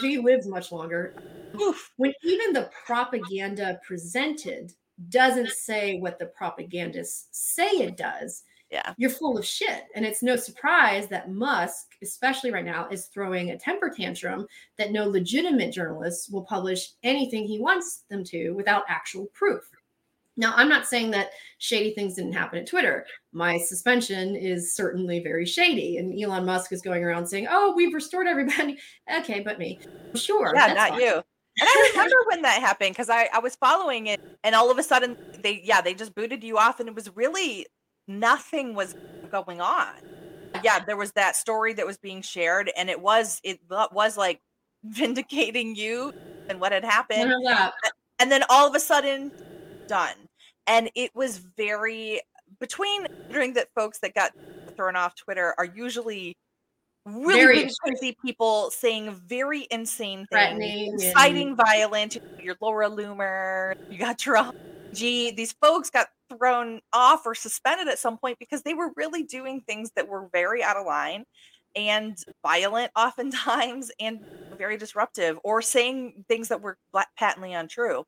He 0.00 0.18
lives 0.18 0.46
much 0.46 0.70
longer. 0.72 1.14
Oof. 1.60 1.92
When 1.96 2.12
even 2.22 2.52
the 2.52 2.70
propaganda 2.86 3.80
presented 3.86 4.72
doesn't 5.08 5.50
say 5.50 5.98
what 5.98 6.18
the 6.18 6.26
propagandists 6.26 7.28
say 7.32 7.68
it 7.68 7.96
does, 7.96 8.44
Yeah. 8.70 8.94
you're 8.96 9.10
full 9.10 9.36
of 9.36 9.44
shit. 9.44 9.84
And 9.94 10.04
it's 10.06 10.22
no 10.22 10.36
surprise 10.36 11.08
that 11.08 11.30
Musk, 11.30 11.96
especially 12.02 12.52
right 12.52 12.64
now, 12.64 12.88
is 12.88 13.06
throwing 13.06 13.50
a 13.50 13.58
temper 13.58 13.90
tantrum 13.90 14.46
that 14.78 14.92
no 14.92 15.06
legitimate 15.08 15.72
journalists 15.72 16.28
will 16.30 16.44
publish 16.44 16.92
anything 17.02 17.44
he 17.44 17.58
wants 17.58 18.04
them 18.08 18.22
to 18.24 18.50
without 18.52 18.84
actual 18.88 19.26
proof. 19.34 19.68
Now, 20.36 20.54
I'm 20.56 20.68
not 20.68 20.86
saying 20.86 21.10
that 21.10 21.30
shady 21.58 21.94
things 21.94 22.14
didn't 22.14 22.32
happen 22.32 22.58
at 22.58 22.66
Twitter. 22.66 23.06
My 23.32 23.58
suspension 23.58 24.34
is 24.34 24.74
certainly 24.74 25.20
very 25.20 25.44
shady. 25.44 25.98
And 25.98 26.18
Elon 26.18 26.46
Musk 26.46 26.72
is 26.72 26.80
going 26.80 27.04
around 27.04 27.26
saying, 27.26 27.46
oh, 27.50 27.74
we've 27.76 27.94
restored 27.94 28.26
everybody. 28.26 28.78
Okay, 29.18 29.40
but 29.40 29.58
me. 29.58 29.78
Sure. 30.14 30.52
Yeah, 30.54 30.68
that's 30.68 30.76
not 30.76 30.90
fine. 30.90 31.00
you. 31.00 31.22
And 31.60 31.68
I 31.68 31.90
remember 31.92 32.16
when 32.28 32.42
that 32.42 32.60
happened 32.60 32.92
because 32.92 33.10
I, 33.10 33.28
I 33.32 33.40
was 33.40 33.56
following 33.56 34.06
it 34.06 34.20
and 34.42 34.54
all 34.54 34.70
of 34.70 34.78
a 34.78 34.82
sudden 34.82 35.16
they 35.42 35.60
yeah, 35.62 35.82
they 35.82 35.92
just 35.92 36.14
booted 36.14 36.42
you 36.42 36.56
off 36.56 36.80
and 36.80 36.88
it 36.88 36.94
was 36.94 37.14
really 37.14 37.66
nothing 38.08 38.74
was 38.74 38.94
going 39.30 39.60
on. 39.60 39.94
Yeah, 40.64 40.78
there 40.84 40.96
was 40.96 41.12
that 41.12 41.36
story 41.36 41.74
that 41.74 41.86
was 41.86 41.98
being 41.98 42.22
shared 42.22 42.70
and 42.76 42.88
it 42.88 43.00
was 43.00 43.38
it 43.44 43.60
was 43.68 44.16
like 44.16 44.40
vindicating 44.84 45.74
you 45.74 46.12
and 46.48 46.58
what 46.58 46.72
had 46.72 46.84
happened. 46.84 47.28
None 47.28 47.32
of 47.32 47.42
that. 47.44 47.74
and 48.18 48.32
then 48.32 48.44
all 48.48 48.66
of 48.66 48.74
a 48.74 48.80
sudden 48.80 49.30
done 49.88 50.14
and 50.66 50.90
it 50.94 51.10
was 51.14 51.38
very 51.56 52.20
between 52.60 53.06
considering 53.28 53.54
that 53.54 53.68
folks 53.74 53.98
that 54.00 54.14
got 54.14 54.32
thrown 54.76 54.96
off 54.96 55.14
twitter 55.16 55.54
are 55.58 55.64
usually 55.64 56.34
really, 57.04 57.44
really 57.46 57.70
crazy 57.84 58.16
people 58.24 58.70
saying 58.70 59.20
very 59.26 59.66
insane 59.70 60.26
things 60.32 60.58
inciting 60.94 61.56
violence 61.56 62.16
your 62.38 62.56
laura 62.60 62.88
loomer 62.88 63.72
you 63.88 63.98
got 63.98 64.18
Trump. 64.18 64.52
gee 64.94 65.32
these 65.32 65.52
folks 65.60 65.90
got 65.90 66.08
thrown 66.38 66.80
off 66.92 67.26
or 67.26 67.34
suspended 67.34 67.88
at 67.88 67.98
some 67.98 68.18
point 68.18 68.38
because 68.38 68.62
they 68.62 68.74
were 68.74 68.90
really 68.96 69.22
doing 69.24 69.60
things 69.62 69.90
that 69.96 70.08
were 70.08 70.28
very 70.32 70.62
out 70.62 70.76
of 70.76 70.86
line 70.86 71.24
and 71.74 72.16
violent 72.42 72.90
oftentimes 72.96 73.90
and 74.00 74.20
very 74.58 74.76
disruptive 74.76 75.38
or 75.44 75.62
saying 75.62 76.24
things 76.28 76.48
that 76.48 76.60
were 76.60 76.76
patently 77.18 77.52
untrue 77.54 78.04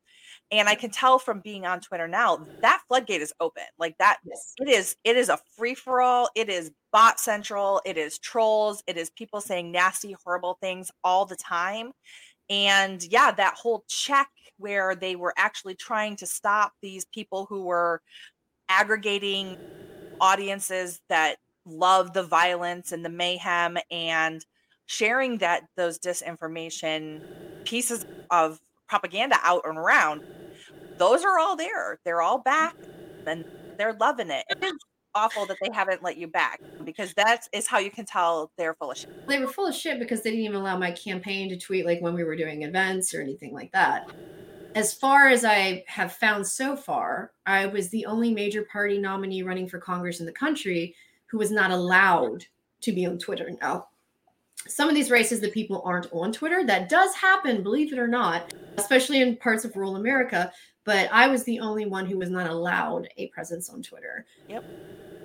and 0.59 0.69
i 0.69 0.75
can 0.75 0.91
tell 0.91 1.19
from 1.19 1.41
being 1.41 1.67
on 1.67 1.81
twitter 1.81 2.09
now 2.09 2.49
that 2.63 2.81
floodgate 2.89 3.21
is 3.23 3.33
open 3.41 3.63
like 3.79 3.97
that 3.99 4.19
Yes. 4.25 4.55
it 4.59 4.69
is 4.69 4.97
it 5.05 5.17
is 5.17 5.29
a 5.29 5.39
free 5.57 5.75
for 5.75 6.01
all 6.01 6.29
it 6.35 6.49
is 6.49 6.71
bot 6.93 7.19
central 7.21 7.81
it 7.85 7.97
is 7.99 8.19
trolls 8.19 8.83
it 8.87 8.97
is 8.97 9.11
people 9.11 9.41
saying 9.41 9.73
nasty 9.73 10.15
horrible 10.25 10.59
things 10.61 10.91
all 11.05 11.27
the 11.27 11.37
time 11.37 11.93
and 12.51 13.03
yeah 13.05 13.31
that 13.33 13.55
whole 13.57 13.85
check 13.89 14.29
where 14.59 14.95
they 14.95 15.17
were 15.17 15.35
actually 15.39 15.75
trying 15.75 16.17
to 16.17 16.27
stop 16.27 16.73
these 16.83 17.05
people 17.07 17.47
who 17.49 17.63
were 17.65 18.01
aggregating 18.69 19.59
audiences 20.21 21.01
that 21.09 21.37
love 21.67 22.13
the 22.13 22.23
violence 22.23 22.93
and 22.93 23.05
the 23.05 23.09
mayhem 23.11 23.77
and 23.91 24.45
sharing 24.87 25.39
that 25.39 25.63
those 25.77 25.99
disinformation 25.99 27.21
pieces 27.65 28.05
of 28.31 28.59
propaganda 28.89 29.37
out 29.43 29.63
and 29.65 29.79
around 29.79 30.23
those 30.99 31.25
are 31.25 31.39
all 31.39 31.57
there 31.57 31.99
they're 32.05 32.23
all 32.23 32.39
back 32.43 32.75
and 33.27 33.45
they're 33.79 33.95
loving 33.95 34.31
it 34.31 34.45
it's 34.63 34.85
awful 35.15 35.47
that 35.47 35.57
they 35.63 35.71
haven't 35.73 36.03
let 36.03 36.17
you 36.17 36.27
back 36.27 36.61
because 36.85 37.15
that 37.15 37.41
is 37.53 37.67
how 37.67 37.79
you 37.79 37.91
can 37.91 38.05
tell 38.05 38.51
they're 38.59 38.75
full 38.75 38.91
of 38.91 38.99
shit 38.99 39.09
They 39.29 39.39
were 39.39 39.47
full 39.49 39.67
of 39.67 39.75
shit 39.75 39.99
because 39.99 40.23
they 40.23 40.31
didn't 40.31 40.45
even 40.45 40.61
allow 40.61 40.77
my 40.77 40.93
campaign 40.93 41.49
to 41.49 41.57
tweet 41.57 41.87
like 41.87 42.01
when 42.01 42.15
we 42.15 42.25
were 42.25 42.37
doing 42.37 42.63
events 42.63 43.15
or 43.15 43.23
anything 43.23 43.53
like 43.53 43.73
that. 43.73 44.03
As 44.75 44.93
far 44.93 45.29
as 45.29 45.45
I 45.45 45.85
have 45.87 46.13
found 46.13 46.47
so 46.47 46.77
far, 46.77 47.33
I 47.47 47.67
was 47.67 47.91
the 47.91 48.07
only 48.07 48.35
major 48.35 48.65
party 48.65 48.99
nominee 48.99 49.43
running 49.43 49.69
for 49.69 49.79
Congress 49.79 50.21
in 50.21 50.27
the 50.27 50.33
country 50.33 50.95
who 51.27 51.39
was 51.39 51.51
not 51.53 51.71
allowed 51.71 52.45
to 52.83 52.93
be 52.93 53.07
on 53.07 53.19
Twitter 53.19 53.51
now. 53.61 53.87
Some 54.67 54.89
of 54.89 54.95
these 54.95 55.11
races, 55.11 55.41
the 55.41 55.51
people 55.51 55.83
aren't 55.85 56.13
on 56.13 56.33
Twitter. 56.33 56.65
That 56.65 56.89
does 56.89 57.15
happen, 57.15 57.63
believe 57.63 57.93
it 57.93 57.99
or 57.99 58.09
not, 58.09 58.53
especially 58.79 59.21
in 59.21 59.37
parts 59.37 59.65
of 59.65 59.77
rural 59.77 59.97
America. 59.97 60.53
But 60.85 61.09
I 61.13 61.29
was 61.29 61.45
the 61.45 61.61
only 61.61 61.87
one 61.87 62.07
who 62.07 62.19
was 62.19 62.31
not 62.31 62.49
allowed 62.49 63.09
a 63.17 63.29
presence 63.29 63.71
on 63.71 63.83
Twitter. 63.83 64.27
Yep. 64.49 64.65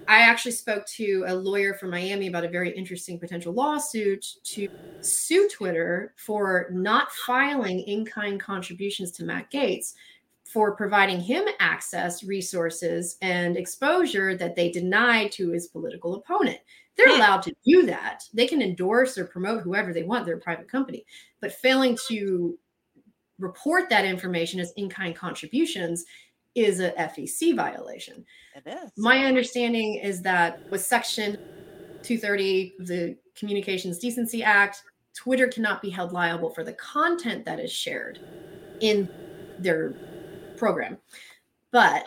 I 0.08 0.22
actually 0.22 0.54
spoke 0.54 0.88
to 0.88 1.26
a 1.28 1.36
lawyer 1.36 1.76
from 1.76 1.92
Miami 1.92 2.28
about 2.28 2.44
a 2.44 2.50
very 2.50 2.76
interesting 2.76 3.20
potential 3.20 3.54
lawsuit 3.54 4.26
to 4.46 4.68
sue 5.02 5.48
Twitter 5.50 6.14
for 6.18 6.68
not 6.72 7.12
filing 7.12 7.82
in 7.82 8.06
kind 8.06 8.40
contributions 8.40 9.12
to 9.12 9.24
Matt 9.24 9.52
Gaetz 9.52 9.94
for 10.52 10.76
providing 10.76 11.20
him 11.22 11.46
access, 11.60 12.24
resources, 12.24 13.18
and 13.22 13.56
exposure 13.56 14.36
that 14.36 14.56
they 14.56 14.72
denied 14.72 15.32
to 15.34 15.52
his 15.52 15.68
political 15.68 16.16
opponent. 16.16 16.60
They're 16.98 17.10
Hmm. 17.10 17.18
allowed 17.18 17.44
to 17.44 17.56
do 17.66 17.86
that. 17.86 18.24
They 18.34 18.48
can 18.48 18.62
endorse 18.62 19.18
or 19.18 19.26
promote 19.26 19.62
whoever 19.64 19.94
they 19.94 20.04
want. 20.04 20.26
They're 20.26 20.38
a 20.38 20.42
private 20.42 20.68
company. 20.70 21.06
But 21.40 21.54
failing 21.54 21.98
to 22.08 22.58
report 23.38 23.90
that 23.90 24.06
information 24.06 24.60
as 24.60 24.74
in 24.76 24.90
kind 24.90 25.16
contributions 25.16 26.06
is 26.56 26.80
a 26.80 26.98
FEC 27.00 27.54
violation. 27.54 28.26
it 28.56 28.68
is 28.68 28.92
My 28.98 29.26
understanding 29.26 29.96
is 29.96 30.22
that 30.24 30.62
with 30.72 30.82
Section 30.84 31.36
230 32.04 32.76
of 32.80 32.88
the 32.88 33.18
Communications 33.36 34.00
Decency 34.00 34.44
Act, 34.44 34.84
Twitter 35.16 35.48
cannot 35.48 35.82
be 35.82 35.90
held 35.90 36.12
liable 36.12 36.50
for 36.52 36.64
the 36.64 36.74
content 36.74 37.46
that 37.46 37.60
is 37.60 37.72
shared 37.72 38.20
in 38.80 39.10
their 39.58 40.00
program. 40.60 40.98
But 41.72 42.06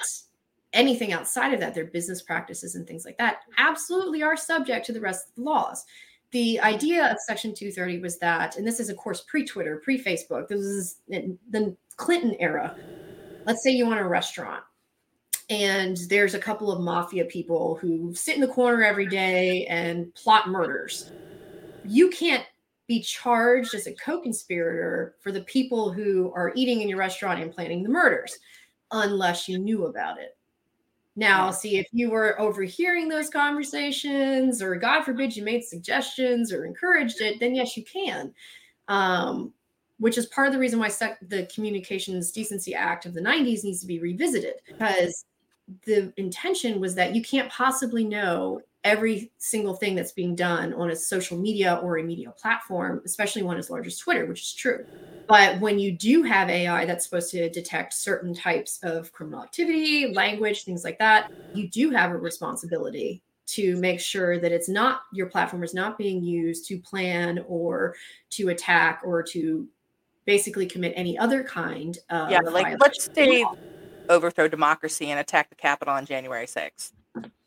anything 0.72 1.12
outside 1.12 1.52
of 1.52 1.60
that, 1.60 1.74
their 1.74 1.86
business 1.86 2.22
practices 2.22 2.76
and 2.76 2.86
things 2.86 3.04
like 3.04 3.18
that, 3.18 3.38
absolutely 3.58 4.22
are 4.22 4.36
subject 4.36 4.86
to 4.86 4.92
the 4.92 5.00
rest 5.00 5.28
of 5.28 5.34
the 5.34 5.42
laws. 5.42 5.84
The 6.30 6.60
idea 6.60 7.10
of 7.10 7.18
Section 7.26 7.54
230 7.54 7.98
was 8.00 8.18
that, 8.18 8.56
and 8.56 8.66
this 8.66 8.80
is, 8.80 8.88
of 8.88 8.96
course, 8.96 9.22
pre 9.22 9.44
Twitter, 9.44 9.82
pre 9.84 10.02
Facebook, 10.02 10.48
this 10.48 10.60
is 10.60 10.96
the 11.08 11.76
Clinton 11.96 12.36
era. 12.38 12.76
Let's 13.44 13.62
say 13.64 13.70
you 13.70 13.86
want 13.86 14.00
a 14.00 14.04
restaurant 14.04 14.62
and 15.50 15.98
there's 16.08 16.34
a 16.34 16.38
couple 16.38 16.72
of 16.72 16.80
mafia 16.80 17.26
people 17.26 17.76
who 17.80 18.14
sit 18.14 18.34
in 18.34 18.40
the 18.40 18.48
corner 18.48 18.82
every 18.82 19.06
day 19.06 19.66
and 19.66 20.14
plot 20.14 20.48
murders. 20.48 21.10
You 21.84 22.08
can't 22.08 22.44
be 22.86 23.00
charged 23.00 23.74
as 23.74 23.86
a 23.86 23.94
co-conspirator 23.94 25.16
for 25.20 25.32
the 25.32 25.42
people 25.42 25.92
who 25.92 26.32
are 26.34 26.52
eating 26.54 26.80
in 26.80 26.88
your 26.88 26.98
restaurant 26.98 27.40
and 27.40 27.52
planning 27.52 27.82
the 27.82 27.88
murders 27.88 28.38
unless 28.90 29.48
you 29.48 29.58
knew 29.58 29.86
about 29.86 30.20
it. 30.20 30.36
Now, 31.14 31.50
see 31.50 31.76
if 31.76 31.86
you 31.92 32.10
were 32.10 32.40
overhearing 32.40 33.08
those 33.08 33.28
conversations 33.28 34.62
or 34.62 34.76
God 34.76 35.04
forbid 35.04 35.36
you 35.36 35.44
made 35.44 35.62
suggestions 35.62 36.52
or 36.52 36.64
encouraged 36.64 37.20
it, 37.20 37.38
then 37.38 37.54
yes, 37.54 37.76
you 37.76 37.84
can. 37.84 38.32
Um, 38.88 39.52
which 39.98 40.18
is 40.18 40.26
part 40.26 40.48
of 40.48 40.52
the 40.52 40.58
reason 40.58 40.80
why 40.80 40.88
sec- 40.88 41.20
the 41.28 41.46
Communications 41.54 42.32
Decency 42.32 42.74
Act 42.74 43.06
of 43.06 43.14
the 43.14 43.20
90s 43.20 43.62
needs 43.62 43.80
to 43.80 43.86
be 43.86 44.00
revisited 44.00 44.54
because 44.66 45.24
the 45.84 46.12
intention 46.16 46.80
was 46.80 46.94
that 46.96 47.14
you 47.14 47.22
can't 47.22 47.50
possibly 47.50 48.04
know 48.04 48.60
every 48.84 49.32
single 49.38 49.74
thing 49.74 49.94
that's 49.94 50.12
being 50.12 50.34
done 50.34 50.74
on 50.74 50.90
a 50.90 50.96
social 50.96 51.38
media 51.38 51.80
or 51.82 51.98
a 51.98 52.02
media 52.02 52.32
platform, 52.40 53.00
especially 53.04 53.42
one 53.42 53.56
as 53.56 53.70
large 53.70 53.86
as 53.86 53.98
Twitter, 53.98 54.26
which 54.26 54.42
is 54.42 54.54
true. 54.54 54.84
But 55.28 55.60
when 55.60 55.78
you 55.78 55.92
do 55.96 56.22
have 56.24 56.50
AI 56.50 56.84
that's 56.84 57.04
supposed 57.04 57.30
to 57.30 57.48
detect 57.50 57.94
certain 57.94 58.34
types 58.34 58.78
of 58.82 59.12
criminal 59.12 59.42
activity, 59.42 60.12
language, 60.12 60.64
things 60.64 60.84
like 60.84 60.98
that, 60.98 61.26
you 61.52 61.68
do 61.68 61.90
have 61.90 62.10
a 62.10 62.16
responsibility 62.16 63.22
to 63.46 63.76
make 63.76 64.00
sure 64.00 64.38
that 64.38 64.52
it's 64.52 64.68
not 64.68 65.02
your 65.12 65.26
platform 65.26 65.62
is 65.62 65.74
not 65.74 65.98
being 65.98 66.22
used 66.22 66.66
to 66.68 66.78
plan 66.78 67.44
or 67.46 67.94
to 68.30 68.48
attack 68.48 69.00
or 69.04 69.22
to 69.22 69.68
basically 70.26 70.66
commit 70.66 70.92
any 70.96 71.18
other 71.18 71.42
kind 71.44 71.98
of 72.10 72.30
yeah 72.30 72.40
like 72.44 72.68
let's 72.80 73.08
say 73.16 73.44
overthrow 74.08 74.48
democracy 74.48 75.10
and 75.10 75.20
attack 75.20 75.48
the 75.50 75.56
capitol 75.56 75.94
on 75.94 76.06
january 76.06 76.46
6th 76.46 76.92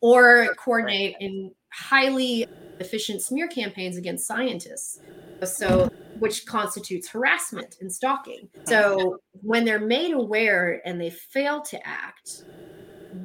or 0.01 0.53
coordinate 0.57 1.15
in 1.19 1.51
highly 1.71 2.45
efficient 2.79 3.21
smear 3.21 3.47
campaigns 3.47 3.97
against 3.97 4.27
scientists. 4.27 4.99
So 5.43 5.89
which 6.19 6.45
constitutes 6.45 7.09
harassment 7.09 7.77
and 7.81 7.91
stalking. 7.91 8.47
So 8.65 9.17
when 9.41 9.65
they're 9.65 9.79
made 9.79 10.13
aware 10.13 10.81
and 10.85 10.99
they 10.99 11.09
fail 11.09 11.61
to 11.61 11.87
act 11.87 12.43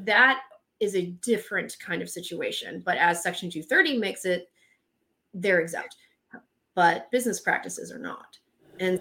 that 0.05 0.41
is 0.81 0.97
a 0.97 1.07
different 1.23 1.77
kind 1.79 2.03
of 2.03 2.09
situation. 2.09 2.83
But 2.85 2.97
as 2.99 3.23
section 3.23 3.51
230 3.51 3.99
makes 3.99 4.25
it 4.25 4.49
they're 5.35 5.61
exempt. 5.61 5.97
But 6.75 7.11
business 7.11 7.41
practices 7.41 7.93
are 7.93 7.99
not. 7.99 8.39
And 8.81 9.01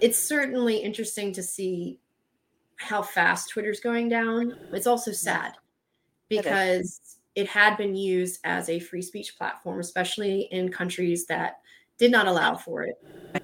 it's 0.00 0.18
certainly 0.18 0.76
interesting 0.76 1.32
to 1.32 1.42
see 1.42 1.98
how 2.76 3.02
fast 3.02 3.50
Twitter's 3.50 3.80
going 3.80 4.08
down. 4.08 4.56
It's 4.72 4.86
also 4.86 5.12
sad 5.12 5.54
because 6.30 7.18
it 7.34 7.46
had 7.46 7.76
been 7.76 7.94
used 7.94 8.40
as 8.44 8.68
a 8.68 8.80
free 8.80 9.02
speech 9.02 9.36
platform, 9.36 9.80
especially 9.80 10.48
in 10.50 10.70
countries 10.70 11.26
that 11.26 11.58
did 11.98 12.10
not 12.10 12.26
allow 12.26 12.56
for 12.56 12.82
it. 12.82 12.94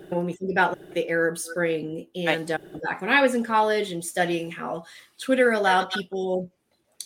When 0.09 0.25
we 0.25 0.33
think 0.33 0.51
about 0.51 0.71
like, 0.71 0.95
the 0.95 1.09
Arab 1.09 1.37
Spring, 1.37 2.07
and 2.15 2.51
uh, 2.51 2.59
back 2.83 3.01
when 3.03 3.11
I 3.11 3.21
was 3.21 3.35
in 3.35 3.45
college 3.45 3.93
and 3.93 4.05
studying 4.05 4.51
how 4.51 4.85
Twitter 5.21 5.53
allowed 5.53 5.91
people 5.91 6.51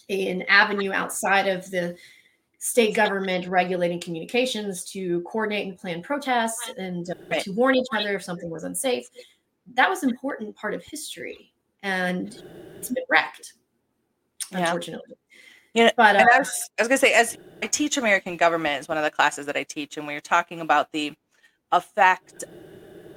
an 0.09 0.43
avenue 0.49 0.93
outside 0.93 1.47
of 1.47 1.70
the 1.70 1.97
state 2.59 2.95
government 2.95 3.47
regulating 3.47 4.01
communications 4.01 4.85
to 4.85 5.22
coordinate 5.22 5.66
and 5.66 5.78
plan 5.78 6.03
protests 6.03 6.70
and 6.76 7.09
uh, 7.11 7.41
to 7.41 7.53
warn 7.53 7.74
each 7.74 7.87
other 7.95 8.14
if 8.14 8.22
something 8.22 8.51
was 8.51 8.64
unsafe. 8.64 9.07
That 9.74 9.89
was 9.89 10.03
an 10.03 10.11
important 10.11 10.57
part 10.57 10.74
of 10.74 10.85
history, 10.85 11.53
and 11.83 12.35
it's 12.76 12.91
been 12.91 13.05
wrecked, 13.09 13.55
unfortunately. 14.53 15.16
You 15.74 15.84
know, 15.84 15.90
but 15.96 16.16
uh, 16.16 16.26
I 16.32 16.38
was, 16.38 16.70
I 16.78 16.82
was 16.82 16.88
going 16.88 16.98
to 16.98 17.06
say, 17.06 17.12
as 17.14 17.36
I 17.62 17.66
teach 17.66 17.96
American 17.96 18.36
government 18.36 18.80
is 18.80 18.88
one 18.88 18.98
of 18.98 19.04
the 19.04 19.10
classes 19.10 19.46
that 19.46 19.56
I 19.56 19.62
teach, 19.64 19.96
and 19.96 20.06
we 20.06 20.14
are 20.14 20.20
talking 20.20 20.60
about 20.60 20.92
the 20.92 21.12
effect 21.72 22.44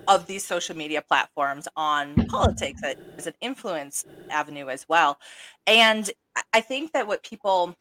of 0.08 0.28
these 0.28 0.46
social 0.46 0.76
media 0.76 1.02
platforms 1.02 1.68
on 1.76 2.16
politics 2.28 2.82
as 3.18 3.28
an 3.28 3.34
influence 3.42 4.06
avenue 4.30 4.70
as 4.70 4.86
well. 4.88 5.18
And 5.66 6.10
I 6.54 6.62
think 6.62 6.92
that 6.94 7.08
what 7.08 7.24
people, 7.24 7.76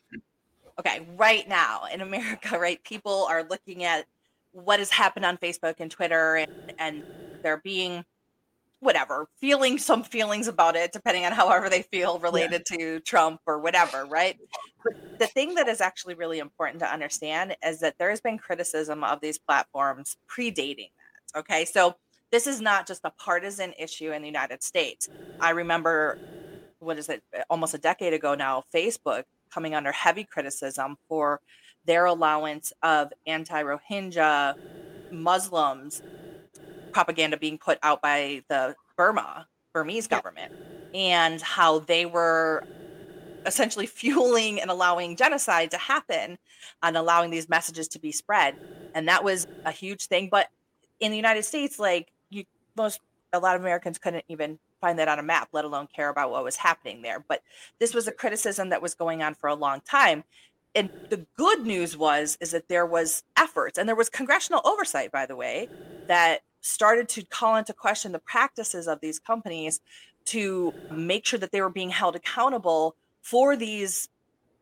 okay, 0.79 1.07
right 1.17 1.49
now 1.49 1.83
in 1.93 2.01
America, 2.01 2.59
right, 2.59 2.83
people 2.85 3.27
are 3.29 3.45
looking 3.45 3.85
at 3.85 4.07
what 4.53 4.79
has 4.79 4.91
happened 4.91 5.25
on 5.25 5.37
Facebook 5.39 5.77
and 5.81 5.91
Twitter, 5.91 6.37
and, 6.37 6.49
and 6.79 7.05
they're 7.43 7.61
being 7.65 8.05
whatever, 8.83 9.29
feeling 9.41 9.79
some 9.79 10.03
feelings 10.03 10.49
about 10.49 10.75
it, 10.75 10.93
depending 10.93 11.25
on 11.25 11.31
however 11.31 11.71
they 11.71 11.83
feel 11.83 12.19
related 12.19 12.65
yeah. 12.69 12.77
to 12.77 13.01
Trump 13.01 13.41
or 13.47 13.61
whatever, 13.61 14.05
right? 14.07 14.37
But 14.83 15.21
the 15.21 15.29
thing 15.29 15.55
that 15.55 15.69
is 15.69 15.81
actually 15.81 16.15
really 16.15 16.41
important 16.41 16.81
to 16.81 16.93
understand 16.93 17.57
is 17.65 17.79
that 17.79 17.97
there 17.99 18.11
has 18.11 18.21
been 18.21 18.39
criticism 18.39 19.05
of 19.05 19.21
these 19.21 19.39
platforms 19.39 20.17
predating 20.29 20.91
that. 21.33 21.39
Okay. 21.39 21.65
So 21.65 21.95
this 22.33 22.49
is 22.49 22.61
not 22.61 22.89
just 22.89 23.03
a 23.05 23.11
partisan 23.11 23.73
issue 23.79 24.11
in 24.11 24.21
the 24.21 24.29
United 24.29 24.65
States. 24.65 25.09
I 25.39 25.51
remember, 25.51 26.19
what 26.81 26.99
is 26.99 27.09
it, 27.09 27.23
almost 27.49 27.75
a 27.75 27.79
decade 27.79 28.15
ago 28.15 28.35
now, 28.35 28.65
Facebook 28.75 29.25
coming 29.49 29.77
under 29.77 29.93
heavy 29.93 30.25
criticism 30.25 30.97
for 31.09 31.41
their 31.85 32.07
allowance 32.07 32.73
of 32.83 33.13
anti 33.29 33.63
Rohingya 33.63 34.55
Muslims 35.13 36.03
propaganda 36.93 37.37
being 37.37 37.59
put 37.59 37.79
out 37.83 38.03
by 38.03 38.43
the 38.49 38.77
Burma, 38.97 39.47
Burmese 39.75 40.07
government, 40.07 40.53
and 40.95 41.41
how 41.41 41.81
they 41.81 42.07
were 42.07 42.65
essentially 43.47 43.87
fueling 43.89 44.61
and 44.61 44.71
allowing 44.71 45.17
genocide 45.17 45.71
to 45.71 45.79
happen 45.79 46.39
and 46.83 46.97
allowing 46.97 47.31
these 47.31 47.49
messages 47.49 47.89
to 47.89 47.99
be 47.99 48.13
spread. 48.13 48.57
And 48.95 49.09
that 49.09 49.25
was 49.25 49.47
a 49.65 49.73
huge 49.73 50.07
thing. 50.07 50.29
But 50.31 50.49
in 51.01 51.11
the 51.11 51.17
United 51.17 51.45
States, 51.45 51.79
like 51.79 52.13
you 52.31 52.45
most 52.77 53.01
a 53.33 53.39
lot 53.39 53.57
of 53.57 53.63
Americans 53.63 53.99
couldn't 53.99 54.25
even 54.29 54.59
find 54.81 54.99
that 54.99 55.09
on 55.09 55.19
a 55.19 55.23
map, 55.23 55.49
let 55.53 55.65
alone 55.65 55.89
care 55.95 56.09
about 56.11 56.31
what 56.31 56.45
was 56.45 56.57
happening 56.57 57.03
there. 57.03 57.25
But 57.29 57.43
this 57.81 57.95
was 57.95 58.07
a 58.09 58.13
criticism 58.13 58.71
that 58.71 58.83
was 58.83 58.95
going 58.95 59.23
on 59.23 59.35
for 59.35 59.49
a 59.49 59.55
long 59.55 59.81
time. 59.81 60.25
And 60.75 60.91
the 61.11 61.27
good 61.37 61.63
news 61.67 61.97
was 61.97 62.37
is 62.41 62.51
that 62.53 62.69
there 62.69 62.87
was 62.87 63.23
efforts 63.37 63.79
and 63.79 63.89
there 63.89 63.97
was 63.97 64.09
congressional 64.11 64.61
oversight, 64.65 65.13
by 65.13 65.27
the 65.27 65.37
way, 65.37 65.71
that 66.09 66.41
started 66.63 67.09
to 67.11 67.25
call 67.27 67.57
into 67.57 67.75
question 67.75 68.13
the 68.13 68.19
practices 68.19 68.89
of 68.89 69.01
these 69.01 69.19
companies 69.19 69.81
to 70.27 70.73
make 70.91 71.27
sure 71.27 71.39
that 71.39 71.53
they 71.53 71.61
were 71.61 71.71
being 71.71 71.91
held 71.91 72.17
accountable 72.17 72.97
for 73.21 73.57
these 73.57 74.09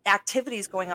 activities 0.07 0.67
going 0.67 0.89
on 0.89 0.95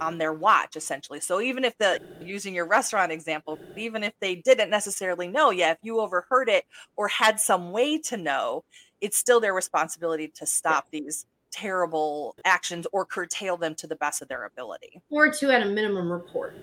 on 0.00 0.18
their 0.18 0.32
watch 0.32 0.76
essentially. 0.76 1.20
So 1.20 1.40
even 1.40 1.64
if 1.64 1.76
the 1.78 1.98
using 2.20 2.54
your 2.54 2.66
restaurant 2.66 3.12
example 3.12 3.58
even 3.76 4.02
if 4.04 4.12
they 4.20 4.36
didn't 4.36 4.70
necessarily 4.70 5.28
know 5.28 5.50
yeah 5.50 5.70
if 5.70 5.78
you 5.82 6.00
overheard 6.00 6.48
it 6.48 6.64
or 6.96 7.06
had 7.08 7.38
some 7.38 7.70
way 7.70 7.96
to 7.96 8.16
know 8.16 8.64
it's 9.00 9.16
still 9.16 9.40
their 9.40 9.54
responsibility 9.54 10.28
to 10.34 10.46
stop 10.46 10.86
these 10.90 11.26
terrible 11.50 12.34
actions 12.44 12.86
or 12.92 13.04
curtail 13.04 13.56
them 13.56 13.74
to 13.76 13.86
the 13.86 13.96
best 13.96 14.22
of 14.22 14.28
their 14.28 14.44
ability. 14.44 15.00
Or 15.10 15.30
to 15.30 15.50
at 15.50 15.62
a 15.62 15.66
minimum 15.66 16.10
report. 16.10 16.54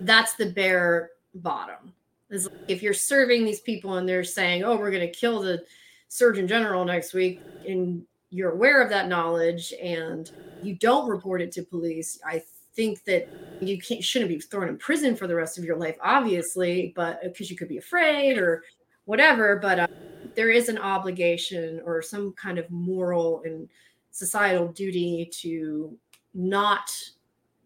That's 0.00 0.34
the 0.34 0.52
bare 0.52 1.10
bottom 1.34 1.92
is 2.30 2.44
like 2.44 2.50
if 2.68 2.82
you're 2.82 2.94
serving 2.94 3.44
these 3.44 3.60
people 3.60 3.94
and 3.96 4.08
they're 4.08 4.24
saying, 4.24 4.64
"Oh, 4.64 4.76
we're 4.76 4.90
going 4.90 5.06
to 5.06 5.18
kill 5.18 5.40
the 5.40 5.64
Surgeon 6.08 6.48
General 6.48 6.84
next 6.84 7.14
week," 7.14 7.44
and 7.66 8.02
you're 8.30 8.52
aware 8.52 8.82
of 8.82 8.90
that 8.90 9.08
knowledge 9.08 9.72
and 9.82 10.30
you 10.60 10.76
don't 10.76 11.08
report 11.08 11.42
it 11.42 11.52
to 11.52 11.62
police, 11.62 12.18
I 12.26 12.42
think 12.74 13.04
that 13.04 13.30
you 13.60 13.80
shouldn't 13.80 14.30
be 14.30 14.38
thrown 14.40 14.68
in 14.68 14.76
prison 14.78 15.16
for 15.16 15.26
the 15.26 15.34
rest 15.34 15.58
of 15.58 15.64
your 15.64 15.76
life, 15.76 15.96
obviously, 16.02 16.92
but 16.96 17.20
because 17.22 17.48
uh, 17.48 17.50
you 17.52 17.56
could 17.56 17.68
be 17.68 17.78
afraid 17.78 18.38
or 18.38 18.62
whatever. 19.04 19.56
But 19.56 19.78
uh, 19.80 19.86
there 20.34 20.50
is 20.50 20.68
an 20.68 20.78
obligation 20.78 21.80
or 21.84 22.02
some 22.02 22.32
kind 22.32 22.58
of 22.58 22.70
moral 22.70 23.42
and 23.44 23.68
societal 24.10 24.68
duty 24.68 25.30
to 25.40 25.96
not 26.34 26.90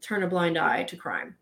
turn 0.01 0.23
a 0.23 0.29
blind 0.29 0.59
eye 0.59 0.85
to 0.85 0.97
crime. 0.97 1.37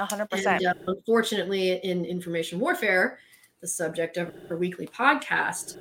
100%. 0.00 0.46
And, 0.46 0.66
uh, 0.66 0.74
unfortunately, 0.86 1.72
in 1.84 2.04
information 2.04 2.60
warfare, 2.60 3.18
the 3.60 3.68
subject 3.68 4.16
of 4.16 4.30
our 4.50 4.56
weekly 4.56 4.86
podcast, 4.86 5.76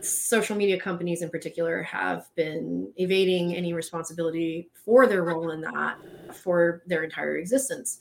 social 0.00 0.56
media 0.56 0.78
companies 0.78 1.22
in 1.22 1.30
particular 1.30 1.82
have 1.82 2.26
been 2.34 2.92
evading 2.96 3.54
any 3.54 3.72
responsibility 3.72 4.70
for 4.74 5.06
their 5.06 5.24
role 5.24 5.50
in 5.50 5.60
that 5.62 5.98
for 6.32 6.82
their 6.86 7.02
entire 7.02 7.36
existence. 7.36 8.00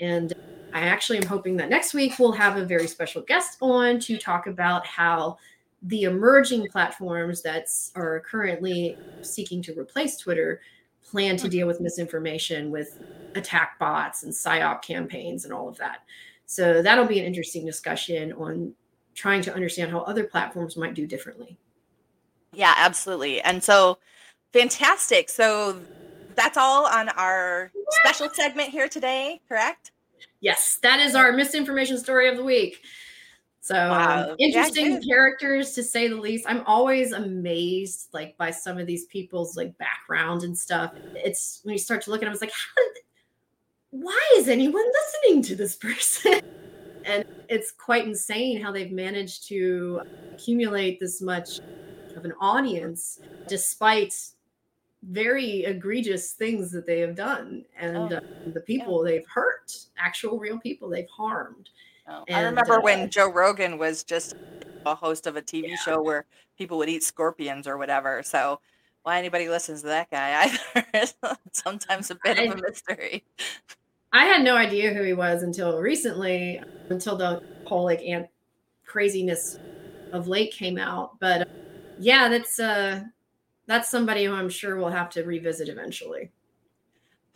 And 0.00 0.32
I 0.72 0.80
actually 0.82 1.18
am 1.18 1.26
hoping 1.26 1.56
that 1.56 1.70
next 1.70 1.94
week 1.94 2.18
we'll 2.18 2.32
have 2.32 2.56
a 2.56 2.64
very 2.64 2.86
special 2.86 3.22
guest 3.22 3.58
on 3.60 3.98
to 4.00 4.18
talk 4.18 4.46
about 4.46 4.86
how 4.86 5.38
the 5.82 6.02
emerging 6.02 6.68
platforms 6.68 7.42
that 7.42 7.66
are 7.94 8.20
currently 8.20 8.98
seeking 9.22 9.62
to 9.62 9.78
replace 9.78 10.16
Twitter 10.16 10.60
plan 11.10 11.36
to 11.36 11.48
deal 11.48 11.60
mm-hmm. 11.60 11.68
with 11.68 11.80
misinformation 11.80 12.70
with 12.70 13.02
attack 13.34 13.78
bots 13.78 14.22
and 14.22 14.32
psyop 14.32 14.82
campaigns 14.82 15.44
and 15.44 15.52
all 15.52 15.68
of 15.68 15.76
that. 15.78 16.00
So 16.46 16.82
that'll 16.82 17.06
be 17.06 17.18
an 17.18 17.24
interesting 17.24 17.66
discussion 17.66 18.32
on 18.32 18.74
trying 19.14 19.42
to 19.42 19.54
understand 19.54 19.90
how 19.90 20.00
other 20.00 20.24
platforms 20.24 20.76
might 20.76 20.94
do 20.94 21.06
differently. 21.06 21.58
Yeah, 22.52 22.74
absolutely. 22.76 23.40
And 23.40 23.62
so 23.62 23.98
fantastic. 24.52 25.28
So 25.28 25.80
that's 26.34 26.56
all 26.56 26.86
on 26.86 27.08
our 27.10 27.72
special 28.02 28.28
segment 28.30 28.70
here 28.70 28.88
today, 28.88 29.40
correct? 29.48 29.92
Yes, 30.40 30.78
that 30.82 31.00
is 31.00 31.14
our 31.14 31.32
misinformation 31.32 31.98
story 31.98 32.28
of 32.28 32.36
the 32.36 32.44
week. 32.44 32.82
So 33.66 33.74
wow. 33.74 34.30
um, 34.30 34.36
interesting 34.38 34.92
yeah, 34.92 35.00
characters 35.00 35.72
to 35.72 35.82
say 35.82 36.06
the 36.06 36.14
least. 36.14 36.44
I'm 36.48 36.62
always 36.66 37.10
amazed 37.10 38.10
like 38.12 38.36
by 38.36 38.52
some 38.52 38.78
of 38.78 38.86
these 38.86 39.06
people's 39.06 39.56
like 39.56 39.76
background 39.76 40.44
and 40.44 40.56
stuff. 40.56 40.92
It's 41.16 41.62
when 41.64 41.72
you 41.72 41.78
start 41.80 42.02
to 42.02 42.10
look 42.10 42.22
at 42.22 42.26
them, 42.26 42.32
it's 42.32 42.40
like, 42.40 42.52
how 42.52 42.84
did, 42.94 43.02
why 43.90 44.30
is 44.36 44.48
anyone 44.48 44.84
listening 44.84 45.42
to 45.42 45.56
this 45.56 45.74
person? 45.86 46.42
and 47.04 47.24
it's 47.48 47.72
quite 47.72 48.06
insane 48.06 48.60
how 48.60 48.70
they've 48.70 48.92
managed 48.92 49.48
to 49.48 50.00
accumulate 50.32 51.00
this 51.00 51.20
much 51.20 51.58
of 52.16 52.24
an 52.24 52.32
audience 52.40 53.20
despite 53.48 54.14
very 55.02 55.64
egregious 55.64 56.32
things 56.32 56.72
that 56.72 56.86
they 56.86 56.98
have 56.98 57.14
done 57.14 57.64
and 57.78 58.12
oh, 58.12 58.16
uh, 58.16 58.20
the 58.52 58.60
people 58.60 59.04
yeah. 59.04 59.12
they've 59.12 59.28
hurt 59.28 59.76
actual 59.98 60.38
real 60.38 60.58
people 60.58 60.88
they've 60.88 61.08
harmed 61.08 61.68
Oh, 62.08 62.24
I 62.30 62.42
remember 62.42 62.74
uh, 62.74 62.82
when 62.82 63.10
Joe 63.10 63.30
Rogan 63.30 63.78
was 63.78 64.04
just 64.04 64.34
a 64.84 64.94
host 64.94 65.26
of 65.26 65.36
a 65.36 65.42
TV 65.42 65.68
yeah. 65.68 65.76
show 65.76 66.02
where 66.02 66.24
people 66.56 66.78
would 66.78 66.88
eat 66.88 67.02
scorpions 67.02 67.66
or 67.66 67.76
whatever. 67.76 68.22
So 68.22 68.60
why 69.02 69.18
anybody 69.18 69.48
listens 69.48 69.82
to 69.82 69.88
that 69.88 70.10
guy 70.10 70.50
either 70.94 71.06
sometimes 71.52 72.10
a 72.10 72.16
bit 72.22 72.38
I, 72.38 72.42
of 72.42 72.58
a 72.58 72.62
mystery. 72.62 73.24
I 74.12 74.24
had 74.24 74.42
no 74.42 74.56
idea 74.56 74.94
who 74.94 75.02
he 75.02 75.12
was 75.12 75.42
until 75.42 75.78
recently, 75.80 76.60
until 76.88 77.16
the 77.16 77.42
whole 77.66 77.84
like 77.84 78.02
ant 78.02 78.28
craziness 78.84 79.58
of 80.12 80.28
late 80.28 80.52
came 80.52 80.78
out. 80.78 81.18
But 81.20 81.42
uh, 81.42 81.44
yeah, 81.98 82.28
that's 82.28 82.58
uh 82.58 83.02
that's 83.66 83.90
somebody 83.90 84.24
who 84.24 84.32
I'm 84.32 84.48
sure 84.48 84.76
we'll 84.76 84.88
have 84.88 85.10
to 85.10 85.24
revisit 85.24 85.68
eventually 85.68 86.30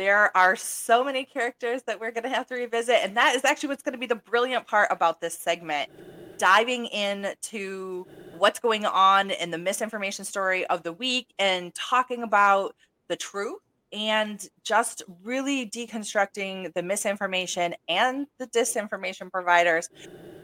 there 0.01 0.35
are 0.35 0.57
so 0.57 1.05
many 1.05 1.27
characters 1.27 1.83
that 1.83 2.01
we're 2.01 2.11
going 2.11 2.25
to 2.25 2.31
have 2.31 2.47
to 2.47 2.55
revisit 2.55 2.97
and 3.03 3.19
that 3.19 3.37
is 3.37 3.45
actually 3.45 3.69
what's 3.69 3.83
going 3.83 3.93
to 3.93 3.99
be 3.99 4.07
the 4.07 4.15
brilliant 4.15 4.67
part 4.67 4.89
about 4.91 5.21
this 5.21 5.39
segment 5.39 5.91
diving 6.39 6.87
into 6.87 8.07
what's 8.31 8.59
going 8.59 8.87
on 8.87 9.31
in 9.31 9.51
the 9.51 9.59
misinformation 9.59 10.25
story 10.25 10.65
of 10.69 10.83
the 10.85 10.93
week 10.95 11.27
and 11.39 11.75
talking 11.75 12.23
about 12.23 12.75
the 13.11 13.17
truth 13.17 13.61
and 13.93 14.49
just 14.65 15.03
really 15.23 15.69
deconstructing 15.69 16.73
the 16.73 16.83
misinformation 16.83 17.75
and 17.87 18.27
the 18.39 18.47
disinformation 18.47 19.31
providers 19.31 19.91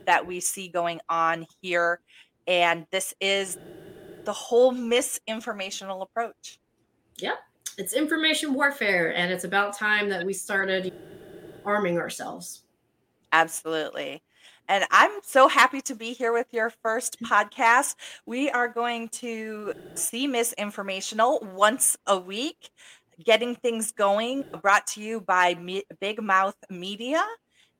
that 0.04 0.26
we 0.26 0.38
see 0.38 0.68
going 0.68 1.00
on 1.08 1.46
here. 1.62 2.00
And 2.46 2.84
this 2.92 3.14
is 3.22 3.56
the 4.26 4.34
whole 4.34 4.74
misinformational 4.74 6.02
approach. 6.02 6.58
Yep. 7.18 7.38
It's 7.78 7.92
information 7.92 8.54
warfare, 8.54 9.14
and 9.14 9.30
it's 9.30 9.44
about 9.44 9.76
time 9.76 10.08
that 10.08 10.24
we 10.24 10.32
started 10.32 10.92
arming 11.64 11.98
ourselves. 11.98 12.62
Absolutely. 13.32 14.22
And 14.68 14.84
I'm 14.90 15.10
so 15.22 15.46
happy 15.46 15.82
to 15.82 15.94
be 15.94 16.12
here 16.12 16.32
with 16.32 16.46
your 16.52 16.70
first 16.70 17.20
podcast. 17.22 17.96
We 18.24 18.48
are 18.50 18.66
going 18.66 19.08
to 19.10 19.74
see 19.94 20.26
Misinformational 20.26 21.42
once 21.52 21.96
a 22.06 22.18
week, 22.18 22.70
getting 23.22 23.54
things 23.54 23.92
going, 23.92 24.44
brought 24.62 24.86
to 24.88 25.02
you 25.02 25.20
by 25.20 25.54
Big 26.00 26.22
Mouth 26.22 26.56
Media. 26.70 27.22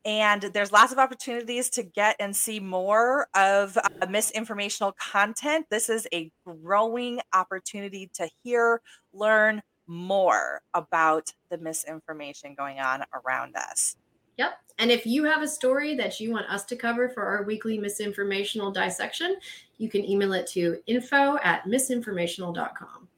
And 0.04 0.42
there's 0.42 0.70
lots 0.70 0.92
of 0.92 0.98
opportunities 0.98 1.68
to 1.70 1.82
get 1.82 2.14
and 2.20 2.36
see 2.36 2.60
more 2.60 3.26
of 3.34 3.76
uh, 3.76 4.06
misinformational 4.06 4.94
content. 4.96 5.66
This 5.70 5.88
is 5.88 6.06
a 6.12 6.30
growing 6.46 7.20
opportunity 7.32 8.08
to 8.14 8.28
hear, 8.44 8.80
learn 9.12 9.62
more 9.86 10.62
about 10.74 11.32
the 11.50 11.58
misinformation 11.58 12.54
going 12.54 12.80
on 12.80 13.04
around 13.14 13.56
us. 13.56 13.96
Yep. 14.38 14.58
And 14.78 14.90
if 14.90 15.06
you 15.06 15.24
have 15.24 15.42
a 15.42 15.48
story 15.48 15.94
that 15.96 16.20
you 16.20 16.30
want 16.30 16.50
us 16.50 16.64
to 16.66 16.76
cover 16.76 17.08
for 17.08 17.22
our 17.22 17.44
weekly 17.44 17.78
misinformational 17.78 18.72
dissection, 18.72 19.36
you 19.78 19.88
can 19.88 20.04
email 20.04 20.32
it 20.34 20.46
to 20.48 20.78
info 20.86 21.38
at 21.42 21.64
misinformational.com. 21.64 23.08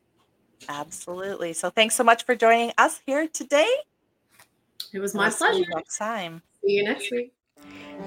Absolutely. 0.69 1.53
So 1.53 1.71
thanks 1.71 1.95
so 1.95 2.05
much 2.05 2.25
for 2.25 2.37
joining 2.37 2.73
us 2.79 3.01
here 3.07 3.27
today. 3.27 3.69
It 4.93 5.01
was 5.01 5.15
my 5.15 5.29
we'll 5.29 5.37
pleasure. 5.37 5.65
next 5.75 5.99
time. 5.99 6.43
See 6.65 6.73
you 6.73 6.85
next 6.85 7.11
week. 7.11 7.33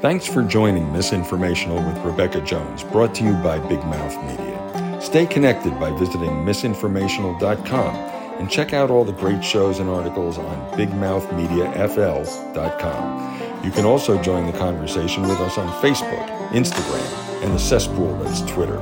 Thanks 0.02 0.26
for 0.26 0.42
joining 0.42 0.86
Misinformational 0.86 1.86
with 1.86 1.98
Rebekah 2.06 2.42
Jones, 2.42 2.84
brought 2.84 3.14
to 3.16 3.26
you 3.26 3.34
by 3.34 3.60
Big 3.60 3.84
Mouth 3.84 4.16
Media. 4.24 5.00
Stay 5.02 5.26
connected 5.26 5.78
by 5.80 5.92
visiting 5.98 6.30
misinformational.com 6.30 8.21
and 8.42 8.50
check 8.50 8.74
out 8.74 8.90
all 8.90 9.06
the 9.06 9.14
great 9.14 9.46
shows 9.46 9.78
and 9.78 9.88
articles 9.88 10.40
on 10.40 10.72
bigmouthmediafl.com. 10.72 13.64
You 13.64 13.70
can 13.70 13.86
also 13.86 14.20
join 14.20 14.52
the 14.52 14.58
conversation 14.58 15.22
with 15.22 15.40
us 15.40 15.60
on 15.60 15.68
Facebook, 15.80 16.28
Instagram, 16.50 17.44
and 17.44 17.54
the 17.54 17.60
cesspool 17.60 18.18
that's 18.18 18.42
Twitter. 18.52 18.78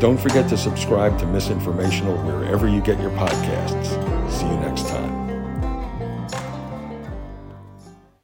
Don't 0.00 0.18
forget 0.18 0.48
to 0.48 0.56
subscribe 0.56 1.16
to 1.20 1.26
Misinformational 1.26 2.26
wherever 2.26 2.66
you 2.66 2.80
get 2.80 3.00
your 3.00 3.12
podcasts. 3.12 3.86
See 4.32 4.46
you 4.46 4.56
next 4.56 4.88
time. 4.88 4.97